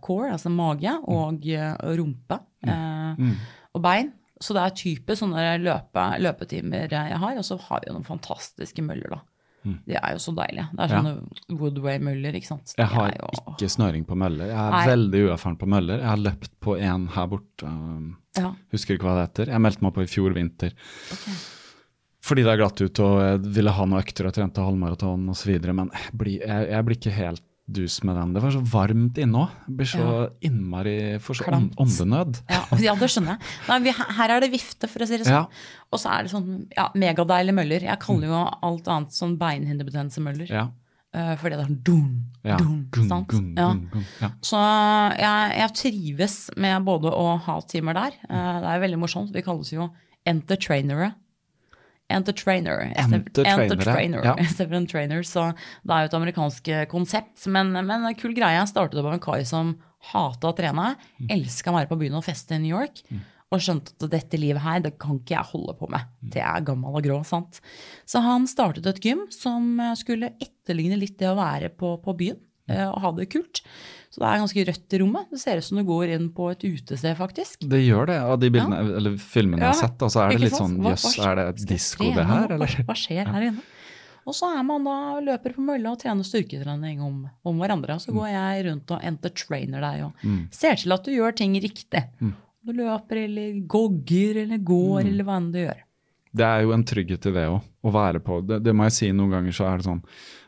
[0.00, 1.14] core, altså mage, Mm.
[1.14, 3.36] og rumpe mm.
[3.74, 4.12] og bein.
[4.40, 7.36] Så det er type sånne løpe, løpetimer jeg har.
[7.38, 9.20] Og så har vi jo noen fantastiske møller, da.
[9.64, 10.64] De er jo så deilig.
[10.72, 11.56] Det er sånne Ja.
[11.60, 12.74] Woodway-møller, ikke sant.
[12.78, 14.46] Jeg har jo- ikke snøring på møller.
[14.50, 14.86] Jeg er Nei.
[14.86, 15.98] veldig uerfaren på møller.
[15.98, 17.62] Jeg har løpt på en her borte.
[17.64, 18.52] um, ja.
[18.72, 19.52] Husker ikke hva det heter.
[19.52, 20.72] Jeg meldte meg på i fjor vinter.
[22.22, 25.60] Fordi det er glatt ute og jeg ville ha noen økter og trente halvmaraton osv.
[25.74, 27.42] Men jeg blir, jeg, jeg blir ikke helt
[27.74, 28.34] dus med den.
[28.36, 29.54] Det var så varmt inne òg.
[29.78, 30.08] Blir så
[30.44, 32.42] innmari for så åndenød.
[32.52, 33.54] Ja, ja, det skjønner jeg.
[33.70, 35.40] Nei, vi, her er det vifte, for å si det sånn.
[35.40, 35.88] Ja.
[35.92, 37.88] Og så er det sånn ja, megadeilige møller.
[37.88, 40.52] Jeg kaller jo alt annet sånn beinhinderbetennelsemøller.
[40.52, 40.68] Ja.
[41.12, 42.54] Uh, fordi det er sånn dun, ja.
[42.56, 43.28] dun, Gung, sant?
[43.28, 43.66] gung, ja.
[44.22, 44.30] ja.
[44.40, 44.60] Så
[45.20, 48.16] jeg, jeg trives med både å ha timer der.
[48.30, 49.34] Uh, det er veldig morsomt.
[49.34, 49.90] Vi kalles jo
[50.28, 51.10] entertrainere.
[52.14, 52.84] Entertrainer.
[52.92, 54.28] Entertrainere, Entertrainer.
[54.28, 54.86] ja.
[54.92, 55.26] Trainer.
[55.26, 55.48] Så
[55.82, 57.46] det er jo et amerikansk konsept.
[57.46, 58.58] Men, men en kul greie.
[58.58, 59.76] Jeg startet opp av en kar som
[60.12, 60.94] hata å trene.
[61.20, 61.28] Mm.
[61.38, 63.04] Elska å være på byen og feste i New York.
[63.52, 66.06] Og skjønte at dette livet her, det kan ikke jeg holde på med.
[66.22, 66.30] Mm.
[66.34, 67.60] Det er gammel og grå, sant.
[68.08, 72.40] Så han startet et gym som skulle etterligne litt det å være på, på byen.
[72.70, 73.62] Eh, Og ha det kult.
[74.12, 75.28] Så det er ganske rødt i rommet.
[75.32, 77.62] Det ser ut som du går inn på et utested, faktisk.
[77.64, 80.04] Det gjør det, av de bildene, eller filmene jeg har sett.
[80.04, 82.74] Og så er det litt sånn jøss, yes, er det et disko det her, eller?
[82.90, 83.64] Hva, skjer her inne?
[84.28, 87.96] Og så er man da løper på mølla og trener styrketrening om, om hverandre.
[87.96, 88.02] Mm.
[88.04, 92.04] Så går jeg rundt og entertrainer deg og ser til at du gjør ting riktig.
[92.20, 92.36] Mm.
[92.62, 95.80] Du løper eller gogger eller går eller hva enn du gjør.
[96.34, 98.38] Det er jo en trygghet i det òg, å være på.
[98.48, 100.02] Det, det må jeg si noen ganger, så er det sånn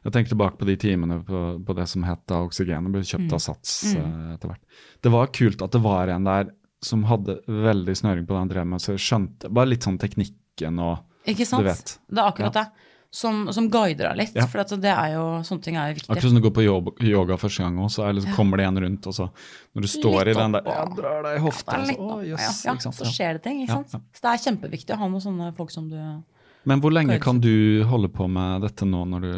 [0.04, 3.02] Jeg tenker tilbake på de timene på, på det som het da Oksygen, og ble
[3.04, 3.34] kjøpt Mm.
[3.36, 4.62] av Sats eh, etter hvert.
[5.04, 6.50] Det var kult at det var en der
[6.84, 9.96] som hadde veldig snøring på det han drev med, så jeg skjønte bare litt sånn
[10.00, 11.64] teknikken og Ikke sant?
[11.64, 11.94] Du vet.
[12.12, 12.64] Det er akkurat det.
[13.14, 14.32] Som, som guider deg litt.
[14.34, 14.48] Ja.
[14.50, 16.10] For det er jo, sånne ting er jo viktig.
[16.10, 18.80] Akkurat som du går på yoga, yoga første gang også, så liksom, kommer det en
[18.82, 19.28] rundt, og så
[19.70, 22.16] når du står Litt i den der ja, drar deg i hofta, ja, så, å
[22.26, 22.88] ja, sant.
[22.98, 23.60] så skjer det ting.
[23.62, 23.94] ikke sant?
[23.94, 26.00] Så det er kjempeviktig å ha noen sånne folk som du
[26.66, 29.32] Men hvor lenge kan du holde på med dette nå når du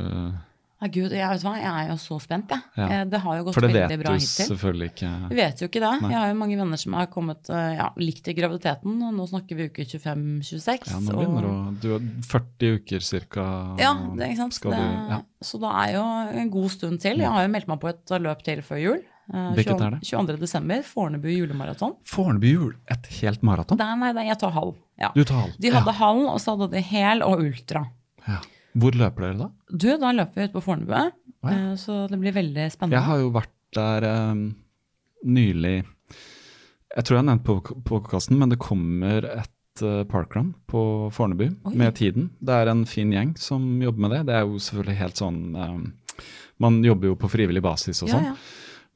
[0.76, 2.60] Nei, gud, jeg, vet hva, jeg er jo så spent, jeg.
[2.76, 2.86] Ja.
[2.92, 4.12] Eh, Det har jo gått veldig bra hittil.
[4.12, 5.12] For det vet du selvfølgelig ikke.
[5.30, 5.92] Vi vet jo ikke det.
[6.02, 6.10] Nei.
[6.12, 8.98] Jeg har jo mange venner som har kommet eh, ja, likt i graviditeten.
[9.06, 10.90] og Nå snakker vi uke 25-26.
[10.92, 13.44] Ja, nå begynner du å Du har 40 uker cirka.
[13.80, 14.56] Ja, det, ikke sant.
[14.58, 15.20] Skal det, du, ja.
[15.48, 16.04] Så det er jo
[16.42, 17.22] en god stund til.
[17.24, 19.00] Jeg har jo meldt meg på et løp til før jul.
[19.32, 20.02] Eh, Hvilket er det?
[20.06, 20.36] 22.
[20.44, 21.96] desember, Fornebu julemaraton.
[22.06, 23.80] Fornebu jul, et helt maraton?
[23.80, 24.76] Nei, nei, jeg tar halv.
[25.00, 25.08] Ja.
[25.16, 25.56] Du tar halv.
[25.58, 27.86] De hadde halv, og så hadde de hel og ultra.
[28.28, 28.38] Ja.
[28.76, 29.48] Hvor løper dere da?
[29.72, 30.94] Du, da løper vi ut på Fornebu,
[31.48, 32.98] eh, så det blir veldig spennende.
[32.98, 34.42] Jeg har jo vært der um,
[35.26, 37.56] nylig Jeg tror jeg har nevnt på
[37.88, 41.74] podkasten, men det kommer et uh, parkrun på Fornebu Oi.
[41.74, 42.30] med tiden.
[42.40, 44.22] Det er en fin gjeng som jobber med det.
[44.30, 45.82] Det er jo selvfølgelig helt sånn um,
[46.62, 48.30] Man jobber jo på frivillig basis og sånn.
[48.32, 48.36] ja.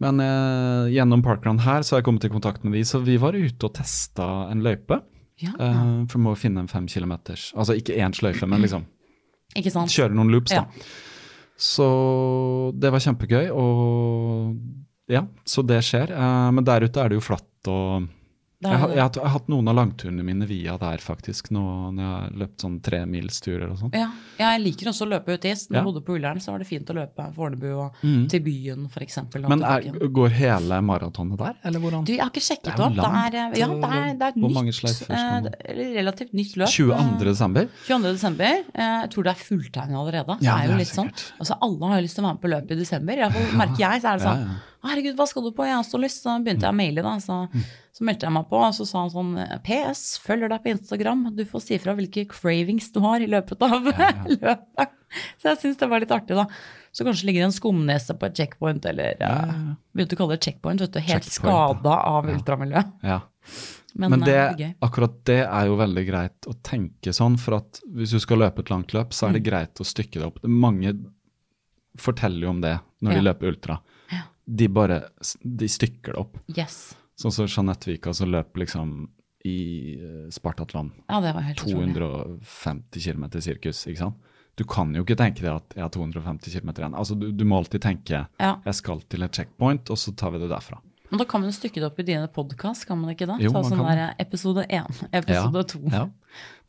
[0.00, 3.18] Men uh, gjennom parkrun her så har jeg kommet i kontakt med de, så vi
[3.20, 5.02] var ute og testa en løype.
[5.40, 8.82] Ja, Uh, for å må finne en fem kilometers Altså ikke én sløyfe, men liksom
[9.56, 9.92] ikke sant?
[9.92, 10.66] kjøre noen loops, da.
[10.66, 10.84] Ja.
[11.60, 11.86] Så
[12.80, 14.54] det var kjempegøy, og
[15.10, 16.14] ja, så det skjer.
[16.14, 18.06] Eh, men der ute er det jo flatt og
[18.60, 21.62] jeg, har- jeg, jeg har hatt noen av langturene mine via der, faktisk, nå
[21.96, 23.92] når jeg har løpt sånn tremilsturer og sånn.
[23.96, 25.66] Ja, jeg liker også å løpe ut is.
[25.68, 25.80] Når Ja.
[25.80, 28.28] jeg bodde på Ullern, så var det fint å løpe Fornebu og Mm.
[28.28, 29.18] til byen, f.eks.
[29.48, 29.80] Men er,
[30.12, 32.04] går hele maratonet der, eller hvordan?
[32.04, 32.94] Du, jeg har ikke sjekket Det opp.
[32.94, 36.68] Det er, ja, det er, det er Hvor nytt, skal eh, relativt nytt løp.
[36.68, 37.24] 22.
[37.24, 37.68] desember?
[37.88, 38.12] 22.
[38.12, 38.64] desember.
[38.74, 40.36] Eh, Jeg tror det er fulltegnet allerede.
[40.42, 41.10] Ja, det er jo litt sånn.
[41.40, 43.12] Altså, alle har jo lyst til å være med på løpet i desember.
[43.14, 44.58] I hvert fall merker jeg, så er det sånn ja.
[44.79, 45.64] «Å, Herregud, hva skal du på?
[45.68, 46.22] Jeg har så lyst.
[46.24, 47.16] Så begynte jeg å maile, da.
[47.20, 47.64] Så, Mm.
[47.92, 49.32] så meldte jeg meg på, og så sa han sånn
[49.66, 51.26] PS, følger deg på Instagram.
[51.36, 53.82] Du får si fra hvilke cravings du har i løpet av
[54.40, 54.88] løpet.
[55.42, 56.46] Så jeg syns det var litt artig, da.
[56.92, 59.74] Så kanskje ligger det en skumnese på et checkpoint, eller Ja, ja, eh.
[59.94, 61.00] Begynte å kalle det checkpoint, vet du.
[61.00, 62.92] Helt skada av ultramiljøet.
[63.02, 63.20] ja.
[63.92, 67.56] Men, Men eh, det, det akkurat det er jo veldig greit å tenke sånn, for
[67.56, 69.32] at hvis du skal løpe et langt løp, så er Mm.
[69.34, 70.38] det greit å stykke det opp.
[70.46, 70.92] Mange
[71.98, 73.80] forteller jo om det når de løper ultra.
[74.50, 75.02] De bare
[75.44, 76.38] de stykker det opp.
[76.56, 76.80] Yes.
[77.20, 78.94] Sånn som Jeanette Vika som løper liksom
[79.46, 79.56] i
[80.34, 80.90] Spartatland.
[81.08, 81.94] Ja, det var helt utrolig.
[81.96, 84.18] 250 km sirkus, ikke sant?
[84.58, 86.96] Du kan jo ikke tenke deg at jeg har 250 km igjen.
[86.98, 88.50] Altså, du, du må alltid tenke Ja.
[88.66, 90.80] jeg skal til et checkpoint, og så tar vi det derfra.
[91.10, 93.36] Men da kan man jo stykke det opp i dine podkast, kan man ikke da?
[93.42, 94.86] Jo, Ta sånn kan der episode én,
[95.20, 95.80] episode to.
[95.90, 96.04] Ja.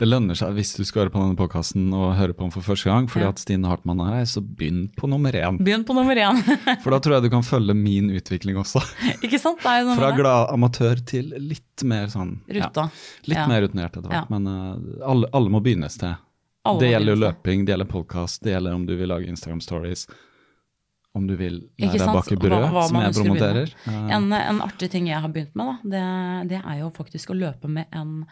[0.01, 2.65] Det lønner seg hvis du skal høre på denne podkasten og høre på den for
[2.65, 3.29] første gang, fordi Ja.
[3.35, 5.59] at Stine Hartmann er her, så begynn på nummer én.
[5.61, 6.41] Begynn på nummer én.
[6.81, 8.81] For da tror jeg du kan følge min utvikling også.
[9.21, 9.61] ikke sant?
[9.61, 12.87] Det er jo Fra glad amatør til litt mer sånn ja, Ruta.
[13.29, 13.45] Litt Ja.
[13.47, 14.25] mer rutinert etter hvert.
[14.25, 14.25] Ja.
[14.33, 16.17] Men uh, alle, alle må begynne et sted.
[16.65, 19.61] Alle det gjelder jo løping, det gjelder podkast, det gjelder om du vil lage Instagram
[19.61, 20.07] stories.
[21.14, 23.74] Om du vil lære deg å bake brød, Hva- hva som jeg promoterer.
[24.16, 27.36] En, en artig ting jeg har begynt med, da, det, det er jo faktisk å
[27.36, 28.26] løpe med en,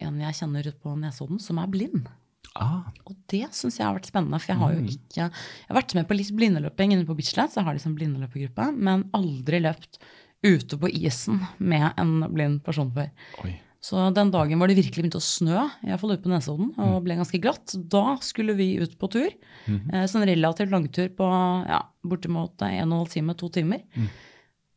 [0.00, 2.08] en jeg kjenner ute på Nesodden, som er blind.
[2.56, 4.88] ah, Og det syns jeg har vært spennende, for jeg har jo Mm.
[4.90, 5.30] ikke Jeg
[5.70, 9.04] har vært med på litt blindeløping inne på Bislett, så jeg har liksom blindeløpergruppe, men
[9.14, 9.98] aldri løpt
[10.44, 13.10] ute på isen med en blind person før.
[13.44, 13.60] oi.
[13.84, 17.04] Så den dagen hvor det virkelig begynte å snø, iallfall ute på Nesodden, og Mm.
[17.04, 19.30] ble ganske glatt, da skulle vi ut på tur.
[19.66, 20.06] Mm -hmm.
[20.08, 21.26] Så sånn relativt langtur på
[21.68, 23.82] ja, bortimot en og en halv time, to timer.
[23.94, 24.08] Mm.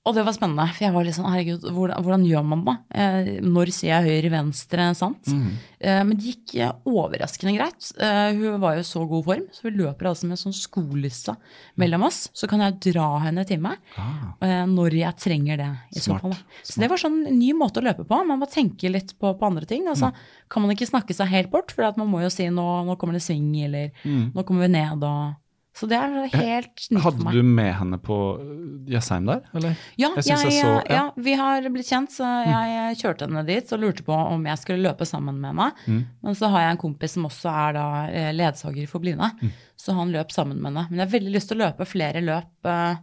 [0.08, 2.76] Og det var spennende, for jeg var litt sånn herregud, hvordan, hvordan gjør man det?
[2.96, 5.28] Eh, når ser jeg høyre, venstre, sant?
[5.28, 5.50] Mm.
[5.84, 7.90] Eh, men det gikk eh, overraskende greit.
[8.00, 11.36] Eh, hun var jo i så god form, så vi løper altså med sånn skolisse
[11.82, 12.22] mellom oss.
[12.38, 15.72] Så kan jeg dra henne til meg Ah, eh, når jeg trenger det.
[15.98, 16.38] i så fall.
[16.64, 18.22] Så det var sånn en ny måte å løpe på.
[18.30, 19.90] Man må tenke litt på, på andre ting.
[19.92, 20.48] Altså, mm.
[20.54, 22.96] kan man ikke snakke seg helt bort, for at man må jo si nå, nå
[22.96, 25.04] kommer det sving, eller nå kommer vi ned.
[25.04, 25.36] Og...
[25.78, 27.28] Så det er helt nytt for meg.
[27.28, 29.76] Hadde du med henne på øh, Jessheim der, eller?
[30.02, 30.96] Ja, Jeg jeg, jeg så- ja.
[30.96, 31.04] ja.
[31.12, 31.24] Mm.
[31.28, 34.82] vi har blitt kjent, så jeg kjørte henne dit og lurte på om jeg skulle
[34.88, 35.70] løpe sammen med henne.
[35.86, 36.02] Mm.
[36.24, 39.52] Men så har jeg en kompis som også er da eh, ledsager for blinde, Mm.
[39.78, 40.88] så han løp sammen med henne.
[40.90, 42.96] Men jeg har veldig lyst til å løpe flere løp eh,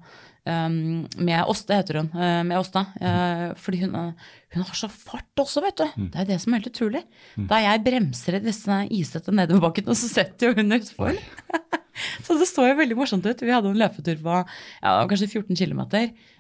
[0.51, 2.11] um, med Åste, heter hun.
[2.13, 2.87] Uh, med Åsta.
[3.01, 4.13] eh, fordi hun, eh,
[4.57, 5.87] hun har så fart også, vet du.
[5.95, 6.11] Mm.
[6.11, 7.05] Det er det som er helt utrolig.
[7.39, 11.15] Da jeg bremser i disse isete nedoverbakkene, så setter jo hun utfor.
[12.27, 13.43] Så det så jo veldig morsomt ut.
[13.45, 15.83] Vi hadde en løpetur på ja, kanskje 14 km.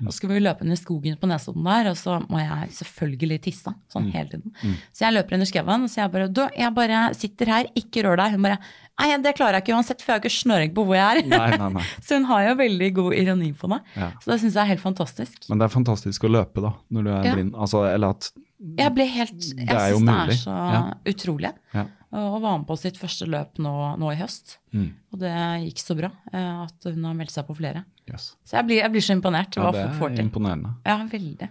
[0.05, 2.71] Og så skulle vi løpe ned i skogen på Nesodden der, og så må jeg
[2.81, 3.75] selvfølgelig tisse.
[3.93, 4.55] Sånn hele tiden.
[4.93, 8.03] Så jeg løper under skauen, og så jeg bare Du, jeg bare sitter her, ikke
[8.07, 8.35] rør deg.
[8.39, 8.59] Hun bare
[8.95, 11.27] Nei, det klarer jeg ikke uansett, for jeg har ikke snøring på hvor jeg er.
[11.27, 11.83] Nei, nei, nei.
[12.07, 13.83] Så hun har jo veldig god ironi på meg.
[13.99, 14.13] Ja.
[14.23, 15.49] Så det syns jeg er helt fantastisk.
[15.51, 17.33] Men det er fantastisk å løpe, da, når du er Ja.
[17.35, 17.57] blind.
[17.59, 18.31] Altså, eller at
[18.79, 20.83] Jeg ble helt Jeg syns det er så Ja.
[21.11, 21.51] utrolig.
[21.75, 21.85] Ja.
[22.15, 24.59] Og var med på sitt første løp nå, nå i høst.
[24.75, 24.89] Mm.
[25.13, 25.33] Og det
[25.65, 27.85] gikk så bra eh, at hun har meldt seg på flere.
[28.07, 28.35] Yes.
[28.47, 30.27] Så jeg blir, jeg blir så imponert Ja, det folk får er til.
[30.29, 30.75] imponerende.
[30.87, 31.49] Ja, veldig.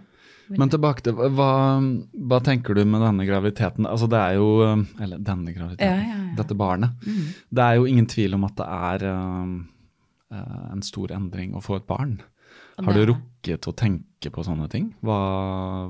[0.54, 1.50] Men tilbake til hva,
[2.28, 3.86] hva tenker du med denne graviditeten?
[3.88, 5.88] Altså det er jo um, Eller denne graviditeten.
[5.88, 6.34] Ja, ja, ja.
[6.36, 7.06] Dette barnet.
[7.48, 10.42] Det er jo ingen tvil om at det er eh,
[10.74, 12.18] en stor endring å få et barn.
[12.76, 14.90] Har du rukket å tenke på sånne ting?
[15.04, 15.18] Hva,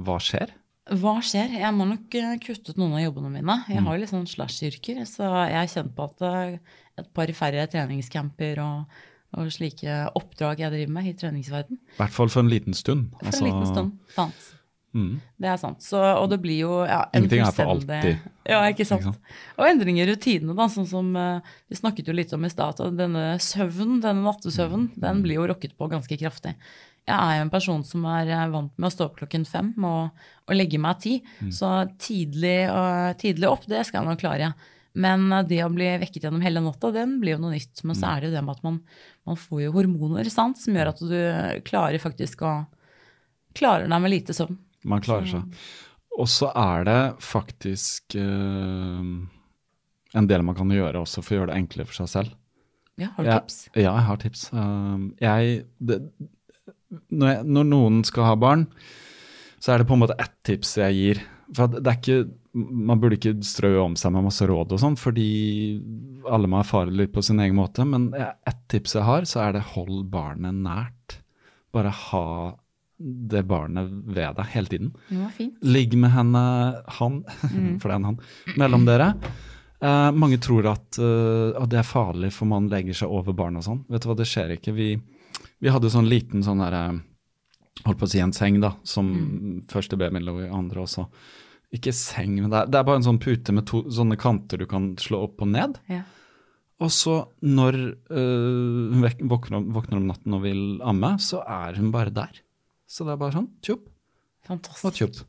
[0.04, 0.52] hva skjer?
[0.84, 1.54] Hva skjer?
[1.62, 3.54] Jeg må nok eh, kutte ut noen av jobbene mine.
[3.72, 6.58] Jeg har jo litt sånn slash-yrker, så jeg har kjent på at eh,
[7.00, 8.98] et par færre treningscamper og,
[9.38, 11.80] og slike oppdrag jeg driver med i treningsverden.
[11.96, 13.08] I hvert fall for en liten stund.
[13.16, 13.96] For Altså, en liten stund.
[14.18, 14.52] Sant.
[14.94, 15.16] Mm.
[15.42, 15.80] Det er sant.
[15.82, 18.20] Så, og det blir jo ja, Ingenting er for alltid.
[18.46, 19.02] Ja, ikke sant.
[19.08, 19.32] Ikke sant?
[19.58, 21.40] Og endringer i rutinene, da, sånn som uh,
[21.72, 25.00] vi snakket jo litt om i stad, denne søvnen, denne nattesøvnen, Mm.
[25.02, 26.52] den blir jo rokket på ganske kraftig.
[27.04, 29.74] Jeg er jo en person som er eh, vant med å stå opp klokken fem
[29.84, 31.50] og, og legge meg ti, Mm.
[31.52, 34.54] så tidlig, og, tidlig opp, det skal jeg nok klare.
[34.96, 37.82] Men eh, det å bli vekket gjennom hele natta, den blir jo noe nytt.
[37.84, 38.00] Men Mm.
[38.00, 38.80] så er det jo det med at man,
[39.26, 42.54] man får jo hormoner, sant, som gjør at du klarer faktisk å
[43.54, 44.56] Klarer deg med lite søvn.
[44.84, 45.52] Man klarer seg.
[46.18, 49.04] Og så er det faktisk uh,
[50.18, 52.32] en del man kan gjøre også for å gjøre det enklere for seg selv.
[52.98, 53.56] Ja, har du Ja, tips?
[53.74, 54.42] Ja, jeg har tips.
[54.54, 56.00] Uh, jeg, det,
[57.10, 58.66] når, jeg, når noen skal ha barn,
[59.62, 61.22] så er det på en måte ett tips jeg gir.
[61.54, 62.22] For at det er ikke,
[62.54, 65.30] Man burde ikke strø om seg med masse råd og sånn, fordi
[66.30, 67.82] alle må erfare det litt på sin egen måte.
[67.88, 71.16] Men ett tips jeg har, så er det hold barnet nært.
[71.74, 72.28] Bare ha
[72.98, 74.92] det barnet ved deg hele tiden.
[75.34, 75.58] Fint.
[75.66, 76.44] Ligg med henne,
[77.00, 77.18] han,
[77.82, 78.22] for det er en han,
[78.60, 79.10] mellom dere.
[79.84, 83.66] Eh, mange tror at, uh, det er farlig for man legger seg over barn og
[83.66, 83.82] sånn.
[83.90, 84.72] Vet du hva, det skjer ikke.
[84.76, 84.88] Vi,
[85.62, 86.84] vi hadde sånn liten sånn derre
[87.84, 89.08] Holdt på å si en seng, da, som
[89.68, 91.08] første babyen lå i, andre også.
[91.74, 94.62] Ikke seng, men det er, det er bare en sånn pute med to sånne kanter
[94.62, 95.80] du kan slå opp og ned.
[95.90, 96.04] Ja.
[96.78, 97.76] Og så når
[98.14, 102.38] hun øh, våkner, om- våkner om natten og vil amme, så er hun bare der.
[102.86, 103.90] Så det er bare sånn tjopp
[104.86, 105.20] og tjopp.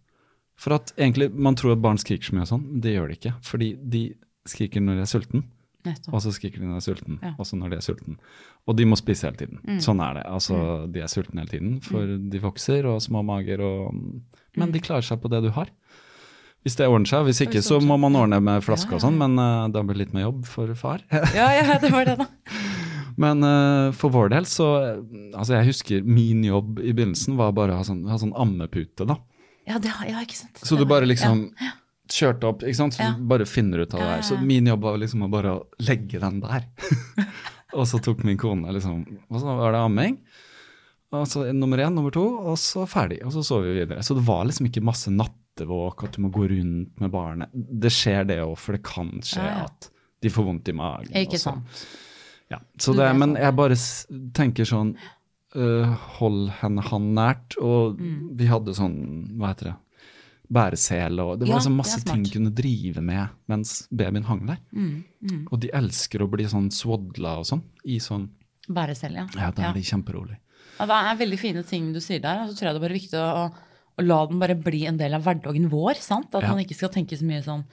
[0.62, 3.18] For at egentlig, man tror at barn skriker så mye og sånn, det gjør de
[3.20, 3.34] ikke.
[3.50, 4.04] Fordi de
[4.48, 5.48] skriker når de er sulten.
[6.12, 7.34] Og så skriker de når de er sulten, Ja.
[7.40, 8.18] også når de er sulten.
[8.68, 9.60] Og de må spise hele tiden.
[9.68, 9.80] Mm.
[9.84, 10.24] Sånn er det.
[10.26, 13.94] Altså, de er sultne hele tiden, for de vokser og små mager og
[14.57, 14.72] Men Mm.
[14.74, 15.68] de klarer seg på det du har.
[16.64, 17.26] Hvis det ordner seg.
[17.28, 19.84] Hvis ikke, så må man ordne med Ja, flaske og ja, sånn, men uh, da
[19.84, 21.02] blir det litt mer jobb for far.
[21.36, 22.26] Ja, ja, det var det, da.
[23.18, 24.98] Men uh, for vår del så eh,
[25.38, 29.06] Altså, jeg husker min jobb i begynnelsen var bare å ha sånn, ha sånn ammepute,
[29.07, 29.16] da.
[29.68, 30.57] Ja, det har, ja ikke sant.
[30.64, 31.52] Så du bare liksom
[32.16, 32.96] kjørte opp, ikke sant.
[32.98, 34.24] Så du bare finner ut av det her.
[34.28, 36.68] Så min jobb var liksom å bare legge den der.
[37.78, 40.20] og så tok min kone liksom Og så var det amming.
[41.16, 43.22] Og så nummer én, nummer to, og så ferdig.
[43.24, 44.02] Og så sov vi videre.
[44.04, 47.54] Så det var liksom ikke masse nattevåk, at du må gå rundt med barnet.
[47.54, 49.90] Det skjer det òg, for det kan skje at
[50.26, 51.14] de får vondt i magen.
[51.16, 51.86] Ikke og så- sant.
[52.52, 52.60] Ja.
[52.78, 53.74] Så det, men jeg bare
[54.38, 54.92] tenker sånn
[55.56, 57.56] uh, Hold henne han nært.
[57.64, 58.36] Og Mm.
[58.38, 58.98] vi hadde sånn,
[59.40, 59.76] hva heter det,
[60.52, 64.46] bæresele og Det var Ja, liksom masse ting hun kunne drive med mens babyen hang
[64.48, 64.58] der.
[64.74, 65.48] Mm, mm.
[65.52, 67.64] Og de elsker å bli sånn swaddla og sånn.
[67.86, 68.30] I sånn
[68.68, 69.28] Bæresele, ja.
[69.36, 69.70] Ja, da Ja.
[69.70, 70.38] er de kjemperolig.
[70.80, 72.42] Ja, det er veldig fine ting du sier der.
[72.44, 73.54] Og så tror jeg det er bare viktig å,
[74.00, 75.96] å la den bare bli en del av hverdagen vår.
[76.02, 76.34] sant?
[76.34, 77.64] At man ikke skal tenke så mye sånn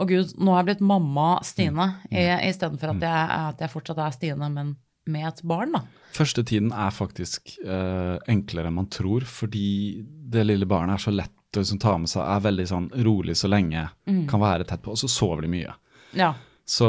[0.00, 2.16] Å gud, nå har jeg blitt mamma Stine, Mm.
[2.16, 4.76] i- istedenfor at, jeg, at jeg fortsatt er Stine, men
[5.06, 5.82] med et barn, da.
[6.14, 11.14] Første tiden er faktisk uh, enklere enn man tror, fordi det lille barnet er så
[11.14, 14.26] lett å liksom, tar med seg, er veldig sånn rolig så lenge, Mm.
[14.28, 15.74] kan være tett på, og så sover de mye.
[16.14, 16.34] Ja.
[16.70, 16.86] Så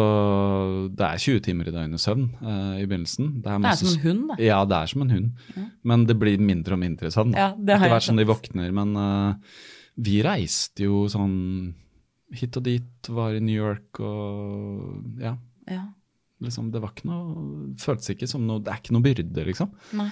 [0.93, 3.41] det er 20 timer i døgnet søvn uh, i begynnelsen.
[3.41, 4.45] Det er masse som en hund, det.
[4.45, 5.31] Ja, det er som en hund.
[5.83, 7.33] Men det blir mindre og mindre søvn.
[7.33, 8.69] Ja, det har Etter hvert som de våkner.
[8.77, 9.33] Men uh,
[9.97, 11.73] vi reiste jo sånn
[12.37, 15.33] hit og dit, var i New York og ja.
[15.67, 15.87] Ja.
[16.41, 19.73] Liksom, det var ikke noe Føltes ikke som noe Det er ikke noe byrde, liksom.
[19.99, 20.07] Nei.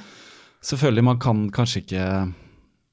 [0.61, 2.03] Selvfølgelig, man kan kanskje ikke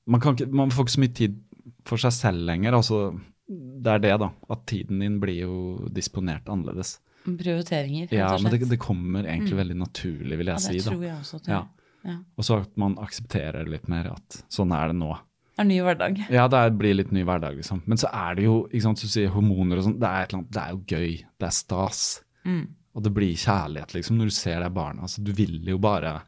[0.06, 1.40] man, kan ikke man får ikke så mye tid
[1.86, 2.74] for seg selv lenger.
[2.78, 3.00] altså
[3.48, 4.30] Det er det, da.
[4.50, 6.96] At tiden din blir jo disponert annerledes.
[7.26, 8.70] Prioriteringer, rett Ja, og men det, slett.
[8.74, 10.88] det kommer egentlig veldig naturlig, vil ja, jeg det si.
[10.90, 11.06] tror da.
[11.08, 11.40] jeg også.
[11.42, 11.60] Tror Ja.
[11.62, 12.12] jeg.
[12.12, 12.16] Ja.
[12.38, 15.10] Og så at man aksepterer litt mer at sånn er det nå.
[15.56, 16.18] Det er ny hverdag.
[16.30, 17.80] Ja, det er, blir litt ny hverdag, liksom.
[17.86, 20.60] Men så er det jo, ikke sant, så sier hormoner og sånn, det, er det
[20.62, 21.14] er jo gøy.
[21.40, 22.02] Det er stas.
[22.44, 22.66] Mm.
[22.94, 25.02] Og det blir kjærlighet, liksom, når du ser de barna.
[25.08, 26.20] Altså, du vil jo bare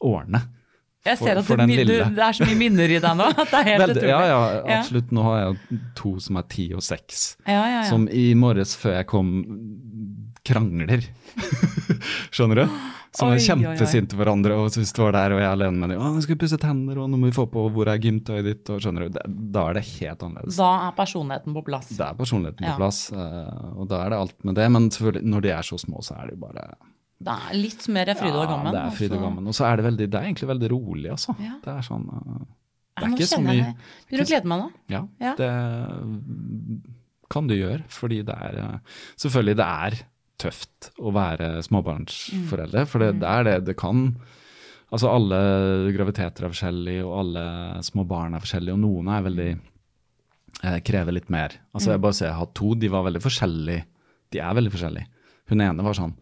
[0.00, 0.40] ordne.
[1.08, 3.30] Jeg ser at for den du, det er så mye minner i deg nå.
[3.32, 4.10] At det er helt utrolig.
[4.10, 4.40] ja, ja,
[4.76, 5.12] absolutt.
[5.16, 7.22] Nå har jeg to som er ti og seks.
[7.46, 7.84] Ja, ja, ja.
[7.88, 9.30] Som i morges før jeg kom,
[10.44, 11.06] krangler.
[12.36, 12.80] Skjønner du?
[13.16, 16.02] Som er kjempesinte på hverandre, og så står der og jeg er alene med dem.
[16.04, 18.46] 'Å, nå skal vi pusse tenner, og nå må vi få på hvor er gymtøyet
[18.46, 19.16] ditt', og skjønner du.
[19.16, 19.24] Det,
[19.56, 20.60] da er det helt annerledes.
[20.60, 21.90] Da er personligheten på plass.
[21.98, 24.68] Da er personligheten på plass, eh, og da er det alt med det.
[24.76, 26.68] Men selvfølgelig, når de er så små, så er det jo bare
[27.20, 28.70] Det er litt mer fryd og gammen.
[28.70, 29.24] Ja, det er fryd og altså.
[29.26, 29.48] gammen.
[29.50, 31.34] Og så er det veldig, det er egentlig veldig rolig, altså.
[31.42, 31.58] Ja.
[31.64, 32.38] Det er sånn eh,
[32.96, 33.66] Det er ikke så mye.
[34.08, 34.70] Begynner å glede meg nå.
[34.94, 35.34] Ja, Ja.
[35.36, 35.50] det
[37.30, 39.98] kan du gjøre, fordi det er eh, Selvfølgelig, det er
[40.40, 44.06] tøft å være småbarnsforeldre, for det, det er det det kan
[44.90, 45.36] Altså, alle
[45.94, 47.42] graviteter er forskjellige, og alle
[47.86, 49.50] små barn er forskjellige, og noen er veldig
[50.66, 51.54] eh, krever litt mer.
[51.70, 53.84] Altså, jeg bare ser, jeg har to, de var veldig forskjellige.
[54.34, 55.06] De er veldig forskjellige.
[55.52, 56.16] Hun ene var sånn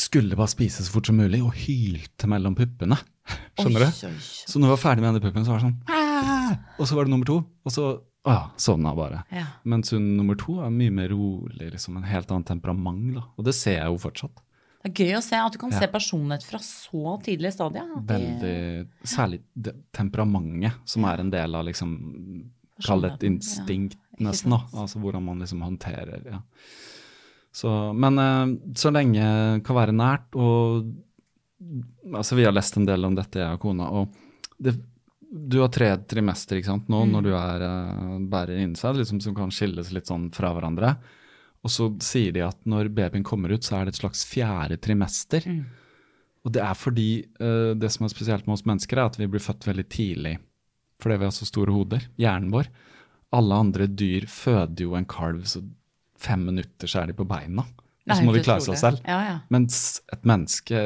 [0.00, 2.96] Skulle bare spise så fort som mulig, og hylte mellom puppene.
[3.60, 4.20] Skjønner du?
[4.20, 6.96] Så når jeg var ferdig med denne puppen, så var det sånn «Æ!» Og så
[6.96, 7.36] var det nummer to,
[7.66, 7.88] og så
[8.26, 9.22] å, sovna bare.
[9.32, 9.46] Ja.
[9.70, 13.14] Mens hun nummer to er mye mer rolig, liksom en helt annet temperament.
[13.16, 13.22] da.
[13.38, 14.42] Og det ser jeg jo fortsatt.
[14.80, 15.78] Det er gøy å se at du kan Ja.
[15.82, 17.84] se personlighet fra så tidlig stadie.
[18.08, 22.50] Veldig, Særlig det temperamentet, som er en del av liksom
[22.80, 24.30] Kall det et instinkt, ja.
[24.30, 24.50] Nesten.
[24.54, 24.62] da.
[24.72, 26.38] Altså hvordan man liksom håndterer ja.
[27.52, 29.24] Så, Men eh, så lenge
[29.66, 30.86] kan være nært, og
[32.14, 33.88] altså vi har lest en del om dette, jeg og kona.
[33.90, 34.14] og
[34.58, 34.76] det,
[35.30, 37.10] Du har tre trimester ikke sant, nå Mm.
[37.12, 40.96] når du er, eh, bærer inni seg, liksom, som kan skilles litt sånn fra hverandre.
[41.62, 44.78] Og så sier de at når babyen kommer ut, så er det et slags fjerde
[44.80, 45.44] trimester.
[45.44, 45.66] Mm.
[46.46, 49.26] Og det er fordi uh, det som er spesielt med oss mennesker, er at vi
[49.26, 50.38] blir født veldig tidlig.
[51.02, 52.06] Fordi vi har så store hoder.
[52.16, 52.70] Hjernen vår.
[53.36, 55.60] Alle andre dyr føder jo en kalv så
[56.20, 57.64] fem minutter, så er de på beina.
[58.10, 59.02] Og så må de klare seg selv.
[59.06, 59.34] Ja, ja.
[59.52, 60.78] Mens et menneske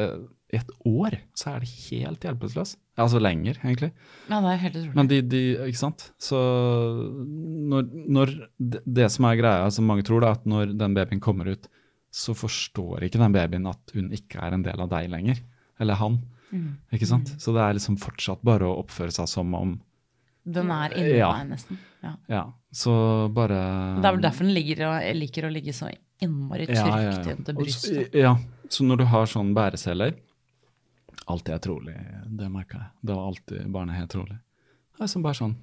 [0.53, 2.75] i et år, så er det helt hjelpeløs.
[3.01, 3.89] Altså lenger, egentlig.
[4.29, 4.95] ja, det er helt utrolig.
[4.95, 6.05] Men de, de Ikke sant?
[6.21, 6.37] Så
[7.71, 11.23] når, når det, det som er greia, som mange tror, da, at når den babyen
[11.23, 11.67] kommer ut,
[12.15, 15.41] så forstår ikke den babyen at hun ikke er en del av deg lenger.
[15.83, 16.21] Eller han.
[16.53, 16.77] Mm.
[16.95, 17.33] Ikke sant?
[17.41, 19.75] Så det er liksom fortsatt bare å oppføre seg som om
[20.45, 21.31] Den er inni Ja.
[21.39, 21.77] deg, nesten.
[22.03, 22.15] Ja.
[22.29, 22.43] Ja.
[22.71, 22.91] Så
[23.33, 25.89] bare Det er vel derfor den ligger liker å ligge så
[26.21, 28.13] innmari trygt Og så- brystet.
[28.13, 28.35] Ja.
[28.69, 30.13] Så når du har sånn bæreceller
[31.27, 31.95] Alltid er trolig,
[32.37, 32.89] det merka jeg.
[33.03, 34.35] Det var alltid barnet helt trolig.
[34.97, 35.55] Det er som bare sånn.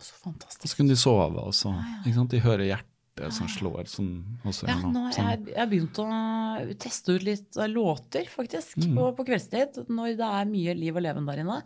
[0.00, 0.66] Så fantastisk.
[0.66, 1.70] så kunne de sove, og så
[2.04, 2.30] ikke sant?
[2.30, 5.04] De hører hjertet som slår, som også Ja, nå nå.
[5.04, 5.30] har Sånn.
[5.30, 8.96] jeg, jeg begynt å teste ut litt eh, låter, faktisk, Mm.
[8.96, 9.86] på, på kveldstid.
[9.88, 11.62] Når det er mye liv og leven der inne.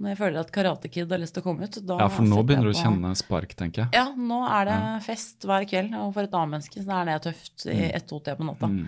[0.00, 2.40] Når jeg føler at Karate Kid har lyst til å komme ut, Ja, for nå
[2.48, 3.90] begynner du å kjenne spark, tenker jeg.
[3.98, 7.16] Ja, nå er det fest hver kveld, og for et annet menneske så er det
[7.26, 8.70] tøft i ett-to-tre på natta.
[8.72, 8.86] Mm.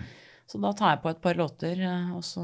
[0.49, 2.43] Så da tar jeg på et par låter, eh, og så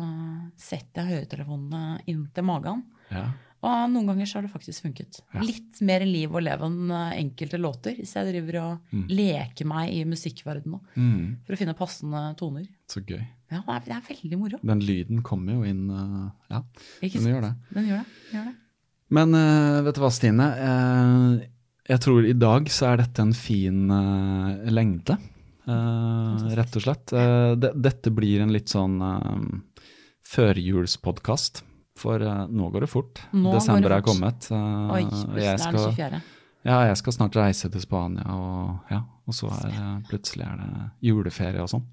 [0.57, 2.85] setter jeg høretelefonene inn til magen.
[3.09, 3.25] Ja.
[3.59, 5.17] Og noen ganger så har det faktisk funket.
[5.35, 5.41] Ja.
[5.43, 9.91] Litt mer liv og leve enn eh, enkelte låter, hvis jeg driver og leker meg
[9.97, 11.37] i musikkverdenen Mm.
[11.45, 12.69] for å finne passende toner.
[12.87, 13.19] Så gøy.
[13.51, 14.59] Ja, det er, det er veldig moro.
[14.63, 16.61] Den lyden kommer jo inn eh, Ja,
[17.01, 17.53] Ikke den gjør det.
[17.75, 18.17] Den gjør det.
[18.31, 18.55] Den gjør det.
[19.09, 20.47] Men uh, vet du hva, Stine?
[20.53, 21.39] Uh,
[21.89, 25.17] jeg tror i dag så er dette en fin uh, lengde.
[25.65, 27.11] rett og slett.
[27.61, 28.95] Det, dette blir en litt sånn
[30.25, 31.63] førjulspodkast.
[31.99, 33.21] For uh, nå går det fort.
[33.35, 34.49] Nå Desember det Desember er kommet.
[34.51, 35.01] Uh, Oi,
[35.35, 36.21] jeg er det skal, 24.
[36.71, 40.61] ja, jeg skal snart reise til Spania, og, ja, og så er det, plutselig er
[40.63, 41.87] det juleferie og sånn.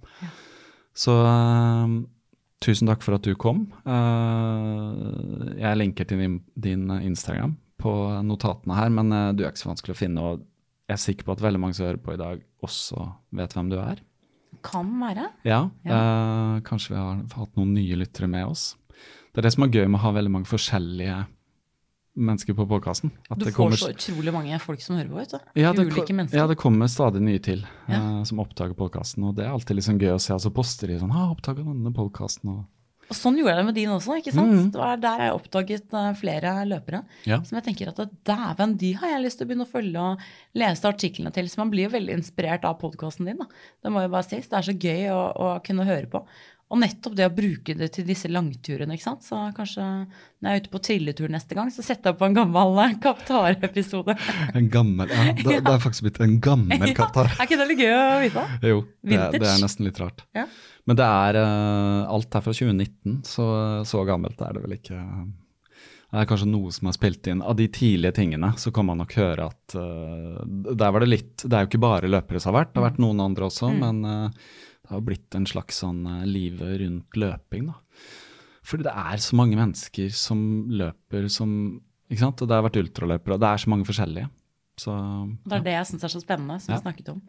[0.96, 1.96] Så uh,
[2.64, 3.66] tusen takk for at du kom.
[3.86, 7.92] Eh, jeg lenker til din, din Instagram på
[8.26, 10.24] notatene her, men eh, du er ikke så vanskelig å finne.
[10.24, 10.44] Og
[10.86, 13.72] jeg er sikker på at veldig mange som hører på i dag, også vet hvem
[13.72, 14.02] du er.
[14.66, 15.28] Kan være.
[15.46, 18.70] Ja, eh, Kanskje vi har hatt noen nye lyttere med oss.
[19.36, 21.16] Det er det som er gøy med å ha veldig mange forskjellige
[22.16, 23.10] mennesker på podkasten.
[23.36, 25.50] Du får så utrolig mange folk som hører på, vet du.
[25.60, 26.38] ja, det, Ulike mennesker.
[26.40, 27.98] ja, det kommer stadig nye til Ja.
[28.00, 29.26] uh, som oppdager podkasten.
[29.28, 30.32] Og det er alltid liksom gøy å se.
[30.32, 32.64] Altså poster de sånn 'Har oppdaga denne podkasten?' Og
[33.08, 34.50] Og sånn gjorde jeg det med din også, ikke sant?
[34.50, 34.70] Mm.
[34.72, 37.04] Det var der jeg oppdaget uh, flere løpere.
[37.26, 37.42] Ja.
[37.42, 40.18] Som jeg tenker at dæven, de har jeg lyst til å begynne å følge og
[40.54, 41.44] lese artiklene til.
[41.44, 43.46] Så man blir jo veldig inspirert av podkasten din, da.
[43.84, 44.48] Det må jo bare sies.
[44.48, 46.24] Det er så gøy å, å kunne høre på.
[46.66, 49.22] Og nettopp det å bruke det til disse langturene, ikke sant.
[49.22, 52.34] Så kanskje når jeg er ute på trilletur neste gang, så setter jeg på en
[52.34, 54.16] gammel Kapp Tare-episode.
[54.58, 57.30] En gammel Ja, det, det er faktisk blitt en gammel kaptar.
[57.36, 58.46] Er ikke det litt gøy å vite?
[58.66, 60.26] Jo, det, det er nesten litt rart.
[60.34, 60.48] Ja.
[60.86, 63.48] Men det er eh, Alt er fra 2019, så
[63.86, 65.00] så gammelt er det vel ikke.
[66.06, 67.42] Det er kanskje noe som er spilt inn.
[67.42, 71.42] Av de tidlige tingene så kan man nok høre at uh, der var det litt
[71.42, 73.72] Det er jo ikke bare løpere som har vært, det har vært noen andre også,
[73.74, 74.46] men eh,
[74.86, 77.76] det har blitt en slags sånn uh, livet rundt løping, da.
[78.66, 80.40] Fordi det er så mange mennesker som
[80.74, 81.50] løper som
[82.10, 82.42] Ikke sant?
[82.42, 84.28] Og det har vært ultraløpere, og det er så mange forskjellige.
[84.78, 84.92] Så
[85.42, 86.78] Det er det jeg syns er så spennende, som Ja.
[86.78, 87.22] vi snakket om.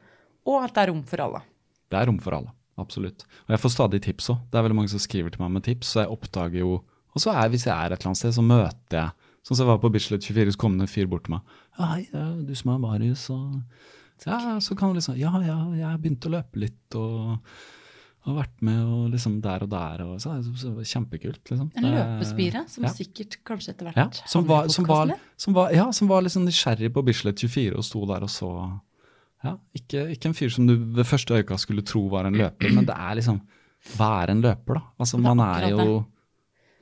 [0.46, 1.42] Og at det er rom for alle.
[1.90, 3.26] Det er rom for alle, absolutt.
[3.48, 4.40] Og jeg får stadig tips òg.
[4.52, 6.84] Det er veldig mange som skriver til meg med tips, så jeg oppdager jo
[7.18, 9.12] Og så er hvis jeg er et eller annet sted, så møter jeg
[9.48, 11.42] Sånn som jeg var på Bislett 24, så kom det en fyr bort til meg.
[11.80, 12.04] Ja, hei,
[12.44, 13.62] du som er Marius, og
[14.26, 17.38] Ja, så kan du liksom Ja, ja, jeg begynte å løpe litt, og
[18.28, 21.70] har vært med og liksom der og der, og så, så, så Kjempekult, liksom.
[21.80, 22.92] En løpespire som ja.
[22.96, 26.48] sikkert kanskje etter hvert Ja, som var, som, var, som, var, ja, som var sånn
[26.50, 28.52] nysgjerrig på Bislett 24 og sto der og så
[29.46, 32.74] ja, ikke, ikke en fyr som du ved første øyekast skulle tro var en løper,
[32.74, 33.40] men det er liksom
[33.96, 34.82] Være en løper, da.
[35.00, 35.84] Altså, man er jo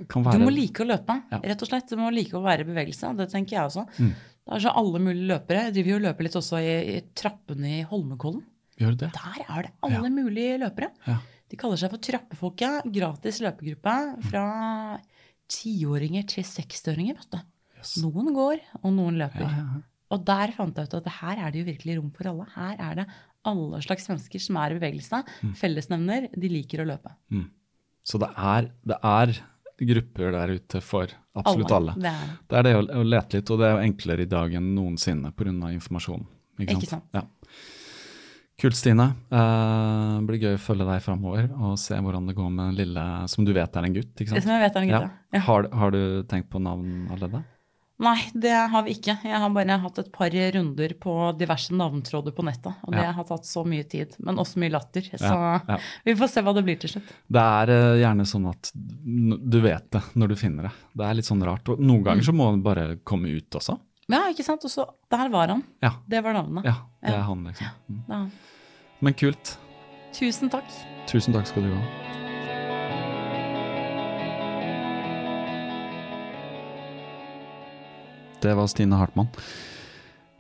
[0.10, 1.92] kan Du må like å løpe, rett og slett.
[1.92, 3.12] Du må like å være i bevegelse.
[3.20, 3.84] Det tenker jeg også.
[4.00, 4.10] Mm.
[4.46, 5.64] Det er så alle mulige løpere.
[5.68, 8.44] Jeg driver jo og løper litt også i, i trappene i Holmenkollen.
[8.78, 9.10] Gjør det?
[9.16, 10.92] Der er det alle mulige løpere.
[11.08, 11.18] Ja.
[11.50, 12.88] De kaller seg for Trappefolket.
[12.94, 13.96] Gratis løpegruppe
[14.30, 14.46] fra
[15.52, 17.22] tiåringer til 60-åringer.
[17.80, 17.96] Yes.
[18.04, 19.46] Noen går, og noen løper.
[19.46, 19.84] Ja, ja, ja.
[20.14, 22.46] Og der fant jeg ut at her er det jo virkelig rom for alle.
[22.54, 23.06] Her er det
[23.50, 25.22] alle slags mennesker som er i bevegelse.
[25.42, 25.54] Mm.
[25.58, 27.14] Fellesnevner, de liker å løpe.
[28.06, 29.34] Så det er, det er
[29.80, 31.96] grupper der ute for absolutt alle.
[32.00, 32.36] Det er det.
[32.50, 34.74] Det er det å, å lete litt, og det er jo enklere i dag enn
[34.76, 35.52] noensinne pga.
[35.76, 36.28] informasjonen.
[36.60, 36.84] Ikke sant?
[36.84, 37.10] Ikke sant?
[37.18, 37.26] Ja.
[38.56, 39.10] Kult, Stine.
[39.36, 42.78] Eh, det blir gøy å følge deg framover og se hvordan det går med den
[42.86, 44.14] lille som du vet er en gutt.
[44.16, 44.46] ikke Det sant?
[44.48, 45.42] som jeg vet er en gutt, ja.
[45.50, 46.00] Har, har du
[46.32, 47.44] tenkt på navn allerede?
[47.98, 49.14] Nei, det har vi ikke.
[49.24, 52.74] Jeg har bare hatt et par runder på diverse navntråder på nettet.
[52.84, 53.12] Og det Ja.
[53.16, 55.02] har tatt så mye tid, men også mye latter.
[55.16, 55.78] Så Ja, ja.
[56.04, 57.08] vi får se hva det blir til slutt.
[57.32, 60.72] Det er eh, gjerne sånn at du vet det når du finner det.
[60.98, 61.70] Det er litt sånn rart.
[61.70, 63.80] Og noen ganger så må det bare komme ut også.
[64.10, 64.64] Ja, ikke sant?
[64.66, 65.64] Og så Der var han.
[65.82, 66.66] Ja, Det var navnet.
[66.66, 67.68] ja det er han, liksom.
[68.10, 68.32] Mm.
[69.02, 69.58] Men kult.
[70.12, 70.66] Tusen takk.
[71.08, 72.25] Tusen takk skal du ha.
[78.46, 79.28] Det var Stine Hartmann.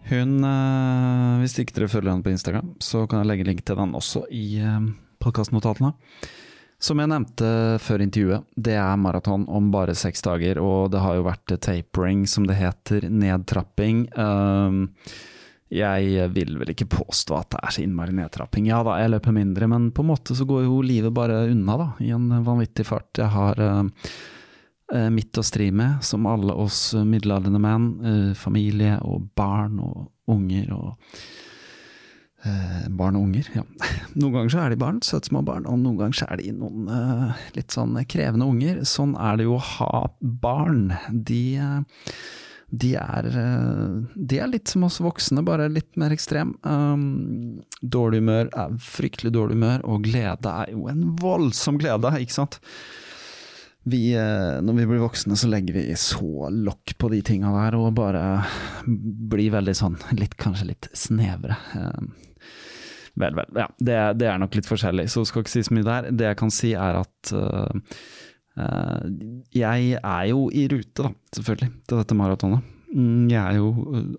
[0.06, 3.80] Hun, eh, Hvis ikke dere følger henne på Instagram, så kan jeg legge link til
[3.80, 5.95] den også i eh, podkastnotatene.
[6.77, 7.48] Som jeg nevnte
[7.82, 12.27] før intervjuet, det er maraton om bare seks dager, og det har jo vært tapering,
[12.30, 14.03] som det heter, nedtrapping.
[14.14, 14.90] Um,
[15.72, 18.68] jeg vil vel ikke påstå at det er så innmari nedtrapping.
[18.69, 21.80] Ja da, jeg løper mindre, men på en måte så går jo livet bare unna,
[21.80, 23.10] da, i en vanvittig fart.
[23.18, 23.64] Jeg har
[24.91, 27.90] eh, eh, mitt å stri med, som alle oss middelaldrende menn.
[28.06, 30.95] eh, familie og barn og unger og
[32.45, 33.64] Eh, barn og unger, ja.
[34.20, 36.52] Noen ganger så er de barn, søte små barn, og noen ganger så er de
[36.53, 38.84] noen eh, litt sånn krevende unger.
[38.86, 40.02] Sånn er det jo å ha
[40.44, 40.91] barn.
[41.10, 42.12] De, eh,
[42.70, 46.53] de, er, eh, de er litt som oss voksne, bare litt mer ekstrem.
[47.82, 52.60] Dårlig humør er fryktelig dårlig humør, og glede er jo en voldsom glede, ikke sant?
[53.86, 57.78] Vi, eh, når vi blir voksne, så legger vi så lokk på de tinga der,
[57.78, 58.24] og bare
[58.86, 61.57] blir veldig sånn litt, kanskje litt snevre.
[61.78, 62.48] Eh,
[63.14, 63.52] vel, vel.
[63.53, 66.10] Ja, det, det, er nok litt forskjellig, så skal ikke si så mye der.
[66.18, 67.99] Det jeg kan si, er at uh,
[69.56, 72.74] jeg er jo i rute, da, selvfølgelig, til dette maratonet.
[72.94, 73.72] Mm, jeg er jo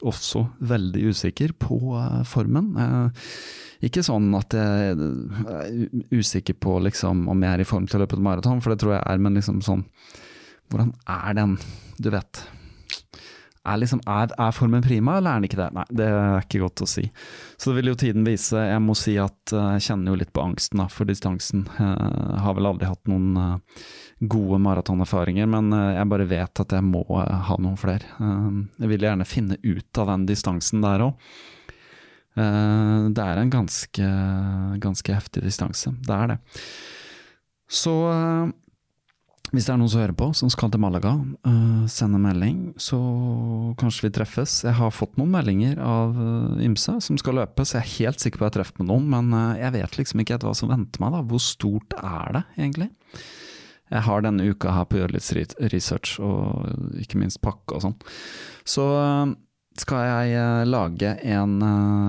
[0.07, 2.73] også veldig usikker på uh, formen.
[2.77, 3.31] Uh,
[3.87, 5.73] ikke sånn at jeg er
[6.17, 8.81] usikker på liksom, om jeg er i form til å løpe et maraton, for det
[8.83, 9.85] tror jeg er, men liksom sånn
[10.67, 11.53] Hvordan er den?
[12.03, 12.41] Du vet.
[13.67, 15.69] Er, liksom, er, er, formen prima, eller er den ikke det?
[15.75, 17.05] Nei, det er ikke godt å si.
[17.59, 18.63] Så det vil jo tiden vise.
[18.63, 21.67] Jeg må si at uh, jeg kjenner jo litt på angsten da, for distansen.
[21.77, 23.91] Jeg har vel aldri hatt noen uh,
[24.23, 28.09] gode maratonerfaringer, men jeg bare vet at jeg må ha noen flere.
[28.81, 31.29] jeg vil gjerne finne ut av den distansen der òg.
[32.37, 34.07] Eh, det er en ganske,
[34.83, 35.93] ganske heftig distanse.
[36.05, 36.39] Det er det.
[37.67, 38.51] Så eh,
[39.55, 41.12] hvis det er noen som hører på, som skal til Malaga,
[41.47, 42.98] uh, send en melding, så
[43.78, 44.59] kanskje vi treffes.
[44.66, 48.24] Jeg har fått noen meldinger av uh, ymse som skal løpe, så jeg er helt
[48.24, 50.73] sikker på at jeg treffer med noen, men uh, jeg vet liksom ikke hva som
[50.73, 51.14] venter meg.
[51.14, 51.23] da.
[51.31, 52.90] Hvor stort er det egentlig?
[53.94, 57.85] Jeg har denne uka her på å gjøre litt research, og ikke minst pakke og
[57.86, 57.98] sånn.
[58.66, 58.86] Så
[59.78, 61.60] skal jeg lage en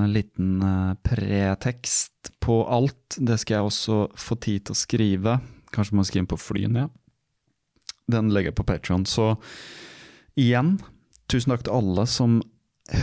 [0.09, 0.64] liten
[1.05, 3.19] pretekst på alt.
[3.22, 5.35] Det skal jeg også få tid til å skrive.
[5.76, 6.88] Kanskje må skrive på flyene.
[6.88, 7.07] Ja.
[8.12, 9.06] Den legger jeg på Patron.
[9.06, 9.36] Så
[10.40, 10.78] igjen,
[11.32, 12.40] tusen takk til alle som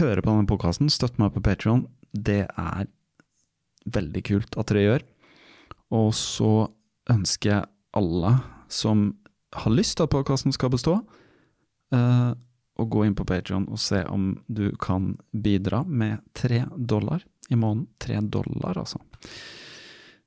[0.00, 0.92] hører på denne podkasten.
[0.92, 1.86] Støtt meg på Patron.
[2.12, 2.86] Det er
[3.84, 5.04] veldig kult at dere gjør.
[5.94, 6.54] Og så
[7.12, 8.32] ønsker jeg alle
[8.72, 9.10] som
[9.54, 10.96] har lyst til at podkasten skal bestå,
[11.94, 12.32] uh,
[12.74, 17.58] å gå inn på Patreon og se om du kan bidra med tre dollar i
[17.58, 17.86] måneden.
[18.02, 18.98] Tre dollar, altså.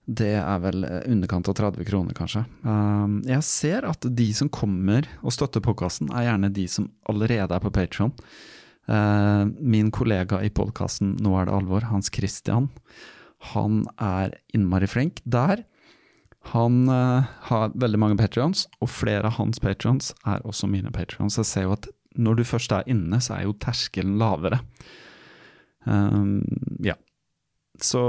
[0.08, 2.46] Det er vel underkant av 30 kroner, kanskje.
[2.64, 7.52] Um, jeg ser at de som kommer og støtter podkasten, er gjerne de som allerede
[7.52, 8.14] er på Patreon.
[8.88, 12.70] Uh, min kollega i podkasten Nå er det alvor, Hans Christian,
[13.54, 15.66] han er innmari flink der.
[16.54, 21.38] Han uh, har veldig mange patrions, og flere av hans patrions er også mine patrions.
[21.38, 24.62] Jeg ser jo at når du først er inne, så er jo terskelen lavere.
[25.84, 26.42] Um,
[26.84, 26.96] ja.
[27.84, 28.02] Så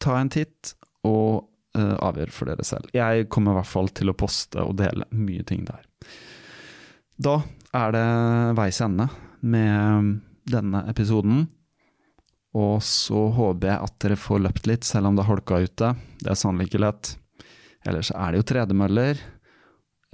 [0.00, 0.72] ta en titt,
[1.06, 1.46] og
[1.78, 2.90] uh, avgjør for dere selv.
[2.96, 5.84] Jeg kommer i hvert fall til å poste og dele mye ting der.
[7.16, 7.38] Da
[7.76, 8.08] er det
[8.58, 9.08] veis ende
[9.46, 10.16] med
[10.48, 11.46] denne episoden.
[12.56, 15.94] Og så håper jeg at dere får løpt litt, selv om det er holka ute.
[16.22, 17.16] Det er sannelig ikke lett.
[17.86, 19.20] Ellers er det jo tredemøller.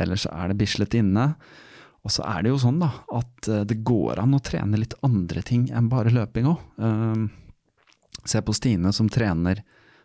[0.02, 1.32] Ellers er det Bislett inne.
[2.02, 4.96] Og så er det jo sånn da, at eh, det går an å trene litt
[5.06, 6.64] andre ting enn bare løping òg.
[6.82, 7.30] Uh,
[8.26, 9.62] se på Stine som trener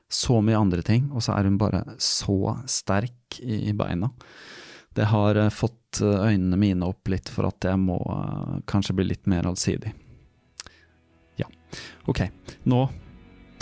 [0.09, 4.09] så mye andre ting, og så er hun bare så sterk i, beina.
[4.95, 8.95] Det har uh, fått eh, øynene mine opp litt for at jeg må uh, kanskje
[8.97, 9.91] bli litt mer allsidig.
[11.37, 11.45] Ja,
[12.09, 12.23] ok.
[12.63, 12.87] Nå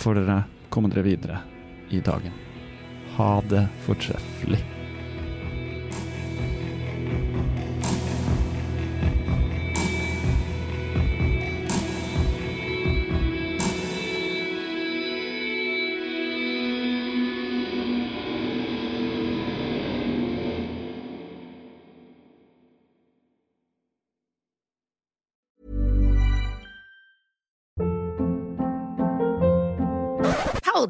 [0.00, 0.38] får dere
[0.72, 1.42] komme dere videre
[1.90, 2.32] i dagen.
[3.18, 4.75] Ha det fortreffelig.